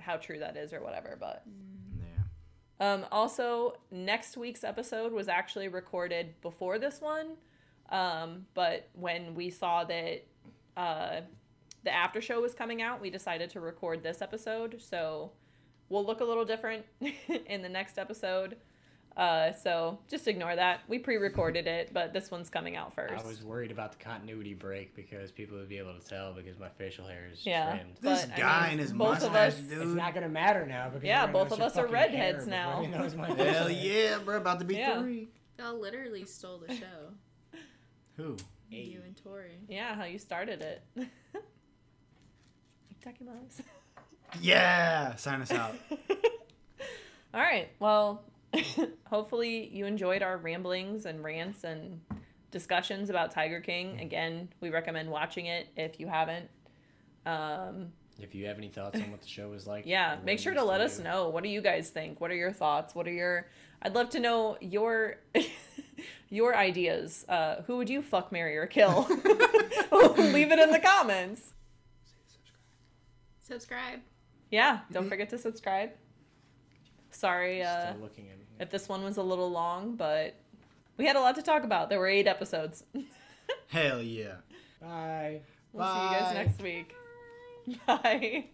[0.00, 1.42] how true that is or whatever, but.
[1.96, 2.92] Yeah.
[2.92, 7.36] Um, also, next week's episode was actually recorded before this one,
[7.88, 10.26] um, but when we saw that
[10.76, 11.20] uh,
[11.84, 14.76] the after show was coming out, we decided to record this episode.
[14.82, 15.32] So
[15.90, 16.86] we'll look a little different
[17.46, 18.56] in the next episode.
[19.16, 20.80] Uh, so just ignore that.
[20.88, 23.22] We pre-recorded it, but this one's coming out first.
[23.22, 26.58] I was worried about the continuity break because people would be able to tell because
[26.58, 27.74] my facial hair is Yeah.
[27.74, 27.96] trimmed.
[28.00, 29.82] This But, I guy mean, and his both of mustache, us- dude.
[29.82, 32.80] It's not gonna matter now because Yeah, both of us are redheads now.
[32.80, 33.70] he knows my Hell facial hair.
[33.70, 34.36] yeah, bro!
[34.38, 35.00] About to be Yeah.
[35.02, 35.28] three.
[35.58, 37.58] Y'all literally stole the show.
[38.16, 38.36] Who?
[38.70, 39.58] You and Tori.
[39.68, 40.82] yeah, how you started it.
[42.94, 43.62] Itakimasu.
[44.40, 45.74] Yeah, sign us out.
[47.34, 47.68] All right.
[47.78, 48.22] Well,
[49.06, 52.00] hopefully you enjoyed our ramblings and rants and
[52.50, 54.00] discussions about Tiger King.
[54.00, 56.48] Again, we recommend watching it if you haven't.
[57.26, 60.52] Um, If you have any thoughts on what the show was like, yeah, make sure
[60.52, 61.28] to used let us know.
[61.28, 62.20] What do you guys think?
[62.20, 62.94] What are your thoughts?
[62.94, 63.46] What are your
[63.82, 65.16] I'd love to know your
[66.28, 67.24] your ideas.
[67.28, 69.06] Uh, who would you fuck, marry, or kill?
[69.92, 71.52] Leave it in the comments.
[73.40, 74.00] Subscribe.
[74.50, 75.90] Yeah, don't forget to subscribe.
[77.10, 80.34] Sorry, uh, looking at if this one was a little long, but
[80.98, 81.88] we had a lot to talk about.
[81.88, 82.84] There were eight episodes.
[83.68, 84.36] Hell yeah.
[84.80, 85.40] Bye.
[85.72, 86.94] we'll see you guys next week.
[87.86, 88.44] Bye.